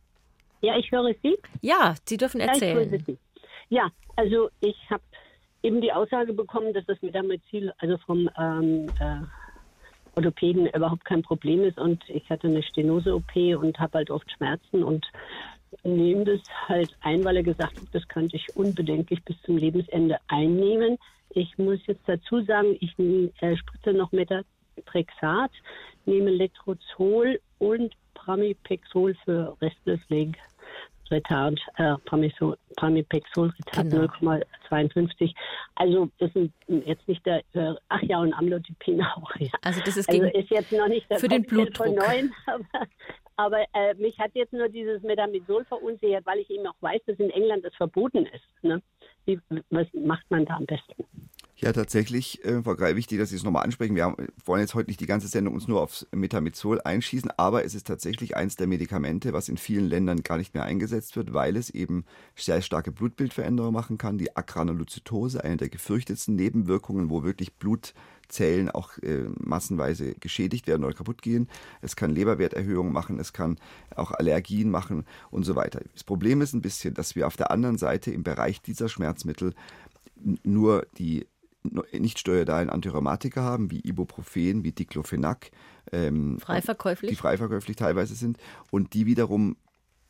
Ja, 0.61 0.77
ich 0.77 0.89
höre 0.91 1.13
Sie. 1.21 1.37
Ja, 1.61 1.95
Sie 2.05 2.15
dürfen 2.15 2.39
erzählen. 2.39 2.89
Ja, 2.89 2.99
Sie. 3.05 3.17
ja 3.69 3.91
also 4.15 4.49
ich 4.61 4.77
habe 4.89 5.03
eben 5.61 5.81
die 5.81 5.91
Aussage 5.91 6.31
bekommen, 6.31 6.73
dass 6.73 6.85
das 6.85 7.01
Metamizil, 7.01 7.73
also 7.79 7.97
vom 8.05 8.29
ähm, 8.37 8.87
äh, 8.99 9.23
Orthopäden 10.15 10.67
überhaupt 10.67 11.05
kein 11.05 11.21
Problem 11.21 11.63
ist 11.63 11.77
und 11.77 12.03
ich 12.09 12.29
hatte 12.29 12.47
eine 12.47 12.63
Stenose-OP 12.63 13.35
und 13.59 13.79
habe 13.79 13.97
halt 13.99 14.11
oft 14.11 14.29
Schmerzen 14.31 14.83
und 14.83 15.05
nehme 15.83 16.23
das 16.23 16.39
halt 16.67 16.95
ein, 17.01 17.23
weil 17.25 17.37
er 17.37 17.43
gesagt 17.43 17.81
hat, 17.81 17.89
das 17.91 18.07
könnte 18.07 18.37
ich 18.37 18.55
unbedenklich 18.55 19.23
bis 19.25 19.35
zum 19.41 19.57
Lebensende 19.57 20.17
einnehmen. 20.27 20.97
Ich 21.31 21.57
muss 21.57 21.79
jetzt 21.85 22.07
dazu 22.07 22.41
sagen, 22.43 22.77
ich 22.79 22.97
äh, 22.97 23.57
spritze 23.57 23.91
noch 23.91 24.11
Metamizil 24.11 24.45
Trexat, 24.85 25.51
nehme 26.05 26.31
Letrozol 26.31 27.39
und 27.59 27.93
Pramipexol 28.13 29.15
für 29.23 29.55
Restless 29.61 29.99
Leg 30.09 30.37
Retard, 31.11 31.59
äh, 31.77 31.95
Pramipexol 32.05 33.53
Retard 33.59 33.89
genau. 33.89 34.05
0,52. 34.05 35.33
Also 35.75 36.09
das 36.19 36.31
ist 36.35 36.51
jetzt 36.67 37.07
nicht 37.07 37.25
der, 37.25 37.39
äh, 37.53 37.75
ach 37.89 38.01
ja, 38.03 38.19
und 38.19 38.33
Amlodipin 38.33 39.01
auch. 39.01 39.29
Ja. 39.37 39.51
Also 39.61 39.81
das 39.85 39.97
ist, 39.97 40.09
also 40.09 40.23
ist 40.23 40.49
jetzt 40.49 40.71
noch 40.71 40.87
nicht 40.87 41.09
der 41.09 41.19
für 41.19 41.27
den 41.27 41.43
Blutdruck. 41.43 41.87
Neun, 41.87 42.33
aber, 42.47 42.87
aber 43.35 43.59
äh, 43.73 43.93
mich 43.95 44.17
hat 44.19 44.31
jetzt 44.33 44.53
nur 44.53 44.69
dieses 44.69 45.01
Metamizol 45.03 45.65
verunsichert, 45.65 46.25
weil 46.25 46.39
ich 46.39 46.49
eben 46.49 46.65
auch 46.67 46.75
weiß, 46.81 47.01
dass 47.05 47.19
in 47.19 47.29
England 47.29 47.65
das 47.65 47.75
verboten 47.75 48.25
ist. 48.25 48.63
Ne? 48.63 48.81
Wie, 49.25 49.39
was 49.69 49.87
macht 49.93 50.29
man 50.29 50.45
da 50.45 50.55
am 50.55 50.65
besten? 50.65 51.05
Ja, 51.57 51.71
tatsächlich, 51.71 52.43
äh, 52.43 52.61
Frau 52.63 52.75
Greil, 52.75 52.97
wichtig, 52.97 53.17
dass 53.17 53.29
Sie 53.29 53.37
es 53.37 53.43
nochmal 53.43 53.63
ansprechen. 53.63 53.95
Wir 53.95 54.03
haben, 54.03 54.27
wollen 54.43 54.59
jetzt 54.59 54.75
heute 54.75 54.89
nicht 54.89 54.99
die 54.99 55.05
ganze 55.05 55.29
Sendung 55.29 55.53
uns 55.53 55.69
nur 55.69 55.81
aufs 55.81 56.05
Metamizol 56.11 56.81
einschießen, 56.81 57.31
aber 57.37 57.63
es 57.63 57.73
ist 57.73 57.87
tatsächlich 57.87 58.35
eins 58.35 58.57
der 58.57 58.67
Medikamente, 58.67 59.31
was 59.31 59.47
in 59.47 59.55
vielen 59.55 59.85
Ländern 59.85 60.21
gar 60.21 60.37
nicht 60.37 60.53
mehr 60.53 60.65
eingesetzt 60.65 61.15
wird, 61.15 61.33
weil 61.33 61.55
es 61.55 61.69
eben 61.69 62.03
sehr 62.35 62.61
starke 62.61 62.91
Blutbildveränderungen 62.91 63.73
machen 63.73 63.97
kann. 63.97 64.17
Die 64.17 64.35
Agranulozytose, 64.35 65.45
eine 65.45 65.55
der 65.55 65.69
gefürchtetsten 65.69 66.35
Nebenwirkungen, 66.35 67.09
wo 67.09 67.23
wirklich 67.23 67.55
Blutzellen 67.55 68.69
auch 68.69 68.97
äh, 68.97 69.23
massenweise 69.37 70.13
geschädigt 70.15 70.67
werden 70.67 70.83
oder 70.83 70.93
kaputt 70.93 71.21
gehen. 71.21 71.47
Es 71.81 71.95
kann 71.95 72.11
Leberwerterhöhungen 72.11 72.91
machen, 72.91 73.17
es 73.17 73.31
kann 73.31 73.59
auch 73.95 74.11
Allergien 74.11 74.69
machen 74.69 75.05
und 75.31 75.45
so 75.45 75.55
weiter. 75.55 75.79
Das 75.93 76.03
Problem 76.03 76.41
ist 76.41 76.51
ein 76.51 76.61
bisschen, 76.61 76.93
dass 76.93 77.15
wir 77.15 77.27
auf 77.27 77.37
der 77.37 77.49
anderen 77.49 77.77
Seite 77.77 78.11
im 78.11 78.23
Bereich 78.23 78.61
dieser 78.61 78.89
Schmerzmittel 78.89 79.53
nur 80.43 80.87
die 80.97 81.27
nicht 81.91 82.19
steuerdalen 82.19 82.69
Antiraumatiker 82.69 83.41
haben, 83.41 83.71
wie 83.71 83.79
Ibuprofen, 83.79 84.63
wie 84.63 84.71
Diclofenac, 84.71 85.51
ähm, 85.91 86.39
frei 86.39 86.61
verkäuflich. 86.61 87.09
die 87.09 87.15
frei 87.15 87.37
verkäuflich 87.37 87.75
teilweise 87.75 88.15
sind 88.15 88.37
und 88.71 88.93
die 88.93 89.05
wiederum 89.05 89.55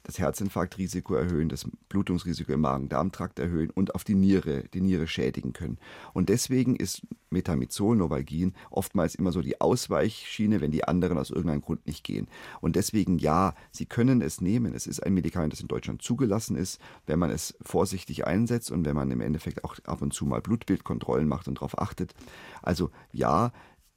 das 0.05 0.19
Herzinfarktrisiko 0.19 1.15
erhöhen, 1.15 1.49
das 1.49 1.67
Blutungsrisiko 1.89 2.53
im 2.53 2.61
Magen-Darm-Trakt 2.61 3.39
erhöhen 3.39 3.71
und 3.71 3.95
auf 3.95 4.03
die 4.03 4.13
Niere, 4.13 4.63
die 4.73 4.81
Niere 4.81 5.07
schädigen 5.07 5.51
können. 5.51 5.79
Und 6.13 6.29
deswegen 6.29 6.75
ist 6.75 7.01
Metamizol, 7.31 7.97
Novalgin 7.97 8.53
oftmals 8.69 9.15
immer 9.15 9.31
so 9.31 9.41
die 9.41 9.59
Ausweichschiene, 9.59 10.61
wenn 10.61 10.71
die 10.71 10.83
anderen 10.83 11.17
aus 11.17 11.31
irgendeinem 11.31 11.61
Grund 11.61 11.87
nicht 11.87 12.03
gehen. 12.03 12.27
Und 12.61 12.75
deswegen 12.75 13.17
ja, 13.17 13.55
Sie 13.71 13.87
können 13.87 14.21
es 14.21 14.41
nehmen. 14.41 14.75
Es 14.75 14.85
ist 14.85 15.01
ein 15.01 15.15
Medikament, 15.15 15.53
das 15.53 15.61
in 15.61 15.67
Deutschland 15.67 16.03
zugelassen 16.03 16.55
ist, 16.55 16.79
wenn 17.07 17.17
man 17.17 17.31
es 17.31 17.57
vorsichtig 17.63 18.27
einsetzt 18.27 18.69
und 18.71 18.85
wenn 18.85 18.95
man 18.95 19.09
im 19.09 19.21
Endeffekt 19.21 19.63
auch 19.63 19.75
ab 19.85 20.03
und 20.03 20.13
zu 20.13 20.25
mal 20.25 20.41
Blutbildkontrollen 20.41 21.27
macht 21.27 21.47
und 21.47 21.57
darauf 21.57 21.79
achtet. 21.79 22.13
Also 22.61 22.91
ja, 23.11 23.51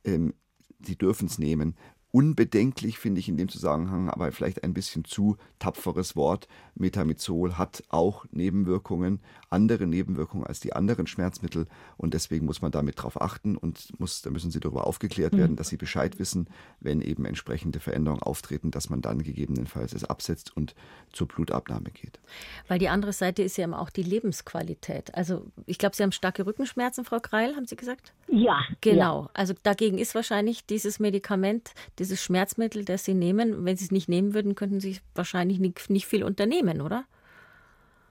ähm, 0.05 0.33
Sie 0.81 0.97
dürfen 0.97 1.27
es 1.27 1.38
nehmen. 1.38 1.75
Unbedenklich 2.11 2.99
finde 2.99 3.21
ich 3.21 3.29
in 3.29 3.37
dem 3.37 3.51
Zusammenhang 3.51 4.09
aber 4.09 4.33
vielleicht 4.33 4.64
ein 4.64 4.73
bisschen 4.73 5.05
zu 5.05 5.37
tapferes 5.59 6.16
Wort. 6.16 6.49
Metamizol 6.75 7.59
hat 7.59 7.85
auch 7.90 8.25
Nebenwirkungen, 8.31 9.21
andere 9.51 9.87
Nebenwirkungen 9.87 10.47
als 10.47 10.61
die 10.61 10.73
anderen 10.73 11.07
Schmerzmittel 11.07 11.66
und 11.99 12.14
deswegen 12.14 12.47
muss 12.47 12.62
man 12.62 12.73
damit 12.73 12.99
darauf 12.99 13.21
achten 13.21 13.57
und 13.57 13.99
muss, 14.01 14.23
da 14.23 14.31
müssen 14.31 14.51
Sie 14.51 14.61
darüber 14.61 14.87
aufgeklärt 14.87 15.37
werden, 15.37 15.53
mhm. 15.53 15.57
dass 15.57 15.68
Sie 15.68 15.77
Bescheid 15.77 16.18
wissen, 16.18 16.49
wenn 16.81 17.03
eben 17.03 17.27
entsprechende 17.27 17.79
Veränderungen 17.79 18.23
auftreten, 18.23 18.71
dass 18.71 18.88
man 18.88 19.03
dann 19.03 19.23
gegebenenfalls 19.23 19.92
es 19.92 20.05
absetzt 20.05 20.57
und 20.57 20.75
zur 21.12 21.29
Blutabnahme 21.29 21.90
geht. 21.90 22.21
Weil 22.68 22.79
die 22.79 22.88
andere 22.88 23.12
Seite 23.12 23.42
ist 23.42 23.59
ja 23.59 23.71
auch 23.77 23.90
die 23.90 24.03
Lebensqualität. 24.03 25.14
Also 25.14 25.44
ich 25.66 25.77
glaube, 25.77 25.94
Sie 25.94 26.03
haben 26.03 26.12
starke 26.12 26.47
Rückenschmerzen, 26.47 27.05
Frau 27.05 27.21
Kreil, 27.21 27.55
haben 27.55 27.66
Sie 27.66 27.77
gesagt? 27.77 28.14
Ja. 28.29 28.61
Genau. 28.81 29.25
Ja. 29.25 29.31
Also 29.35 29.55
dagegen 29.62 29.99
ist 29.99 30.14
wahrscheinlich 30.14 30.64
dieses 30.64 31.01
Medikament 31.01 31.73
dieses 31.98 32.22
Schmerzmittel, 32.22 32.84
das 32.84 33.04
Sie 33.04 33.14
nehmen, 33.14 33.64
wenn 33.64 33.76
Sie 33.76 33.84
es 33.84 33.90
nicht 33.90 34.08
nehmen 34.08 34.34
würden, 34.34 34.54
könnten 34.54 34.80
Sie 34.80 34.98
wahrscheinlich 35.14 35.58
nicht, 35.58 35.90
nicht 35.90 36.06
viel 36.06 36.24
unternehmen, 36.24 36.80
oder? 36.80 37.04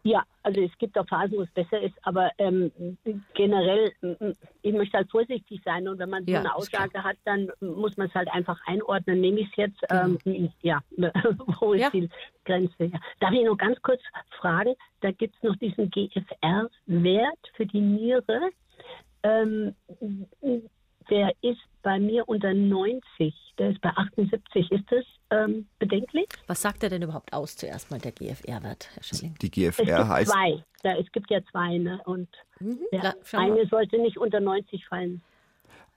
Ja, 0.07 0.23
also 0.41 0.61
es 0.61 0.71
gibt 0.77 0.97
auch 0.97 1.05
Phasen, 1.05 1.37
wo 1.37 1.41
es 1.41 1.51
besser 1.51 1.81
ist, 1.81 1.95
aber 2.03 2.31
ähm, 2.37 2.71
generell, 3.33 3.91
ich 4.61 4.73
möchte 4.73 4.97
halt 4.97 5.11
vorsichtig 5.11 5.61
sein 5.65 5.85
und 5.85 5.99
wenn 5.99 6.09
man 6.09 6.25
so 6.25 6.31
ja, 6.31 6.39
eine 6.39 6.55
Aussage 6.55 7.03
hat, 7.03 7.17
dann 7.25 7.51
muss 7.59 7.97
man 7.97 8.07
es 8.07 8.15
halt 8.15 8.29
einfach 8.29 8.57
einordnen. 8.67 9.19
Nehme 9.19 9.41
ich 9.41 9.49
es 9.49 9.55
jetzt, 9.57 9.81
genau. 9.81 10.17
ähm, 10.23 10.49
ja, 10.61 10.79
wo 11.59 11.73
ist 11.73 11.81
ja. 11.81 11.89
die 11.89 12.09
Grenze? 12.45 12.85
Ja. 12.85 12.99
Darf 13.19 13.33
ich 13.33 13.43
nur 13.43 13.57
ganz 13.57 13.81
kurz 13.81 14.01
fragen, 14.39 14.75
da 15.01 15.11
gibt 15.11 15.35
es 15.35 15.43
noch 15.43 15.57
diesen 15.57 15.89
GFR-Wert 15.89 17.51
für 17.55 17.65
die 17.65 17.81
Niere. 17.81 18.51
Ähm, 19.23 19.75
der 21.09 21.31
ist 21.41 21.59
bei 21.83 21.99
mir 21.99 22.27
unter 22.27 22.53
90, 22.53 23.33
der 23.57 23.71
ist 23.71 23.81
bei 23.81 23.89
78. 23.89 24.71
Ist 24.71 24.91
das 24.91 25.05
ähm, 25.31 25.67
bedenklich? 25.79 26.27
Was 26.47 26.61
sagt 26.61 26.83
er 26.83 26.89
denn 26.89 27.01
überhaupt 27.01 27.33
aus 27.33 27.55
zuerst 27.55 27.91
mal, 27.91 27.99
der 27.99 28.11
GFR-Wert, 28.11 28.89
Herr 28.93 29.03
Schilling? 29.03 29.35
Die 29.41 29.51
GFR 29.51 29.69
es 29.69 29.77
gibt 29.77 30.07
heißt. 30.07 30.31
Zwei. 30.31 30.63
Da, 30.83 30.97
es 30.97 31.11
gibt 31.11 31.31
ja 31.31 31.39
zwei, 31.51 31.77
ne? 31.77 32.01
Und 32.05 32.29
mhm, 32.59 32.79
der 32.91 33.15
eine 33.33 33.65
sollte 33.67 33.97
nicht 33.99 34.17
unter 34.17 34.39
90 34.39 34.85
fallen. 34.85 35.21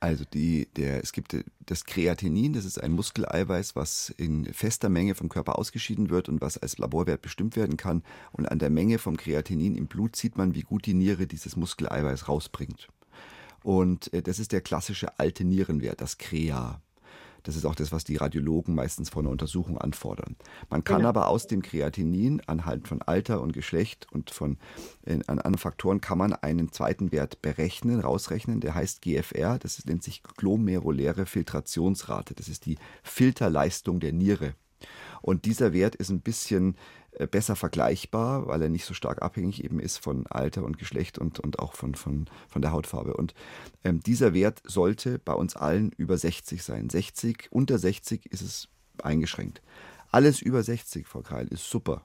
Also 0.03 0.25
die, 0.25 0.67
der, 0.77 1.03
es 1.03 1.13
gibt 1.13 1.37
das 1.67 1.85
Kreatinin, 1.85 2.55
das 2.55 2.65
ist 2.65 2.83
ein 2.83 2.93
Muskeleiweiß, 2.93 3.77
was 3.77 4.09
in 4.09 4.47
fester 4.47 4.89
Menge 4.89 5.15
vom 5.15 5.29
Körper 5.29 5.59
ausgeschieden 5.59 6.09
wird 6.09 6.31
und 6.31 6.41
was 6.41 6.57
als 6.57 6.79
Laborwert 6.79 7.21
bestimmt 7.21 7.55
werden 7.55 7.77
kann. 7.77 8.03
Und 8.33 8.47
an 8.47 8.59
der 8.59 8.71
Menge 8.71 8.99
vom 8.99 9.19
Kreatinin 9.19 9.77
im 9.77 9.89
Blut 9.89 10.17
sieht 10.17 10.39
man, 10.39 10.55
wie 10.55 10.63
gut 10.63 10.87
die 10.87 10.95
Niere 10.95 11.27
dieses 11.27 11.55
Muskeleiweiß 11.55 12.29
rausbringt. 12.29 12.89
Und 13.63 14.13
äh, 14.13 14.23
das 14.23 14.39
ist 14.39 14.53
der 14.53 14.61
klassische 14.61 15.19
alte 15.19 15.45
Nierenwert, 15.45 16.01
das 16.01 16.19
CREA. 16.19 16.81
Das 17.43 17.57
ist 17.57 17.65
auch 17.65 17.75
das, 17.75 17.93
was 17.93 18.05
die 18.05 18.17
Radiologen 18.17 18.75
meistens 18.75 19.11
vor 19.11 19.23
einer 19.23 19.31
Untersuchung 19.31 19.79
anfordern. 19.79 20.37
Man 20.69 20.85
kann 20.85 20.99
genau. 20.99 21.09
aber 21.09 21.29
aus 21.29 21.47
dem 21.47 21.63
Kreatinin 21.63 22.43
anhand 22.47 22.87
von 22.87 23.03
Alter 23.03 23.41
und 23.41 23.53
Geschlecht 23.53 24.07
und 24.13 24.31
von 24.31 24.59
äh, 25.05 25.15
an 25.27 25.39
anderen 25.39 25.59
Faktoren 25.59 26.01
kann 26.01 26.19
man 26.19 26.33
einen 26.35 26.73
zweiten 26.73 27.13
Wert 27.13 27.43
berechnen, 27.43 28.01
rausrechnen. 28.01 28.61
Der 28.61 28.75
heißt 28.75 29.03
GFR. 29.03 29.59
Das 29.59 29.85
nennt 29.87 30.03
sich 30.03 30.23
glomeruläre 30.37 31.27
Filtrationsrate. 31.27 32.35
Das 32.35 32.49
ist 32.49 32.67
die 32.67 32.79
Filterleistung 33.03 34.01
der 34.01 34.13
Niere. 34.13 34.55
Und 35.23 35.45
dieser 35.45 35.73
Wert 35.73 35.95
ist 35.95 36.11
ein 36.11 36.21
bisschen 36.21 36.77
besser 37.31 37.57
vergleichbar, 37.57 38.47
weil 38.47 38.63
er 38.63 38.69
nicht 38.69 38.85
so 38.85 38.95
stark 38.95 39.23
abhängig 39.23 39.65
eben 39.65 39.81
ist 39.81 39.99
von 39.99 40.27
Alter 40.27 40.65
und 40.65 40.79
Geschlecht 40.79 41.19
und, 41.19 41.41
und 41.41 41.59
auch 41.59 41.75
von, 41.75 41.95
von, 41.95 42.27
von 42.49 42.63
der 42.63 42.73
Hautfarbe. 42.73 43.15
Und 43.15 43.35
ähm, 43.85 44.01
dieser 44.01 44.35
Wert 44.35 44.63
sollte 44.65 45.19
bei 45.19 45.33
uns 45.33 45.57
allen 45.57 45.93
über 45.97 46.17
60 46.17 46.63
sein. 46.63 46.89
60, 46.89 47.49
unter 47.51 47.79
60 47.79 48.27
ist 48.27 48.43
es 48.43 48.69
eingeschränkt. 49.03 49.61
Alles 50.11 50.43
über 50.43 50.63
60, 50.63 51.07
Frau 51.07 51.23
Kreil, 51.23 51.47
ist 51.49 51.69
super. 51.71 52.05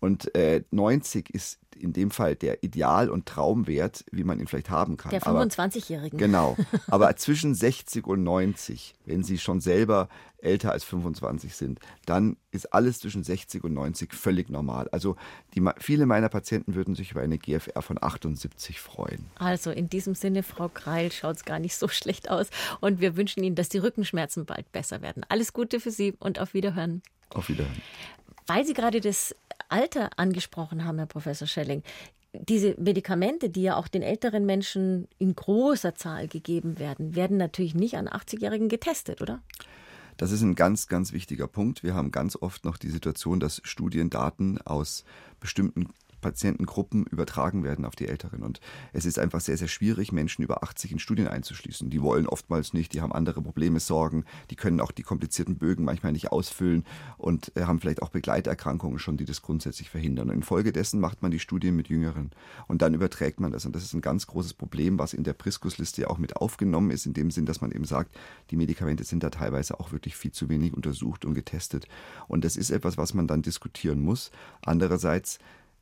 Und 0.00 0.34
äh, 0.34 0.62
90 0.70 1.30
ist 1.30 1.58
in 1.78 1.92
dem 1.92 2.10
Fall 2.10 2.36
der 2.36 2.62
Ideal- 2.62 3.10
und 3.10 3.26
Traumwert, 3.26 4.04
wie 4.10 4.24
man 4.24 4.40
ihn 4.40 4.46
vielleicht 4.46 4.70
haben 4.70 4.96
kann. 4.96 5.10
Der 5.10 5.22
25-Jährigen. 5.22 6.18
Genau. 6.18 6.56
Aber 6.88 7.14
zwischen 7.16 7.54
60 7.54 8.06
und 8.06 8.22
90, 8.22 8.94
wenn 9.04 9.22
Sie 9.22 9.38
schon 9.38 9.60
selber 9.60 10.08
älter 10.38 10.72
als 10.72 10.84
25 10.84 11.54
sind, 11.54 11.80
dann 12.04 12.36
ist 12.50 12.72
alles 12.72 13.00
zwischen 13.00 13.24
60 13.24 13.64
und 13.64 13.74
90 13.74 14.14
völlig 14.14 14.48
normal. 14.48 14.88
Also 14.92 15.16
die, 15.54 15.62
viele 15.78 16.06
meiner 16.06 16.28
Patienten 16.28 16.74
würden 16.74 16.94
sich 16.94 17.10
über 17.10 17.20
eine 17.20 17.38
GFR 17.38 17.82
von 17.82 17.98
78 18.00 18.80
freuen. 18.80 19.26
Also 19.36 19.70
in 19.70 19.88
diesem 19.88 20.14
Sinne, 20.14 20.42
Frau 20.42 20.68
Kreil, 20.68 21.10
schaut 21.10 21.36
es 21.36 21.44
gar 21.44 21.58
nicht 21.58 21.76
so 21.76 21.88
schlecht 21.88 22.30
aus. 22.30 22.48
Und 22.80 23.00
wir 23.00 23.16
wünschen 23.16 23.42
Ihnen, 23.42 23.56
dass 23.56 23.68
die 23.68 23.78
Rückenschmerzen 23.78 24.46
bald 24.46 24.70
besser 24.72 25.02
werden. 25.02 25.24
Alles 25.28 25.52
Gute 25.52 25.80
für 25.80 25.90
Sie 25.90 26.14
und 26.18 26.38
auf 26.38 26.54
Wiederhören. 26.54 27.02
Auf 27.30 27.48
Wiederhören. 27.48 27.82
Weil 28.46 28.64
Sie 28.64 28.74
gerade 28.74 29.00
das 29.00 29.34
Alter 29.68 30.10
angesprochen 30.16 30.84
haben, 30.84 30.98
Herr 30.98 31.06
Professor 31.06 31.46
Schelling, 31.46 31.82
diese 32.32 32.74
Medikamente, 32.78 33.48
die 33.48 33.62
ja 33.62 33.76
auch 33.76 33.88
den 33.88 34.02
älteren 34.02 34.44
Menschen 34.44 35.08
in 35.18 35.34
großer 35.34 35.94
Zahl 35.94 36.28
gegeben 36.28 36.78
werden, 36.78 37.14
werden 37.14 37.36
natürlich 37.36 37.74
nicht 37.74 37.96
an 37.96 38.08
80-Jährigen 38.08 38.68
getestet, 38.68 39.22
oder? 39.22 39.42
Das 40.16 40.32
ist 40.32 40.42
ein 40.42 40.54
ganz, 40.54 40.88
ganz 40.88 41.12
wichtiger 41.12 41.46
Punkt. 41.46 41.82
Wir 41.82 41.94
haben 41.94 42.10
ganz 42.10 42.36
oft 42.36 42.64
noch 42.64 42.78
die 42.78 42.90
Situation, 42.90 43.38
dass 43.38 43.60
Studiendaten 43.64 44.58
aus 44.62 45.04
bestimmten 45.40 45.88
Patientengruppen 46.26 47.06
übertragen 47.06 47.62
werden 47.62 47.84
auf 47.84 47.94
die 47.94 48.08
Älteren. 48.08 48.42
Und 48.42 48.58
es 48.92 49.04
ist 49.04 49.16
einfach 49.16 49.40
sehr, 49.40 49.56
sehr 49.56 49.68
schwierig, 49.68 50.10
Menschen 50.10 50.42
über 50.42 50.64
80 50.64 50.90
in 50.90 50.98
Studien 50.98 51.28
einzuschließen. 51.28 51.88
Die 51.88 52.02
wollen 52.02 52.26
oftmals 52.26 52.72
nicht, 52.72 52.94
die 52.94 53.00
haben 53.00 53.12
andere 53.12 53.40
Probleme, 53.42 53.78
Sorgen, 53.78 54.24
die 54.50 54.56
können 54.56 54.80
auch 54.80 54.90
die 54.90 55.04
komplizierten 55.04 55.56
Bögen 55.56 55.84
manchmal 55.84 56.10
nicht 56.10 56.32
ausfüllen 56.32 56.84
und 57.16 57.52
äh, 57.56 57.62
haben 57.62 57.78
vielleicht 57.78 58.02
auch 58.02 58.08
Begleiterkrankungen 58.08 58.98
schon, 58.98 59.16
die 59.16 59.24
das 59.24 59.40
grundsätzlich 59.40 59.88
verhindern. 59.88 60.30
Und 60.30 60.34
infolgedessen 60.34 60.98
macht 60.98 61.22
man 61.22 61.30
die 61.30 61.38
Studien 61.38 61.76
mit 61.76 61.88
Jüngeren 61.88 62.32
und 62.66 62.82
dann 62.82 62.92
überträgt 62.92 63.38
man 63.38 63.52
das. 63.52 63.64
Und 63.64 63.76
das 63.76 63.84
ist 63.84 63.94
ein 63.94 64.00
ganz 64.00 64.26
großes 64.26 64.54
Problem, 64.54 64.98
was 64.98 65.14
in 65.14 65.22
der 65.22 65.34
Priskus-Liste 65.34 66.10
auch 66.10 66.18
mit 66.18 66.34
aufgenommen 66.34 66.90
ist, 66.90 67.06
in 67.06 67.14
dem 67.14 67.30
Sinn, 67.30 67.46
dass 67.46 67.60
man 67.60 67.70
eben 67.70 67.84
sagt, 67.84 68.16
die 68.50 68.56
Medikamente 68.56 69.04
sind 69.04 69.22
da 69.22 69.30
teilweise 69.30 69.78
auch 69.78 69.92
wirklich 69.92 70.16
viel 70.16 70.32
zu 70.32 70.48
wenig 70.48 70.74
untersucht 70.74 71.24
und 71.24 71.34
getestet. 71.34 71.86
Und 72.26 72.44
das 72.44 72.56
ist 72.56 72.70
etwas, 72.70 72.98
was 72.98 73.14
man 73.14 73.28
dann 73.28 73.42
diskutieren 73.42 74.00
muss. 74.00 74.32
Andererseits 74.62 75.38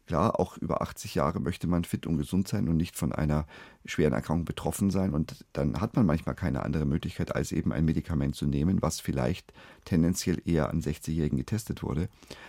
Klar, 0.07 0.39
auch 0.39 0.59
über 0.59 0.83
80 0.83 1.15
Jahre 1.15 1.41
möchte 1.41 1.67
man 1.67 1.85
fit 1.85 2.07
und 2.07 2.19
gesund 2.19 2.47
sein 2.47 2.69
und 2.69 2.77
nicht 2.77 2.97
von 2.97 3.13
einer 3.13 3.47
schweren 3.87 4.13
Erkrankung 4.13 4.45
betroffen 4.45 4.91
sein. 4.91 5.15
Und 5.15 5.47
dann 5.55 5.81
hat 5.81 5.97
man 5.97 6.05
manchmal 6.05 6.35
keine 6.35 6.63
andere 6.63 6.85
Möglichkeit, 6.85 7.35
als 7.35 7.53
eben 7.53 7.73
ein 7.73 7.87
Medikament 7.87 8.37
zu 8.37 8.47
nehmen, 8.47 8.83
was 8.83 9.01
vielleicht 9.01 9.55
tendenziell 9.87 10.43
eher 10.45 10.69
an 10.69 10.83
60-Jährigen 10.83 11.39
getestet 11.39 11.83
wurde. 11.83 12.09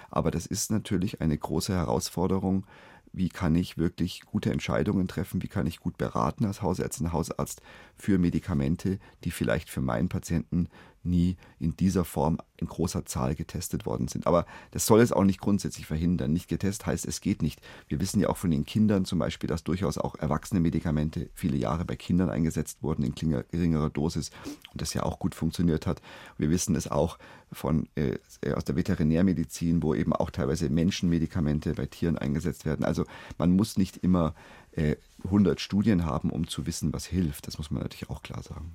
Aber 0.10 0.32
das 0.32 0.46
ist 0.46 0.70
natürlich 0.70 1.22
eine 1.22 1.38
große 1.38 1.74
Herausforderung. 1.74 2.66
Wie 3.14 3.30
kann 3.30 3.56
ich 3.56 3.78
wirklich 3.78 4.24
gute 4.26 4.52
Entscheidungen 4.52 5.08
treffen? 5.08 5.42
Wie 5.42 5.48
kann 5.48 5.68
ich 5.68 5.80
gut 5.80 5.98
beraten 5.98 6.44
als 6.44 6.62
Hausärztin, 6.62 7.14
Hausarzt 7.14 7.62
für 7.96 8.18
Medikamente, 8.18 9.00
die 9.24 9.32
vielleicht 9.32 9.70
für 9.70 9.80
meinen 9.80 10.10
Patienten 10.10 10.68
nie 11.06 11.38
in 11.60 11.76
dieser 11.76 12.06
Form 12.06 12.40
in 12.58 12.68
großer 12.68 13.06
Zahl 13.06 13.36
getestet 13.36 13.86
worden 13.86 14.08
sind. 14.08 14.28
Aber 14.28 14.46
das 14.72 14.86
soll 14.86 15.02
es 15.02 15.12
auch 15.12 15.24
nicht 15.24 15.40
grundsätzlich 15.40 15.86
verhindern. 15.86 16.32
Nicht 16.32 16.48
getestet 16.48 16.86
heißt, 16.86 17.06
es 17.06 17.22
geht 17.22 17.42
nicht. 17.42 17.62
Wir 17.88 18.00
wissen 18.00 18.20
ja 18.20 18.30
auch 18.30 18.38
von 18.38 18.52
den 18.52 18.66
Kindern 18.66 19.06
zum 19.06 19.20
Beispiel, 19.20 19.48
dass 19.48 19.64
durchaus 19.64 19.98
auch 19.98 20.16
erwachsene 20.16 20.60
Medikamente 20.60 21.30
viele 21.34 21.58
Jahre 21.58 21.86
bei 21.86 21.96
Kindern 21.96 22.30
eingesetzt 22.30 22.82
wurden 22.82 23.04
in 23.04 23.16
geringerer 23.16 23.90
Dosis 23.90 24.32
und 24.72 24.82
das 24.82 24.94
ja 24.94 25.04
auch 25.04 25.20
gut 25.20 25.36
funktioniert 25.36 25.86
hat. 25.86 26.02
Wir 26.38 26.50
wissen 26.50 26.76
es 26.76 26.90
auch 26.90 27.18
von 27.52 27.88
äh, 27.96 28.18
aus 28.54 28.66
der 28.66 28.76
Veterinärmedizin, 28.76 29.84
wo 29.84 29.94
eben 29.94 30.14
auch 30.14 30.30
teilweise 30.30 30.70
Menschenmedikamente 30.70 31.74
bei 31.74 31.86
Tieren 31.86 32.18
eingesetzt 32.18 32.66
werden. 32.66 32.86
Also 32.86 33.06
man 33.38 33.52
muss 33.52 33.78
nicht 33.78 33.98
immer 33.98 34.34
äh, 34.72 34.96
100 35.26 35.60
Studien 35.60 36.06
haben, 36.06 36.30
um 36.30 36.48
zu 36.48 36.66
wissen, 36.66 36.94
was 36.94 37.06
hilft. 37.06 37.48
Das 37.48 37.58
muss 37.58 37.72
man 37.72 37.82
natürlich 37.82 38.10
auch 38.10 38.24
klar 38.24 38.44
sagen. 38.44 38.74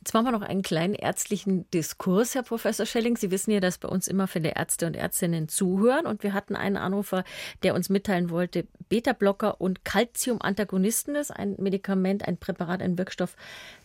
Jetzt 0.00 0.14
machen 0.14 0.26
wir 0.26 0.32
noch 0.32 0.42
einen 0.42 0.62
kleinen 0.62 0.94
ärztlichen 0.94 1.68
Diskurs, 1.70 2.34
Herr 2.34 2.44
Professor 2.44 2.86
Schelling. 2.86 3.16
Sie 3.16 3.30
wissen 3.30 3.50
ja, 3.50 3.60
dass 3.60 3.78
bei 3.78 3.88
uns 3.88 4.06
immer 4.06 4.28
viele 4.28 4.54
Ärzte 4.54 4.86
und 4.86 4.96
Ärztinnen 4.96 5.48
zuhören. 5.48 6.06
Und 6.06 6.22
wir 6.22 6.32
hatten 6.32 6.56
einen 6.56 6.76
Anrufer, 6.76 7.24
der 7.62 7.74
uns 7.74 7.88
mitteilen 7.88 8.30
wollte, 8.30 8.66
Beta-Blocker 8.88 9.60
und 9.60 9.84
Calcium-Antagonisten 9.84 11.14
ist 11.14 11.30
ein 11.30 11.56
Medikament, 11.58 12.26
ein 12.26 12.38
Präparat, 12.38 12.80
ein 12.80 12.96
Wirkstoff, 12.96 13.36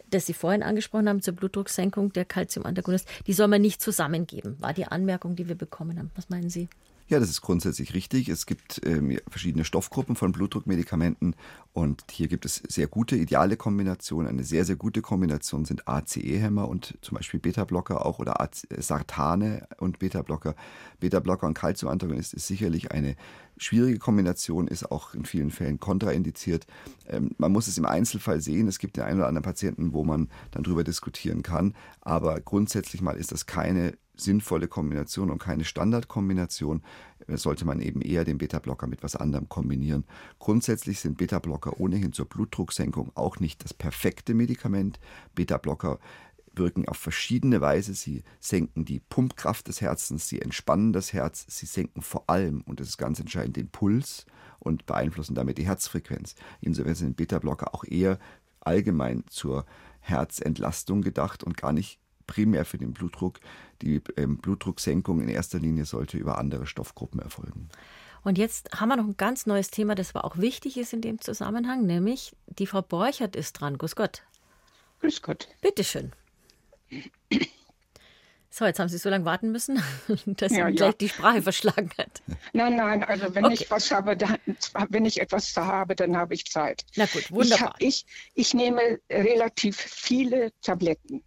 das 0.10 0.26
Sie 0.26 0.34
vorhin 0.34 0.64
angesprochen 0.64 1.10
haben 1.10 1.22
zur 1.22 1.34
Blutdrucksenkung, 1.34 2.14
der 2.14 2.26
Calcium-Antagonist. 2.26 3.08
Die 3.28 3.34
soll 3.34 3.48
man 3.48 3.62
nicht 3.62 3.82
zusammengeben, 3.82 4.56
war 4.62 4.74
die 4.74 4.86
Anmerkung, 4.86 5.36
die 5.36 5.48
wir 5.48 5.56
bekommen 5.56 5.98
haben. 5.98 6.12
Was 6.16 6.30
meinen 6.30 6.50
Sie? 6.50 6.70
Ja, 7.08 7.20
das 7.20 7.30
ist 7.30 7.42
grundsätzlich 7.42 7.94
richtig. 7.94 8.30
Es 8.30 8.46
gibt 8.46 8.82
ähm, 8.86 9.20
verschiedene 9.30 9.66
Stoffgruppen 9.66 10.16
von 10.16 10.32
Blutdruckmedikamenten 10.32 11.36
und 11.74 12.06
hier 12.10 12.30
gibt 12.30 12.46
es 12.46 12.64
sehr 12.70 12.88
gute, 12.88 13.18
ideale 13.18 13.58
Kombinationen. 13.58 14.30
Eine 14.30 14.46
sehr, 14.46 14.64
sehr 14.64 14.78
gute 14.78 15.02
Kombination 15.02 15.66
sind 15.66 15.86
ACE-Hämmer 15.88 16.68
und 16.68 16.98
zum 17.02 17.18
Beispiel 17.18 17.42
Beta-Blocker 17.42 18.06
auch 18.06 18.20
oder 18.20 18.40
äh, 18.40 18.82
Sartane 18.82 19.68
und 19.80 20.00
Beta-Blocker. 20.00 20.56
Beta-Blocker 21.02 21.46
und 21.46 21.56
Calcium-Antagonist 21.56 22.34
ist 22.34 22.48
sicherlich 22.48 22.92
eine 22.94 23.18
schwierige 23.58 24.00
Kombination, 24.00 24.70
ist 24.70 24.90
auch 24.90 25.14
in 25.14 25.26
vielen 25.26 25.52
Fällen 25.52 25.82
kontraindiziert. 25.82 26.66
Ähm, 27.08 27.32
man 27.38 27.52
muss 27.52 27.68
es 27.68 27.78
im 27.78 27.86
Einzelfall 27.86 28.40
sehen. 28.40 28.70
Es 28.70 28.80
gibt 28.80 28.96
den 28.96 29.04
einen 29.04 29.20
oder 29.20 29.28
anderen 29.28 29.44
Patienten, 29.44 29.92
wo 29.92 30.06
man 30.06 30.30
dann 30.52 30.64
drüber 30.64 30.86
diskutieren 30.86 31.44
kann. 31.44 31.76
Aber 32.00 32.40
grundsätzlich 32.40 33.02
mal 33.02 33.18
ist 33.18 33.34
das 33.34 33.46
keine 33.46 33.98
sinnvolle 34.16 34.68
Kombination 34.68 35.32
und 35.32 35.40
keine 35.40 35.66
Standardkombination, 35.66 36.84
äh, 37.28 37.38
sollte 37.38 37.66
man 37.66 37.80
eben 37.80 38.02
eher 38.02 38.24
den 38.24 38.38
Beta-Blocker 38.38 38.88
mit 38.88 39.04
was 39.04 39.16
anderem 39.16 39.50
kombinieren. 39.50 40.06
Grundsätzlich 40.40 41.00
sind 41.00 41.18
Beta-Blocker 41.18 41.80
ohnehin 41.80 42.14
zur 42.14 42.26
Blutdrucksenkung 42.26 43.12
auch 43.16 43.40
nicht 43.40 43.64
das 43.64 43.74
perfekte 43.74 44.34
Medikament. 44.34 45.00
Beta-Blocker 45.36 46.00
wirken 46.56 46.88
auf 46.88 46.98
verschiedene 46.98 47.62
Weise. 47.62 47.94
Sie 47.94 48.24
senken 48.40 48.86
die 48.86 49.00
Pumpkraft 49.00 49.68
des 49.68 49.82
Herzens, 49.82 50.28
sie 50.28 50.42
entspannen 50.42 50.94
das 50.94 51.14
Herz, 51.14 51.46
sie 51.50 51.66
senken 51.66 52.02
vor 52.02 52.30
allem, 52.30 52.62
und 52.62 52.80
das 52.80 52.90
ist 52.90 52.98
ganz 52.98 53.20
entscheidend, 53.20 53.58
den 53.58 53.70
Puls 53.70 54.26
und 54.60 54.86
beeinflussen 54.86 55.36
damit 55.36 55.58
die 55.58 55.66
Herzfrequenz. 55.66 56.36
Insofern 56.62 56.96
sind 56.96 57.18
Beta-Blocker 57.18 57.74
auch 57.74 57.84
eher 57.84 58.20
allgemein 58.60 59.24
zur 59.28 59.66
Herzentlastung 60.00 61.02
gedacht 61.02 61.44
und 61.44 61.58
gar 61.58 61.74
nicht 61.74 62.00
primär 62.28 62.66
für 62.66 62.78
den 62.78 62.94
Blutdruck. 62.94 63.40
Die 63.82 64.02
ähm, 64.18 64.38
Blutdrucksenkung 64.38 65.22
in 65.22 65.30
erster 65.30 65.60
Linie 65.60 65.86
sollte 65.86 66.18
über 66.18 66.38
andere 66.38 66.66
Stoffgruppen 66.66 67.20
erfolgen. 67.20 67.70
Und 68.24 68.38
jetzt 68.38 68.80
haben 68.80 68.90
wir 68.90 68.96
noch 68.96 69.06
ein 69.06 69.18
ganz 69.18 69.46
neues 69.46 69.70
Thema, 69.70 69.96
das 69.96 70.16
aber 70.16 70.26
auch 70.26 70.38
wichtig 70.38 70.78
ist 70.78 70.94
in 70.94 71.02
dem 71.02 71.20
Zusammenhang, 71.20 71.86
nämlich 71.86 72.34
die 72.48 72.68
Frau 72.68 72.82
Borchert 72.82 73.36
ist 73.36 73.54
dran. 73.54 73.78
Grüß 73.78 73.96
Gott. 73.96 74.24
Grüß 75.02 75.22
Gott. 75.22 75.50
Bitteschön. 75.62 76.14
So, 78.50 78.66
jetzt 78.66 78.80
haben 78.80 78.88
Sie 78.88 79.00
so 79.00 79.10
lange 79.10 79.26
warten 79.26 79.52
müssen, 79.52 79.82
dass 80.28 80.52
ja, 80.52 80.68
Ihnen 80.68 80.76
gleich 80.76 80.92
ja. 80.92 80.98
die 80.98 81.10
Sprache 81.10 81.42
verschlagen 81.42 81.90
hat. 81.98 82.22
Nein, 82.54 82.76
nein, 82.76 83.04
also 83.04 83.34
wenn 83.34 83.46
okay. 83.46 83.56
ich 83.56 83.72
was 83.72 83.90
habe, 83.90 84.16
dann, 84.16 84.38
wenn 84.90 85.06
ich 85.06 85.20
etwas 85.20 85.58
habe, 85.58 85.96
dann 85.96 86.16
habe 86.16 86.36
ich 86.36 86.46
Zeit. 86.46 86.86
Na 86.96 87.08
gut, 87.08 87.32
wunderbar. 87.32 87.74
Ich, 87.80 88.06
ich, 88.36 88.36
ich 88.36 88.54
nehme 88.54 89.00
relativ 89.10 89.76
viele 89.78 90.52
Tabletten. 90.62 91.24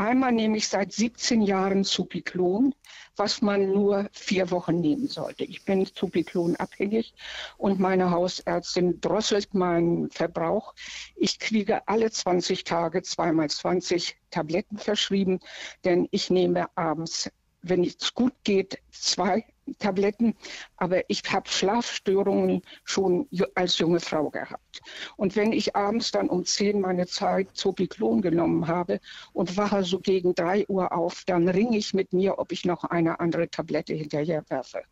Einmal 0.00 0.32
nehme 0.32 0.56
ich 0.56 0.66
seit 0.66 0.94
17 0.94 1.42
Jahren 1.42 1.84
Zupiklon, 1.84 2.74
was 3.16 3.42
man 3.42 3.70
nur 3.70 4.08
vier 4.12 4.50
Wochen 4.50 4.80
nehmen 4.80 5.08
sollte. 5.08 5.44
Ich 5.44 5.66
bin 5.66 5.84
Zupiklon 5.84 6.56
abhängig 6.56 7.12
und 7.58 7.80
meine 7.80 8.10
Hausärztin 8.10 9.02
drosselt 9.02 9.52
meinen 9.52 10.08
Verbrauch. 10.10 10.74
Ich 11.16 11.38
kriege 11.38 11.86
alle 11.86 12.10
20 12.10 12.64
Tage 12.64 13.02
zweimal 13.02 13.50
20 13.50 14.16
Tabletten 14.30 14.78
verschrieben, 14.78 15.38
denn 15.84 16.08
ich 16.12 16.30
nehme 16.30 16.74
abends, 16.78 17.30
wenn 17.62 17.84
es 17.84 18.14
gut 18.14 18.32
geht, 18.44 18.78
zwei 18.90 19.44
Tabletten, 19.78 20.34
aber 20.76 21.08
ich 21.08 21.22
habe 21.30 21.48
Schlafstörungen 21.48 22.62
schon 22.84 23.28
als 23.54 23.78
junge 23.78 24.00
Frau 24.00 24.30
gehabt. 24.30 24.80
Und 25.16 25.36
wenn 25.36 25.52
ich 25.52 25.76
abends 25.76 26.10
dann 26.10 26.28
um 26.28 26.44
10 26.44 26.80
meine 26.80 27.06
Zeit 27.06 27.48
Zopiklon 27.54 28.22
genommen 28.22 28.66
habe 28.66 29.00
und 29.32 29.56
wache 29.56 29.84
so 29.84 30.00
gegen 30.00 30.34
3 30.34 30.66
Uhr 30.68 30.92
auf, 30.92 31.24
dann 31.26 31.48
ringe 31.48 31.76
ich 31.76 31.94
mit 31.94 32.12
mir, 32.12 32.38
ob 32.38 32.52
ich 32.52 32.64
noch 32.64 32.84
eine 32.84 33.20
andere 33.20 33.48
Tablette 33.48 33.94
hinterher 33.94 34.44
werfe. 34.48 34.82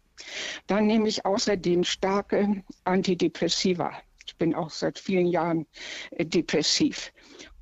Dann 0.66 0.86
nehme 0.86 1.08
ich 1.08 1.24
außerdem 1.24 1.84
starke 1.84 2.62
Antidepressiva. 2.84 3.92
Ich 4.26 4.36
bin 4.36 4.54
auch 4.54 4.70
seit 4.70 4.98
vielen 4.98 5.26
Jahren 5.26 5.66
äh, 6.10 6.24
depressiv. 6.24 7.12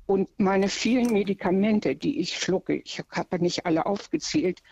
Und 0.07 0.29
meine 0.39 0.69
vielen 0.69 1.11
Medikamente, 1.11 1.95
die 1.95 2.21
ich 2.21 2.37
schlucke, 2.37 2.75
ich 2.75 3.03
habe 3.11 3.39
nicht 3.39 3.65
alle 3.65 3.85
aufgezählt, 3.85 4.63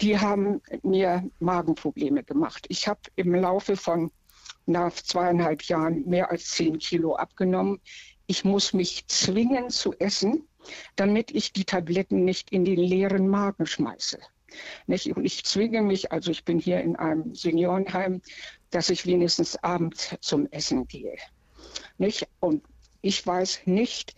die 0.00 0.18
haben 0.18 0.60
mir 0.82 1.30
Magenprobleme 1.38 2.24
gemacht. 2.24 2.66
Ich 2.68 2.88
habe 2.88 3.00
im 3.14 3.32
Laufe 3.34 3.76
von 3.76 4.10
nach 4.66 4.92
zweieinhalb 4.92 5.62
Jahren 5.62 6.04
mehr 6.08 6.30
als 6.30 6.50
zehn 6.50 6.78
Kilo 6.78 7.14
abgenommen. 7.14 7.80
Ich 8.26 8.44
muss 8.44 8.72
mich 8.72 9.06
zwingen 9.06 9.70
zu 9.70 9.94
essen, 10.00 10.48
damit 10.96 11.30
ich 11.30 11.52
die 11.52 11.64
Tabletten 11.64 12.24
nicht 12.24 12.50
in 12.50 12.64
den 12.64 12.78
leeren 12.78 13.28
Magen 13.28 13.66
schmeiße. 13.66 14.18
Nicht? 14.86 15.16
Und 15.16 15.24
ich 15.24 15.44
zwinge 15.44 15.82
mich, 15.82 16.10
also 16.10 16.30
ich 16.32 16.44
bin 16.44 16.58
hier 16.58 16.80
in 16.80 16.96
einem 16.96 17.34
Seniorenheim, 17.34 18.20
dass 18.70 18.90
ich 18.90 19.06
wenigstens 19.06 19.56
abends 19.62 20.16
zum 20.20 20.46
Essen 20.50 20.88
gehe. 20.88 21.16
Nicht? 21.98 22.26
Und 22.40 22.64
ich 23.00 23.24
weiß 23.24 23.62
nicht, 23.66 24.14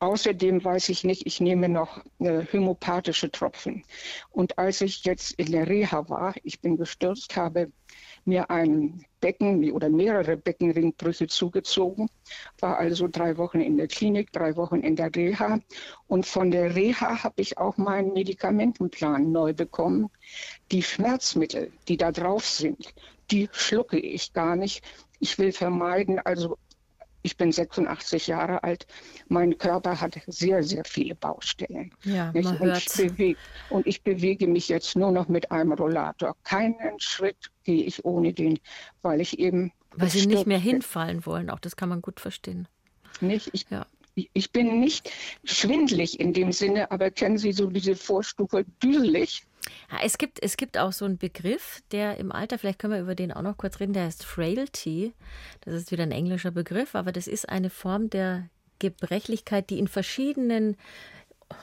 Außerdem 0.00 0.64
weiß 0.64 0.88
ich 0.88 1.04
nicht, 1.04 1.26
ich 1.26 1.42
nehme 1.42 1.68
noch 1.68 2.02
äh, 2.20 2.46
homöopathische 2.50 3.30
Tropfen. 3.30 3.84
Und 4.30 4.58
als 4.58 4.80
ich 4.80 5.04
jetzt 5.04 5.32
in 5.32 5.52
der 5.52 5.68
Reha 5.68 6.08
war, 6.08 6.34
ich 6.42 6.60
bin 6.62 6.78
gestürzt, 6.78 7.36
habe 7.36 7.70
mir 8.24 8.50
ein 8.50 9.04
Becken 9.20 9.70
oder 9.72 9.90
mehrere 9.90 10.38
Beckenringbrüche 10.38 11.26
zugezogen, 11.26 12.08
war 12.60 12.78
also 12.78 13.08
drei 13.08 13.36
Wochen 13.36 13.60
in 13.60 13.76
der 13.76 13.88
Klinik, 13.88 14.32
drei 14.32 14.56
Wochen 14.56 14.80
in 14.80 14.96
der 14.96 15.14
Reha. 15.14 15.60
Und 16.06 16.24
von 16.24 16.50
der 16.50 16.74
Reha 16.74 17.22
habe 17.22 17.42
ich 17.42 17.58
auch 17.58 17.76
meinen 17.76 18.14
Medikamentenplan 18.14 19.30
neu 19.30 19.52
bekommen. 19.52 20.08
Die 20.72 20.82
Schmerzmittel, 20.82 21.72
die 21.88 21.98
da 21.98 22.10
drauf 22.10 22.46
sind, 22.46 22.94
die 23.30 23.50
schlucke 23.52 23.98
ich 23.98 24.32
gar 24.32 24.56
nicht. 24.56 24.82
Ich 25.18 25.38
will 25.38 25.52
vermeiden, 25.52 26.18
also 26.20 26.56
ich 27.22 27.36
bin 27.36 27.52
86 27.52 28.26
Jahre 28.26 28.62
alt. 28.62 28.86
Mein 29.28 29.56
Körper 29.58 30.00
hat 30.00 30.18
sehr, 30.26 30.62
sehr 30.62 30.84
viele 30.84 31.14
Baustellen. 31.14 31.92
Ja, 32.04 32.32
man 32.34 32.56
und, 32.58 32.76
ich 32.76 32.86
bewege, 32.96 33.38
und 33.68 33.86
ich 33.86 34.02
bewege 34.02 34.46
mich 34.46 34.68
jetzt 34.68 34.96
nur 34.96 35.12
noch 35.12 35.28
mit 35.28 35.50
einem 35.50 35.72
Rollator. 35.72 36.36
Keinen 36.44 36.98
Schritt 36.98 37.50
gehe 37.64 37.84
ich 37.84 38.04
ohne 38.04 38.32
den, 38.32 38.58
weil 39.02 39.20
ich 39.20 39.38
eben. 39.38 39.72
Weil 39.96 40.08
Sie 40.08 40.26
nicht 40.26 40.46
mehr 40.46 40.58
hinfallen 40.58 41.26
wollen, 41.26 41.50
auch 41.50 41.58
das 41.58 41.76
kann 41.76 41.88
man 41.88 42.00
gut 42.00 42.20
verstehen. 42.20 42.68
Nicht? 43.20 43.50
Ich, 43.52 43.66
ja. 43.70 43.86
Ich 44.32 44.50
bin 44.50 44.80
nicht 44.80 45.10
schwindlig 45.44 46.20
in 46.20 46.32
dem 46.32 46.52
Sinne, 46.52 46.90
aber 46.90 47.10
kennen 47.10 47.38
Sie 47.38 47.52
so 47.52 47.66
diese 47.66 47.96
Vorstufe 47.96 48.64
düselig? 48.82 49.44
Ja, 49.90 49.98
es, 50.02 50.18
gibt, 50.18 50.42
es 50.42 50.56
gibt 50.56 50.78
auch 50.78 50.92
so 50.92 51.04
einen 51.04 51.18
Begriff, 51.18 51.82
der 51.92 52.16
im 52.18 52.32
Alter, 52.32 52.58
vielleicht 52.58 52.78
können 52.78 52.94
wir 52.94 53.00
über 53.00 53.14
den 53.14 53.32
auch 53.32 53.42
noch 53.42 53.56
kurz 53.56 53.80
reden, 53.80 53.92
der 53.92 54.04
heißt 54.04 54.24
Frailty. 54.24 55.12
Das 55.62 55.74
ist 55.74 55.92
wieder 55.92 56.02
ein 56.02 56.12
englischer 56.12 56.50
Begriff, 56.50 56.94
aber 56.94 57.12
das 57.12 57.26
ist 57.26 57.48
eine 57.48 57.70
Form 57.70 58.10
der 58.10 58.48
Gebrechlichkeit, 58.78 59.70
die 59.70 59.78
in 59.78 59.88
verschiedenen 59.88 60.76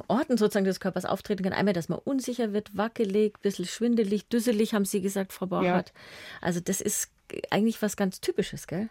Orten 0.08 0.38
sozusagen 0.38 0.66
des 0.66 0.80
Körpers 0.80 1.05
auftreten 1.05 1.43
kann. 1.43 1.53
Einmal, 1.53 1.74
dass 1.74 1.89
man 1.89 1.99
unsicher 1.99 2.53
wird, 2.53 2.76
wackelig, 2.76 3.36
ein 3.36 3.41
bisschen 3.41 3.66
schwindelig, 3.66 4.28
düsselig, 4.28 4.74
haben 4.74 4.86
Sie 4.86 5.01
gesagt, 5.01 5.34
Frau 5.34 5.47
Borchardt. 5.47 5.89
Ja. 5.89 6.01
Also 6.41 6.60
das 6.60 6.82
ist 6.82 7.10
eigentlich 7.49 7.82
was 7.82 7.97
ganz 7.97 8.22
Typisches, 8.22 8.68
gell? 8.68 8.89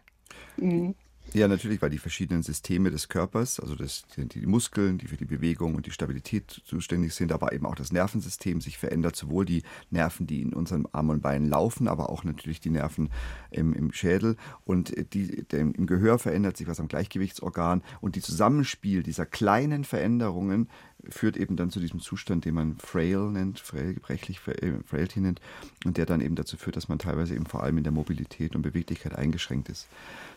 Mhm. 0.57 0.95
Ja, 1.35 1.49
natürlich, 1.49 1.83
weil 1.83 1.91
die 1.91 1.99
verschiedenen 1.99 2.43
Systeme 2.43 2.91
des 2.91 3.09
Körpers, 3.09 3.61
also 3.61 3.75
das, 3.75 4.05
die, 4.17 4.47
Muskeln, 4.47 4.97
die 4.97 5.07
für 5.07 5.17
die 5.17 5.25
Bewegung 5.25 5.75
und 5.75 5.87
die 5.87 5.91
Stabilität 5.91 6.63
zuständig 6.65 7.15
sind, 7.15 7.31
aber 7.31 7.53
eben 7.53 7.67
auch 7.67 7.75
das 7.75 7.93
Nervensystem 7.93 8.61
sich 8.61 8.79
verändert, 8.79 9.17
sowohl 9.17 9.45
die 9.45 9.63
Nerven, 9.91 10.27
die 10.27 10.41
in 10.41 10.55
unseren 10.55 10.87
Armen 10.93 11.11
und 11.11 11.23
Beinen 11.23 11.49
laufen, 11.49 11.89
aber 11.89 12.09
auch 12.11 12.25
natürlich 12.25 12.61
die 12.61 12.71
Nerven 12.71 13.11
im, 13.51 13.75
im 13.75 13.93
Schädel. 13.93 14.37
Und 14.65 14.95
die, 15.13 15.45
dem, 15.45 15.75
im 15.75 15.87
Gehör 15.87 16.19
verändert 16.19 16.57
sich 16.57 16.69
was 16.69 16.81
am 16.81 16.89
Gleichgewichtsorgan. 16.89 17.83
Und 18.01 18.17
die 18.17 18.23
Zusammenspiel 18.23 19.03
dieser 19.03 19.27
kleinen 19.27 19.85
Veränderungen 19.85 20.69
führt 21.09 21.37
eben 21.37 21.57
dann 21.57 21.71
zu 21.71 21.81
diesem 21.81 22.01
Zustand, 22.01 22.45
den 22.45 22.55
man 22.55 22.77
frail 22.79 23.31
nennt, 23.31 23.61
frail, 23.61 23.95
gebrechlich, 23.95 24.41
äh, 24.47 24.73
frailty 24.85 25.21
nennt 25.21 25.41
und 25.85 25.97
der 25.97 26.07
dann 26.07 26.21
eben 26.21 26.35
dazu 26.35 26.57
führt, 26.57 26.77
dass 26.77 26.89
man 26.89 26.99
teilweise 26.99 27.35
eben 27.35 27.47
vor 27.47 27.63
allem 27.63 27.79
in 27.79 27.85
der 27.85 27.93
Mobilität 27.93 28.55
und 28.55 28.63
Beweglichkeit 28.63 29.15
eingeschränkt 29.15 29.69
ist. 29.69 29.89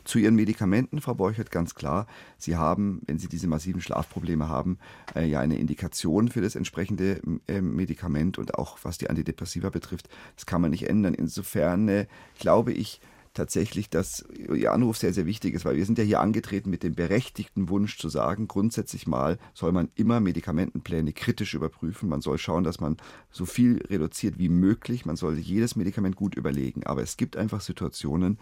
Zu 0.03 0.19
Ihren 0.19 0.35
Medikamenten, 0.35 1.01
Frau 1.01 1.13
Borchert, 1.13 1.51
ganz 1.51 1.75
klar. 1.75 2.07
Sie 2.37 2.55
haben, 2.55 3.01
wenn 3.05 3.19
Sie 3.19 3.27
diese 3.27 3.47
massiven 3.47 3.81
Schlafprobleme 3.81 4.47
haben, 4.47 4.77
äh, 5.15 5.25
ja 5.25 5.39
eine 5.39 5.57
Indikation 5.57 6.29
für 6.29 6.41
das 6.41 6.55
entsprechende 6.55 7.21
äh, 7.47 7.61
Medikament 7.61 8.37
und 8.37 8.55
auch 8.55 8.79
was 8.83 8.97
die 8.97 9.09
Antidepressiva 9.09 9.69
betrifft. 9.69 10.09
Das 10.35 10.45
kann 10.45 10.61
man 10.61 10.71
nicht 10.71 10.89
ändern. 10.89 11.13
Insofern 11.13 11.87
äh, 11.89 12.07
glaube 12.39 12.73
ich, 12.73 13.01
tatsächlich, 13.39 13.89
dass 13.89 14.25
Ihr 14.37 14.73
Anruf 14.73 14.97
sehr, 14.97 15.13
sehr 15.13 15.25
wichtig 15.25 15.55
ist, 15.55 15.63
weil 15.63 15.77
wir 15.77 15.85
sind 15.85 15.97
ja 15.97 16.03
hier 16.03 16.19
angetreten 16.19 16.69
mit 16.69 16.83
dem 16.83 16.93
berechtigten 16.93 17.69
Wunsch 17.69 17.97
zu 17.97 18.09
sagen, 18.09 18.49
grundsätzlich 18.49 19.07
mal 19.07 19.39
soll 19.53 19.71
man 19.71 19.87
immer 19.95 20.19
Medikamentenpläne 20.19 21.13
kritisch 21.13 21.53
überprüfen. 21.53 22.09
Man 22.09 22.19
soll 22.19 22.37
schauen, 22.37 22.65
dass 22.65 22.81
man 22.81 22.97
so 23.31 23.45
viel 23.45 23.81
reduziert 23.89 24.39
wie 24.39 24.49
möglich. 24.49 25.05
Man 25.05 25.15
soll 25.15 25.37
jedes 25.37 25.77
Medikament 25.77 26.17
gut 26.17 26.35
überlegen. 26.35 26.85
Aber 26.85 27.01
es 27.01 27.15
gibt 27.15 27.37
einfach 27.37 27.61
Situationen, 27.61 28.37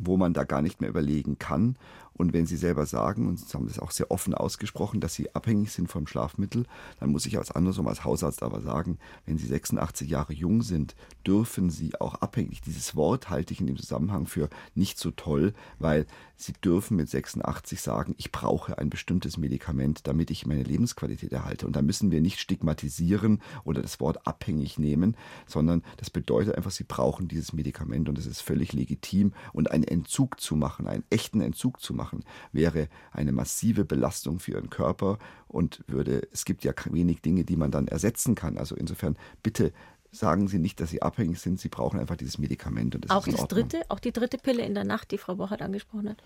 wo 0.00 0.16
man 0.16 0.34
da 0.34 0.42
gar 0.42 0.62
nicht 0.62 0.80
mehr 0.80 0.90
überlegen 0.90 1.38
kann. 1.38 1.76
Und 2.20 2.34
wenn 2.34 2.44
Sie 2.44 2.58
selber 2.58 2.84
sagen, 2.84 3.26
und 3.26 3.40
Sie 3.40 3.54
haben 3.54 3.66
das 3.66 3.78
auch 3.78 3.90
sehr 3.90 4.10
offen 4.10 4.34
ausgesprochen, 4.34 5.00
dass 5.00 5.14
Sie 5.14 5.34
abhängig 5.34 5.72
sind 5.72 5.88
vom 5.88 6.06
Schlafmittel, 6.06 6.66
dann 6.98 7.10
muss 7.10 7.24
ich 7.24 7.38
als 7.38 7.50
andersrum 7.50 7.88
als 7.88 8.04
Hausarzt 8.04 8.42
aber 8.42 8.60
sagen, 8.60 8.98
wenn 9.24 9.38
Sie 9.38 9.46
86 9.46 10.10
Jahre 10.10 10.34
jung 10.34 10.60
sind, 10.60 10.94
dürfen 11.26 11.70
Sie 11.70 11.98
auch 11.98 12.16
abhängig. 12.16 12.60
Dieses 12.60 12.94
Wort 12.94 13.30
halte 13.30 13.54
ich 13.54 13.60
in 13.60 13.66
dem 13.66 13.78
Zusammenhang 13.78 14.26
für 14.26 14.50
nicht 14.74 14.98
so 14.98 15.10
toll, 15.12 15.54
weil 15.78 16.06
Sie 16.36 16.52
dürfen 16.52 16.96
mit 16.96 17.08
86 17.08 17.80
sagen, 17.80 18.14
ich 18.16 18.32
brauche 18.32 18.78
ein 18.78 18.88
bestimmtes 18.88 19.36
Medikament, 19.36 20.06
damit 20.06 20.30
ich 20.30 20.46
meine 20.46 20.62
Lebensqualität 20.62 21.32
erhalte. 21.32 21.66
Und 21.66 21.76
da 21.76 21.82
müssen 21.82 22.10
wir 22.10 22.22
nicht 22.22 22.40
stigmatisieren 22.40 23.42
oder 23.64 23.82
das 23.82 24.00
Wort 24.00 24.26
abhängig 24.26 24.78
nehmen, 24.78 25.16
sondern 25.46 25.82
das 25.98 26.08
bedeutet 26.08 26.54
einfach, 26.54 26.70
Sie 26.70 26.84
brauchen 26.84 27.28
dieses 27.28 27.52
Medikament 27.52 28.08
und 28.08 28.18
es 28.18 28.26
ist 28.26 28.40
völlig 28.40 28.72
legitim. 28.72 29.32
Und 29.52 29.70
einen 29.70 29.84
Entzug 29.84 30.40
zu 30.40 30.56
machen, 30.56 30.86
einen 30.86 31.04
echten 31.10 31.40
Entzug 31.40 31.80
zu 31.80 31.92
machen, 31.92 32.09
wäre 32.52 32.88
eine 33.12 33.32
massive 33.32 33.84
Belastung 33.84 34.40
für 34.40 34.52
Ihren 34.52 34.70
Körper 34.70 35.18
und 35.48 35.82
würde, 35.86 36.28
es 36.32 36.44
gibt 36.44 36.64
ja 36.64 36.72
wenig 36.90 37.22
Dinge, 37.22 37.44
die 37.44 37.56
man 37.56 37.70
dann 37.70 37.88
ersetzen 37.88 38.34
kann. 38.34 38.58
Also 38.58 38.74
insofern 38.74 39.16
bitte 39.42 39.72
sagen 40.12 40.48
Sie 40.48 40.58
nicht, 40.58 40.80
dass 40.80 40.90
Sie 40.90 41.02
abhängig 41.02 41.40
sind. 41.40 41.60
Sie 41.60 41.68
brauchen 41.68 42.00
einfach 42.00 42.16
dieses 42.16 42.38
Medikament. 42.38 42.94
Und 42.94 43.04
das 43.04 43.10
auch 43.10 43.26
das 43.26 43.46
dritte, 43.48 43.82
auch 43.88 44.00
die 44.00 44.12
dritte 44.12 44.38
Pille 44.38 44.64
in 44.64 44.74
der 44.74 44.84
Nacht, 44.84 45.10
die 45.10 45.18
Frau 45.18 45.36
Bochert 45.36 45.62
angesprochen 45.62 46.10
hat. 46.10 46.22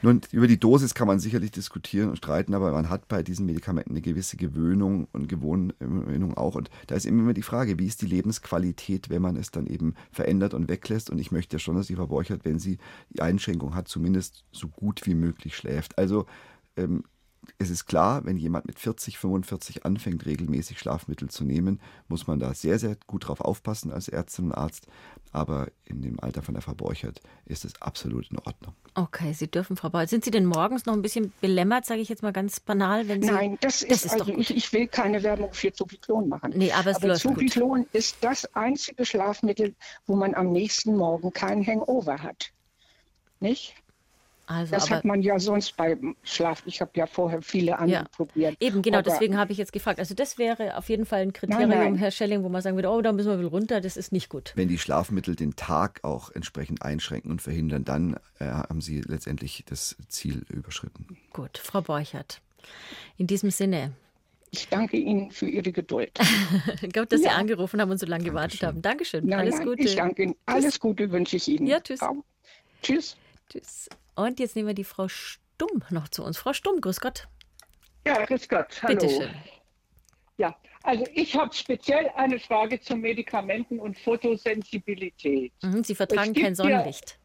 Nun, 0.00 0.20
über 0.30 0.46
die 0.46 0.60
Dosis 0.60 0.94
kann 0.94 1.08
man 1.08 1.18
sicherlich 1.18 1.50
diskutieren 1.50 2.10
und 2.10 2.16
streiten, 2.16 2.54
aber 2.54 2.72
man 2.72 2.88
hat 2.88 3.08
bei 3.08 3.22
diesen 3.22 3.46
Medikamenten 3.46 3.90
eine 3.90 4.00
gewisse 4.00 4.36
Gewöhnung 4.36 5.08
und 5.12 5.28
Gewöhnung 5.28 6.36
auch. 6.36 6.54
Und 6.54 6.70
da 6.86 6.94
ist 6.94 7.04
immer 7.04 7.32
die 7.34 7.42
Frage, 7.42 7.78
wie 7.78 7.86
ist 7.86 8.02
die 8.02 8.06
Lebensqualität, 8.06 9.10
wenn 9.10 9.22
man 9.22 9.36
es 9.36 9.50
dann 9.50 9.66
eben 9.66 9.94
verändert 10.12 10.54
und 10.54 10.68
weglässt. 10.68 11.10
Und 11.10 11.18
ich 11.18 11.32
möchte 11.32 11.56
ja 11.56 11.58
schon, 11.58 11.74
dass 11.74 11.88
die 11.88 11.96
Borchert, 11.96 12.44
wenn 12.44 12.60
sie 12.60 12.78
die 13.10 13.22
Einschränkung 13.22 13.74
hat, 13.74 13.88
zumindest 13.88 14.44
so 14.52 14.68
gut 14.68 15.04
wie 15.04 15.14
möglich 15.14 15.56
schläft. 15.56 15.98
Also 15.98 16.26
ähm, 16.76 17.02
es 17.58 17.70
ist 17.70 17.86
klar, 17.86 18.24
wenn 18.24 18.36
jemand 18.36 18.66
mit 18.66 18.78
40, 18.78 19.18
45 19.18 19.84
anfängt, 19.84 20.26
regelmäßig 20.26 20.78
Schlafmittel 20.78 21.28
zu 21.28 21.44
nehmen, 21.44 21.80
muss 22.08 22.26
man 22.26 22.38
da 22.38 22.54
sehr, 22.54 22.78
sehr 22.78 22.96
gut 23.06 23.28
drauf 23.28 23.40
aufpassen 23.40 23.90
als 23.90 24.08
Ärztin 24.08 24.46
und 24.46 24.52
Arzt. 24.52 24.86
Aber 25.32 25.68
in 25.84 26.02
dem 26.02 26.20
Alter 26.20 26.42
von 26.42 26.54
der 26.54 26.62
Frau 26.62 26.74
Borchert 26.74 27.20
ist 27.46 27.64
es 27.64 27.80
absolut 27.82 28.30
in 28.30 28.38
Ordnung. 28.38 28.74
Okay, 28.94 29.32
Sie 29.32 29.50
dürfen, 29.50 29.76
Frau 29.76 29.90
Borchert. 29.90 30.10
Sind 30.10 30.24
Sie 30.24 30.30
denn 30.30 30.46
morgens 30.46 30.86
noch 30.86 30.94
ein 30.94 31.02
bisschen 31.02 31.32
belämmert, 31.40 31.84
sage 31.84 32.00
ich 32.00 32.08
jetzt 32.08 32.22
mal 32.22 32.32
ganz 32.32 32.60
banal? 32.60 33.08
Wenn 33.08 33.22
Sie 33.22 33.30
Nein, 33.30 33.58
das 33.60 33.82
ist, 33.82 33.90
das 33.90 34.04
ist 34.04 34.20
also, 34.20 34.32
ich, 34.32 34.54
ich, 34.56 34.72
will 34.72 34.86
keine 34.86 35.22
Werbung 35.22 35.52
für 35.52 35.72
Zupiklon 35.72 36.28
machen. 36.28 36.52
Nee, 36.54 36.72
aber 36.72 36.90
es 36.90 36.96
aber 36.98 37.08
läuft 37.08 37.22
Zupiklon 37.22 37.82
gut. 37.82 37.94
ist 37.94 38.16
das 38.20 38.54
einzige 38.54 39.04
Schlafmittel, 39.04 39.74
wo 40.06 40.16
man 40.16 40.34
am 40.34 40.52
nächsten 40.52 40.96
Morgen 40.96 41.32
kein 41.32 41.66
Hangover 41.66 42.22
hat. 42.22 42.52
Nicht? 43.40 43.74
Also, 44.50 44.74
das 44.74 44.90
hat 44.90 45.04
man 45.04 45.20
ja 45.20 45.38
sonst 45.38 45.76
beim 45.76 46.16
Schlaf. 46.22 46.62
Ich 46.64 46.80
habe 46.80 46.90
ja 46.94 47.06
vorher 47.06 47.42
viele 47.42 47.78
andere 47.78 48.00
ja. 48.00 48.08
probiert. 48.10 48.56
Eben, 48.60 48.80
genau, 48.80 48.98
aber 48.98 49.10
deswegen 49.10 49.36
habe 49.36 49.52
ich 49.52 49.58
jetzt 49.58 49.74
gefragt. 49.74 49.98
Also 49.98 50.14
das 50.14 50.38
wäre 50.38 50.78
auf 50.78 50.88
jeden 50.88 51.04
Fall 51.04 51.20
ein 51.20 51.34
Kriterium, 51.34 51.68
nein, 51.68 51.78
nein. 51.78 51.94
Herr 51.96 52.10
Schelling, 52.10 52.42
wo 52.42 52.48
man 52.48 52.62
sagen 52.62 52.74
würde, 52.74 52.88
oh, 52.88 53.02
da 53.02 53.12
müssen 53.12 53.28
wir 53.28 53.38
wieder 53.38 53.50
runter, 53.50 53.82
das 53.82 53.98
ist 53.98 54.10
nicht 54.10 54.30
gut. 54.30 54.52
Wenn 54.54 54.68
die 54.68 54.78
Schlafmittel 54.78 55.36
den 55.36 55.54
Tag 55.54 56.02
auch 56.02 56.30
entsprechend 56.30 56.80
einschränken 56.80 57.30
und 57.30 57.42
verhindern, 57.42 57.84
dann 57.84 58.14
äh, 58.38 58.46
haben 58.46 58.80
Sie 58.80 59.02
letztendlich 59.02 59.64
das 59.66 59.96
Ziel 60.08 60.46
überschritten. 60.48 61.18
Gut, 61.34 61.58
Frau 61.58 61.82
Borchert, 61.82 62.40
in 63.18 63.26
diesem 63.26 63.50
Sinne, 63.50 63.92
ich 64.50 64.66
danke 64.68 64.96
Ihnen 64.96 65.30
für 65.30 65.46
Ihre 65.46 65.72
Geduld. 65.72 66.18
Gut, 66.80 67.12
dass 67.12 67.20
ja. 67.20 67.28
Sie 67.30 67.36
angerufen 67.36 67.82
haben 67.82 67.90
und 67.90 67.98
so 67.98 68.06
lange 68.06 68.24
gewartet 68.24 68.62
haben. 68.62 68.80
Dankeschön. 68.80 69.26
Nein, 69.26 69.40
Alles 69.40 69.56
nein, 69.56 69.66
Gute. 69.66 69.82
Ich 69.82 69.94
danke 69.94 70.22
Ihnen. 70.22 70.34
Alles 70.46 70.80
Gute 70.80 71.10
wünsche 71.10 71.36
ich 71.36 71.48
Ihnen. 71.48 71.66
Ja, 71.66 71.80
tschüss. 71.80 72.00
Tschüss. 72.82 73.16
Tschüss. 73.50 73.90
Und 74.18 74.40
jetzt 74.40 74.56
nehmen 74.56 74.66
wir 74.66 74.74
die 74.74 74.82
Frau 74.82 75.06
Stumm 75.06 75.84
noch 75.90 76.08
zu 76.08 76.24
uns. 76.24 76.38
Frau 76.38 76.52
Stumm, 76.52 76.80
grüß 76.80 77.00
Gott. 77.00 77.28
Ja, 78.04 78.24
grüß 78.24 78.48
Gott. 78.48 78.82
Hallo. 78.82 78.98
Bitte 78.98 79.08
schön. 79.08 79.30
Ja, 80.38 80.56
also 80.82 81.06
ich 81.14 81.36
habe 81.36 81.54
speziell 81.54 82.10
eine 82.16 82.40
Frage 82.40 82.80
zu 82.80 82.96
Medikamenten 82.96 83.78
und 83.78 83.96
Photosensibilität. 83.96 85.52
Mhm, 85.62 85.84
Sie 85.84 85.94
vertragen 85.94 86.34
kein 86.34 86.56
Sonnenlicht. 86.56 87.16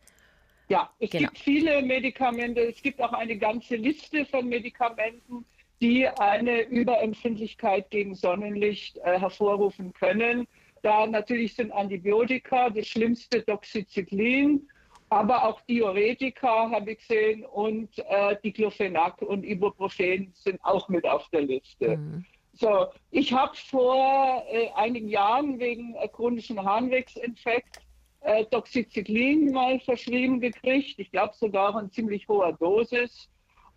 Ja, 0.69 0.81
ja 0.81 0.89
es 0.99 1.09
genau. 1.09 1.29
gibt 1.29 1.39
viele 1.39 1.81
Medikamente. 1.81 2.61
Es 2.61 2.79
gibt 2.79 3.01
auch 3.01 3.13
eine 3.13 3.39
ganze 3.39 3.75
Liste 3.75 4.27
von 4.27 4.47
Medikamenten, 4.47 5.45
die 5.81 6.07
eine 6.07 6.61
Überempfindlichkeit 6.61 7.89
gegen 7.89 8.13
Sonnenlicht 8.13 8.97
äh, 8.97 9.19
hervorrufen 9.19 9.93
können. 9.93 10.47
Da 10.83 11.07
natürlich 11.07 11.55
sind 11.55 11.71
Antibiotika, 11.71 12.69
das 12.69 12.85
schlimmste 12.85 13.41
Doxycyclin, 13.41 14.67
aber 15.13 15.45
auch 15.45 15.61
Diuretika 15.61 16.71
habe 16.71 16.91
ich 16.91 16.99
gesehen 16.99 17.45
und 17.45 17.89
äh, 17.99 18.35
Diclofenac 18.43 19.21
und 19.21 19.43
Ibuprofen 19.43 20.31
sind 20.33 20.59
auch 20.63 20.89
mit 20.89 21.05
auf 21.05 21.29
der 21.29 21.41
Liste. 21.41 21.97
Mhm. 21.97 22.25
So, 22.53 22.87
ich 23.11 23.33
habe 23.33 23.55
vor 23.55 24.43
äh, 24.49 24.69
einigen 24.75 25.09
Jahren 25.09 25.59
wegen 25.59 25.95
äh, 25.95 26.07
chronischen 26.07 26.63
Harnwegsinfekt 26.63 27.81
äh, 28.21 28.45
Doxycyclin 28.45 29.51
mal 29.51 29.79
verschrieben 29.79 30.39
gekriegt. 30.39 30.99
Ich 30.99 31.11
glaube 31.11 31.33
sogar 31.35 31.79
in 31.79 31.91
ziemlich 31.91 32.27
hoher 32.27 32.53
Dosis. 32.53 33.29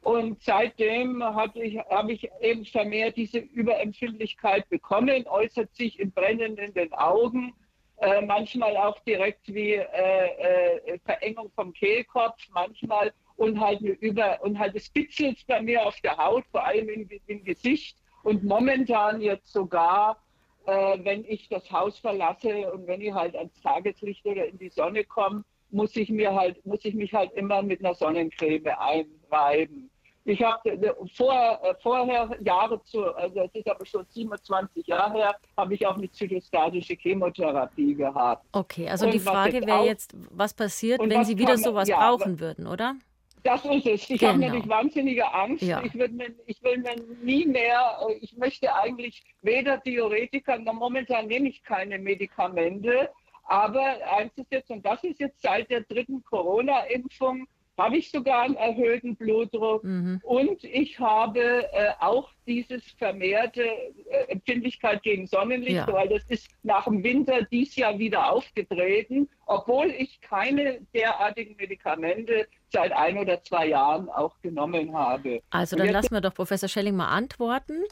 Und 0.02 0.42
seitdem 0.42 1.22
habe 1.24 1.64
ich, 1.64 1.78
hab 1.78 2.08
ich 2.08 2.30
eben 2.40 2.64
vermehrt 2.64 3.16
diese 3.16 3.38
Überempfindlichkeit 3.38 4.68
bekommen, 4.68 5.26
äußert 5.26 5.74
sich 5.74 5.98
in 5.98 6.12
brennenden 6.12 6.92
Augen, 6.92 7.54
äh, 7.98 8.20
manchmal 8.20 8.76
auch 8.76 8.98
direkt 9.00 9.46
wie 9.52 9.74
äh, 9.74 9.84
äh, 9.84 10.98
Verengung 11.04 11.50
vom 11.54 11.72
Kehlkopf, 11.72 12.36
manchmal 12.50 13.12
und 13.36 13.60
halt 13.60 13.80
eine 13.80 13.90
Über 13.90 14.38
und 14.42 14.58
halt 14.58 14.74
es 14.76 14.88
bitzelt 14.88 15.46
bei 15.46 15.60
mir 15.62 15.86
auf 15.86 15.98
der 16.00 16.16
Haut, 16.16 16.44
vor 16.50 16.64
allem 16.64 16.88
im, 16.88 17.08
im 17.26 17.44
Gesicht 17.44 17.96
und 18.22 18.44
momentan 18.44 19.20
jetzt 19.20 19.52
sogar, 19.52 20.22
äh, 20.66 20.98
wenn 21.04 21.24
ich 21.24 21.48
das 21.48 21.70
Haus 21.70 21.98
verlasse 21.98 22.72
und 22.72 22.86
wenn 22.86 23.00
ich 23.00 23.12
halt 23.12 23.36
ans 23.36 23.60
Tageslicht 23.62 24.26
oder 24.26 24.46
in 24.46 24.58
die 24.58 24.70
Sonne 24.70 25.04
komme, 25.04 25.44
muss 25.70 25.96
ich 25.96 26.10
mir 26.10 26.34
halt 26.34 26.64
muss 26.64 26.84
ich 26.84 26.94
mich 26.94 27.12
halt 27.12 27.32
immer 27.32 27.62
mit 27.62 27.84
einer 27.84 27.94
Sonnencreme 27.94 28.68
einreiben. 28.78 29.90
Ich 30.28 30.42
habe 30.42 30.68
äh, 30.68 30.92
vor, 31.14 31.60
äh, 31.62 31.74
vorher 31.80 32.28
Jahre 32.44 32.82
zu, 32.82 33.04
also 33.14 33.42
es 33.42 33.54
ist 33.54 33.70
aber 33.70 33.86
schon 33.86 34.04
27 34.10 34.84
Jahre 34.84 35.18
her, 35.18 35.36
habe 35.56 35.74
ich 35.74 35.86
auch 35.86 35.96
eine 35.96 36.10
zytostatische 36.10 36.94
Chemotherapie 36.94 37.94
gehabt. 37.94 38.44
Okay, 38.50 38.88
also 38.88 39.06
und 39.06 39.14
die 39.14 39.20
Frage 39.20 39.64
wäre 39.64 39.84
jetzt, 39.84 40.14
was 40.30 40.52
passiert, 40.52 41.00
wenn 41.00 41.24
Sie 41.24 41.38
wieder 41.38 41.56
sowas 41.56 41.88
ja, 41.88 41.98
brauchen 41.98 42.40
würden, 42.40 42.66
oder? 42.66 42.96
Das 43.44 43.64
ist 43.64 43.86
es. 43.86 44.10
Ich 44.10 44.18
genau. 44.18 44.32
habe 44.32 44.40
nämlich 44.40 44.68
wahnsinnige 44.68 45.32
Angst. 45.32 45.62
Ja. 45.62 45.80
Ich, 45.84 45.94
mir, 45.94 46.10
ich, 46.46 46.60
will 46.64 46.78
mir 46.78 46.96
nie 47.22 47.46
mehr, 47.46 47.96
äh, 48.08 48.14
ich 48.14 48.36
möchte 48.36 48.74
eigentlich 48.74 49.22
weder 49.42 49.78
Diuretika, 49.78 50.58
noch 50.58 50.72
momentan 50.72 51.28
nehme 51.28 51.48
ich 51.48 51.62
keine 51.62 52.00
Medikamente. 52.00 53.10
Aber 53.44 53.94
eins 54.10 54.32
ist 54.34 54.50
jetzt, 54.50 54.70
und 54.72 54.84
das 54.84 55.04
ist 55.04 55.20
jetzt 55.20 55.40
seit 55.40 55.70
der 55.70 55.82
dritten 55.82 56.24
Corona-Impfung, 56.24 57.46
habe 57.78 57.96
ich 57.96 58.10
sogar 58.10 58.42
einen 58.42 58.56
erhöhten 58.56 59.16
Blutdruck 59.16 59.84
mhm. 59.84 60.20
und 60.24 60.64
ich 60.64 60.98
habe 60.98 61.64
äh, 61.72 61.90
auch 62.00 62.30
dieses 62.46 62.82
vermehrte 62.98 63.62
äh, 63.64 64.24
Empfindlichkeit 64.28 65.02
gegen 65.02 65.26
Sonnenlicht, 65.26 65.76
ja. 65.76 65.92
weil 65.92 66.08
das 66.08 66.22
ist 66.28 66.48
nach 66.62 66.84
dem 66.84 67.02
Winter 67.02 67.42
dies 67.50 67.76
Jahr 67.76 67.98
wieder 67.98 68.30
aufgetreten, 68.32 69.28
obwohl 69.46 69.90
ich 69.90 70.20
keine 70.20 70.80
derartigen 70.94 71.56
Medikamente 71.56 72.46
seit 72.70 72.92
ein 72.92 73.18
oder 73.18 73.42
zwei 73.42 73.68
Jahren 73.68 74.08
auch 74.08 74.40
genommen 74.40 74.92
habe. 74.92 75.40
Also 75.50 75.76
dann 75.76 75.88
lassen 75.88 76.12
wir 76.12 76.20
doch 76.20 76.34
Professor 76.34 76.68
Schelling 76.68 76.96
mal 76.96 77.08
antworten. 77.08 77.82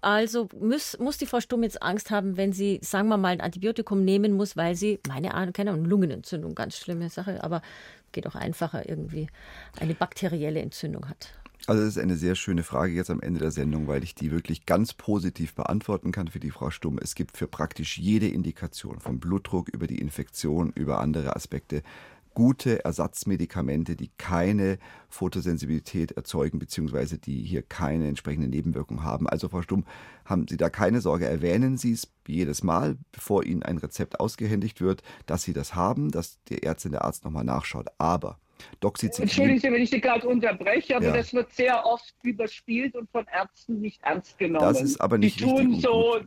Also 0.00 0.48
muss, 0.58 0.98
muss 0.98 1.18
die 1.18 1.26
Frau 1.26 1.40
Stumm 1.40 1.62
jetzt 1.62 1.82
Angst 1.82 2.10
haben, 2.10 2.36
wenn 2.36 2.52
sie, 2.52 2.78
sagen 2.82 3.08
wir 3.08 3.16
mal, 3.16 3.28
ein 3.28 3.40
Antibiotikum 3.40 4.04
nehmen 4.04 4.34
muss, 4.34 4.56
weil 4.56 4.74
sie, 4.74 5.00
meine 5.08 5.34
Ahnung, 5.34 5.52
keine 5.52 5.72
Ahnung, 5.72 5.86
Lungenentzündung, 5.86 6.54
ganz 6.54 6.76
schlimme 6.76 7.08
Sache, 7.08 7.42
aber 7.42 7.62
geht 8.12 8.26
auch 8.26 8.34
einfacher 8.34 8.88
irgendwie, 8.88 9.28
eine 9.78 9.94
bakterielle 9.94 10.60
Entzündung 10.60 11.08
hat. 11.08 11.34
Also 11.66 11.82
das 11.82 11.96
ist 11.96 12.02
eine 12.02 12.16
sehr 12.16 12.36
schöne 12.36 12.62
Frage 12.62 12.92
jetzt 12.92 13.10
am 13.10 13.20
Ende 13.20 13.40
der 13.40 13.50
Sendung, 13.50 13.88
weil 13.88 14.04
ich 14.04 14.14
die 14.14 14.30
wirklich 14.30 14.66
ganz 14.66 14.92
positiv 14.92 15.54
beantworten 15.54 16.12
kann 16.12 16.28
für 16.28 16.38
die 16.38 16.52
Frau 16.52 16.70
Stumm. 16.70 16.98
Es 17.02 17.16
gibt 17.16 17.36
für 17.36 17.48
praktisch 17.48 17.98
jede 17.98 18.28
Indikation, 18.28 19.00
vom 19.00 19.18
Blutdruck 19.18 19.68
über 19.70 19.88
die 19.88 19.98
Infektion, 19.98 20.70
über 20.72 21.00
andere 21.00 21.34
Aspekte, 21.34 21.82
gute 22.36 22.84
Ersatzmedikamente, 22.84 23.96
die 23.96 24.10
keine 24.18 24.78
Photosensibilität 25.08 26.12
erzeugen, 26.12 26.58
beziehungsweise 26.58 27.16
die 27.16 27.42
hier 27.42 27.62
keine 27.62 28.08
entsprechende 28.08 28.46
Nebenwirkung 28.46 29.02
haben. 29.02 29.26
Also 29.26 29.48
Frau 29.48 29.62
Stumm, 29.62 29.86
haben 30.26 30.46
Sie 30.46 30.58
da 30.58 30.68
keine 30.68 31.00
Sorge. 31.00 31.24
Erwähnen 31.24 31.78
Sie 31.78 31.92
es 31.92 32.12
jedes 32.28 32.62
Mal, 32.62 32.98
bevor 33.10 33.42
Ihnen 33.42 33.62
ein 33.62 33.78
Rezept 33.78 34.20
ausgehändigt 34.20 34.82
wird, 34.82 35.02
dass 35.24 35.44
Sie 35.44 35.54
das 35.54 35.74
haben, 35.74 36.10
dass 36.10 36.38
der 36.50 36.62
Ärztin, 36.62 36.92
der 36.92 37.06
Arzt 37.06 37.24
nochmal 37.24 37.44
nachschaut. 37.44 37.86
Aber 37.96 38.38
Doxycyclin. 38.80 39.22
Entschuldigen 39.22 39.60
Sie, 39.60 39.72
wenn 39.72 39.82
ich 39.82 39.90
Sie 39.90 40.00
gerade 40.02 40.28
unterbreche, 40.28 40.94
aber 40.94 41.06
ja. 41.06 41.16
das 41.16 41.32
wird 41.32 41.50
sehr 41.54 41.86
oft 41.86 42.14
überspielt 42.22 42.96
und 42.96 43.10
von 43.10 43.26
Ärzten 43.32 43.80
nicht 43.80 44.02
ernst 44.02 44.36
genommen. 44.36 44.74
Das 44.74 44.82
ist 44.82 45.00
aber 45.00 45.16
nicht 45.16 45.40
die 45.40 45.44
tun 45.44 45.80
so, 45.80 46.20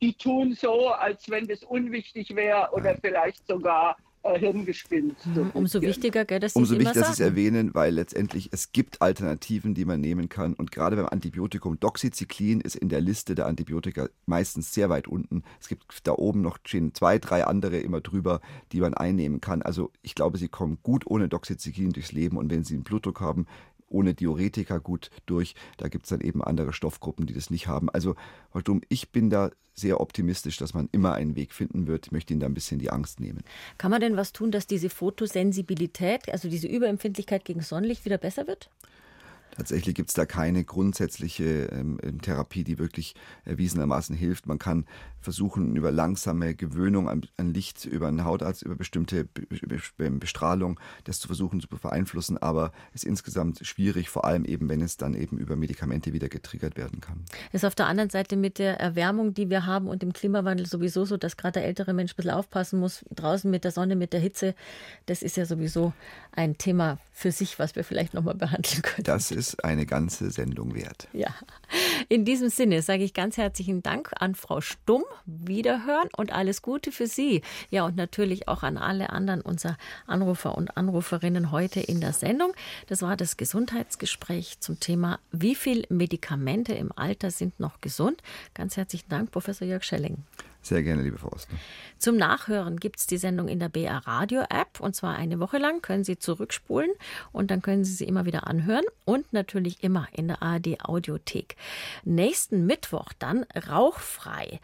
die 0.00 0.14
tun 0.14 0.54
so, 0.54 0.90
als 0.90 1.28
wenn 1.28 1.48
das 1.48 1.64
unwichtig 1.64 2.36
wäre 2.36 2.68
oder 2.72 2.92
Nein. 2.92 2.98
vielleicht 3.00 3.48
sogar 3.48 3.96
äh, 4.34 4.38
Hirngespinst. 4.38 5.26
Mhm, 5.26 5.50
umso 5.54 5.80
wichtiger, 5.80 6.24
gell, 6.24 6.40
dass 6.40 6.54
Sie 6.54 6.58
Umso 6.58 6.78
wichtiger, 6.78 7.00
dass 7.00 7.16
Sie 7.16 7.22
es 7.22 7.28
erwähnen, 7.28 7.74
weil 7.74 7.94
letztendlich 7.94 8.50
es 8.52 8.72
gibt 8.72 9.02
Alternativen, 9.02 9.74
die 9.74 9.84
man 9.84 10.00
nehmen 10.00 10.28
kann. 10.28 10.54
Und 10.54 10.72
gerade 10.72 10.96
beim 10.96 11.06
Antibiotikum 11.06 11.78
Doxycyclin 11.80 12.60
ist 12.60 12.76
in 12.76 12.88
der 12.88 13.00
Liste 13.00 13.34
der 13.34 13.46
Antibiotika 13.46 14.08
meistens 14.26 14.72
sehr 14.72 14.88
weit 14.88 15.08
unten. 15.08 15.42
Es 15.60 15.68
gibt 15.68 15.84
da 16.06 16.12
oben 16.12 16.40
noch 16.42 16.58
zwei, 16.92 17.18
drei 17.18 17.44
andere 17.44 17.78
immer 17.78 18.00
drüber, 18.00 18.40
die 18.72 18.80
man 18.80 18.94
einnehmen 18.94 19.40
kann. 19.40 19.62
Also 19.62 19.90
ich 20.02 20.14
glaube, 20.14 20.38
Sie 20.38 20.48
kommen 20.48 20.78
gut 20.82 21.06
ohne 21.06 21.28
Doxycyclin 21.28 21.92
durchs 21.92 22.12
Leben. 22.12 22.36
Und 22.36 22.50
wenn 22.50 22.64
Sie 22.64 22.74
einen 22.74 22.84
Blutdruck 22.84 23.20
haben, 23.20 23.46
ohne 23.88 24.14
Diuretika 24.14 24.78
gut 24.78 25.10
durch. 25.26 25.54
Da 25.76 25.88
gibt 25.88 26.06
es 26.06 26.10
dann 26.10 26.20
eben 26.20 26.42
andere 26.42 26.72
Stoffgruppen, 26.72 27.26
die 27.26 27.34
das 27.34 27.50
nicht 27.50 27.66
haben. 27.66 27.88
Also, 27.90 28.14
Frau 28.50 28.60
Stumm, 28.60 28.82
ich 28.88 29.10
bin 29.10 29.30
da 29.30 29.50
sehr 29.74 30.00
optimistisch, 30.00 30.56
dass 30.56 30.74
man 30.74 30.88
immer 30.92 31.12
einen 31.12 31.36
Weg 31.36 31.52
finden 31.52 31.86
wird. 31.86 32.06
Ich 32.06 32.12
möchte 32.12 32.32
Ihnen 32.32 32.40
da 32.40 32.46
ein 32.46 32.54
bisschen 32.54 32.78
die 32.78 32.90
Angst 32.90 33.20
nehmen. 33.20 33.42
Kann 33.76 33.90
man 33.90 34.00
denn 34.00 34.16
was 34.16 34.32
tun, 34.32 34.50
dass 34.50 34.66
diese 34.66 34.88
Fotosensibilität, 34.88 36.30
also 36.30 36.48
diese 36.48 36.66
Überempfindlichkeit 36.66 37.44
gegen 37.44 37.60
Sonnenlicht 37.60 38.04
wieder 38.04 38.18
besser 38.18 38.46
wird? 38.46 38.70
Tatsächlich 39.56 39.94
gibt 39.94 40.10
es 40.10 40.14
da 40.14 40.26
keine 40.26 40.64
grundsätzliche 40.64 41.64
ähm, 41.72 41.98
ähm, 42.02 42.20
Therapie, 42.20 42.62
die 42.62 42.78
wirklich 42.78 43.14
erwiesenermaßen 43.44 44.14
hilft. 44.14 44.46
Man 44.46 44.58
kann 44.58 44.84
versuchen, 45.20 45.74
über 45.74 45.90
langsame 45.90 46.54
Gewöhnung 46.54 47.08
an, 47.08 47.22
an 47.36 47.52
Licht, 47.52 47.84
über 47.84 48.06
einen 48.06 48.24
Hautarzt, 48.24 48.62
über 48.62 48.76
bestimmte 48.76 49.24
Be 49.24 50.10
Bestrahlung, 50.10 50.78
das 51.04 51.18
zu 51.18 51.26
versuchen 51.26 51.60
zu 51.60 51.68
beeinflussen, 51.68 52.38
aber 52.38 52.70
es 52.94 53.02
ist 53.02 53.08
insgesamt 53.08 53.66
schwierig, 53.66 54.08
vor 54.08 54.24
allem 54.24 54.44
eben, 54.44 54.68
wenn 54.68 54.80
es 54.80 54.96
dann 54.96 55.14
eben 55.14 55.38
über 55.38 55.56
Medikamente 55.56 56.12
wieder 56.12 56.28
getriggert 56.28 56.76
werden 56.76 57.00
kann. 57.00 57.24
Ist 57.52 57.64
auf 57.64 57.74
der 57.74 57.86
anderen 57.86 58.10
Seite 58.10 58.36
mit 58.36 58.58
der 58.58 58.78
Erwärmung, 58.78 59.34
die 59.34 59.50
wir 59.50 59.66
haben 59.66 59.88
und 59.88 60.02
dem 60.02 60.12
Klimawandel 60.12 60.66
sowieso 60.66 61.04
so, 61.04 61.16
dass 61.16 61.36
gerade 61.36 61.60
der 61.60 61.64
ältere 61.64 61.92
Mensch 61.94 62.12
ein 62.12 62.16
bisschen 62.16 62.30
aufpassen 62.32 62.78
muss, 62.78 63.04
draußen 63.14 63.50
mit 63.50 63.64
der 63.64 63.72
Sonne, 63.72 63.96
mit 63.96 64.12
der 64.12 64.20
Hitze. 64.20 64.54
Das 65.06 65.22
ist 65.22 65.36
ja 65.36 65.46
sowieso 65.46 65.92
ein 66.32 66.58
Thema 66.58 66.98
für 67.12 67.32
sich, 67.32 67.58
was 67.58 67.74
wir 67.74 67.84
vielleicht 67.84 68.14
nochmal 68.14 68.34
behandeln 68.34 68.82
können. 68.82 69.04
Das 69.04 69.30
ist 69.30 69.45
ist 69.48 69.64
eine 69.64 69.86
ganze 69.86 70.30
Sendung 70.30 70.74
wert. 70.74 71.08
Ja, 71.12 71.34
in 72.08 72.24
diesem 72.24 72.48
Sinne 72.48 72.82
sage 72.82 73.04
ich 73.04 73.14
ganz 73.14 73.36
herzlichen 73.36 73.82
Dank 73.82 74.10
an 74.18 74.34
Frau 74.34 74.60
Stumm. 74.60 75.04
Wiederhören 75.24 76.08
und 76.16 76.32
alles 76.32 76.62
Gute 76.62 76.92
für 76.92 77.06
Sie. 77.06 77.42
Ja, 77.70 77.84
und 77.84 77.96
natürlich 77.96 78.48
auch 78.48 78.62
an 78.62 78.76
alle 78.76 79.10
anderen 79.10 79.40
unserer 79.40 79.76
Anrufer 80.06 80.56
und 80.56 80.76
Anruferinnen 80.76 81.50
heute 81.50 81.80
in 81.80 82.00
der 82.00 82.12
Sendung. 82.12 82.52
Das 82.86 83.02
war 83.02 83.16
das 83.16 83.36
Gesundheitsgespräch 83.36 84.60
zum 84.60 84.80
Thema, 84.80 85.18
wie 85.32 85.54
viele 85.54 85.84
Medikamente 85.88 86.74
im 86.74 86.92
Alter 86.96 87.30
sind 87.30 87.58
noch 87.60 87.80
gesund. 87.80 88.22
Ganz 88.54 88.76
herzlichen 88.76 89.08
Dank, 89.08 89.30
Professor 89.30 89.66
Jörg 89.66 89.84
Schelling. 89.84 90.18
Sehr 90.66 90.82
gerne, 90.82 91.02
liebe 91.02 91.16
Frau 91.16 91.28
Ostner. 91.28 91.56
Zum 91.96 92.16
Nachhören 92.16 92.80
gibt 92.80 92.98
es 92.98 93.06
die 93.06 93.18
Sendung 93.18 93.46
in 93.46 93.60
der 93.60 93.68
BR 93.68 94.04
Radio 94.04 94.40
App 94.40 94.80
und 94.80 94.96
zwar 94.96 95.14
eine 95.14 95.38
Woche 95.38 95.58
lang. 95.58 95.80
Können 95.80 96.02
Sie 96.02 96.18
zurückspulen 96.18 96.90
und 97.30 97.52
dann 97.52 97.62
können 97.62 97.84
Sie 97.84 97.92
sie 97.92 98.04
immer 98.04 98.26
wieder 98.26 98.48
anhören 98.48 98.82
und 99.04 99.32
natürlich 99.32 99.84
immer 99.84 100.08
in 100.10 100.26
der 100.26 100.42
ARD 100.42 100.80
Audiothek. 100.84 101.54
Nächsten 102.02 102.66
Mittwoch 102.66 103.12
dann 103.16 103.46
rauchfrei. 103.68 104.58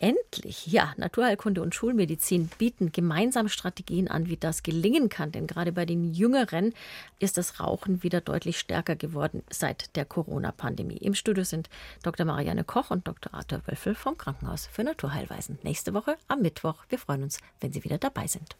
Endlich, 0.00 0.68
ja, 0.68 0.94
Naturheilkunde 0.96 1.60
und 1.60 1.74
Schulmedizin 1.74 2.48
bieten 2.56 2.92
gemeinsam 2.92 3.48
Strategien 3.48 4.06
an, 4.06 4.28
wie 4.28 4.36
das 4.36 4.62
gelingen 4.62 5.08
kann. 5.08 5.32
Denn 5.32 5.48
gerade 5.48 5.72
bei 5.72 5.86
den 5.86 6.14
Jüngeren 6.14 6.72
ist 7.18 7.36
das 7.36 7.58
Rauchen 7.58 8.04
wieder 8.04 8.20
deutlich 8.20 8.60
stärker 8.60 8.94
geworden 8.94 9.42
seit 9.50 9.96
der 9.96 10.04
Corona-Pandemie. 10.04 10.98
Im 10.98 11.14
Studio 11.14 11.42
sind 11.42 11.68
Dr. 12.04 12.24
Marianne 12.26 12.62
Koch 12.62 12.92
und 12.92 13.08
Dr. 13.08 13.34
Arthur 13.34 13.60
Wölfel 13.66 13.96
vom 13.96 14.16
Krankenhaus 14.16 14.68
für 14.68 14.84
Naturheilweisen. 14.84 15.58
Nächste 15.64 15.94
Woche 15.94 16.16
am 16.28 16.42
Mittwoch. 16.42 16.84
Wir 16.88 16.98
freuen 16.98 17.24
uns, 17.24 17.40
wenn 17.60 17.72
Sie 17.72 17.82
wieder 17.82 17.98
dabei 17.98 18.28
sind. 18.28 18.56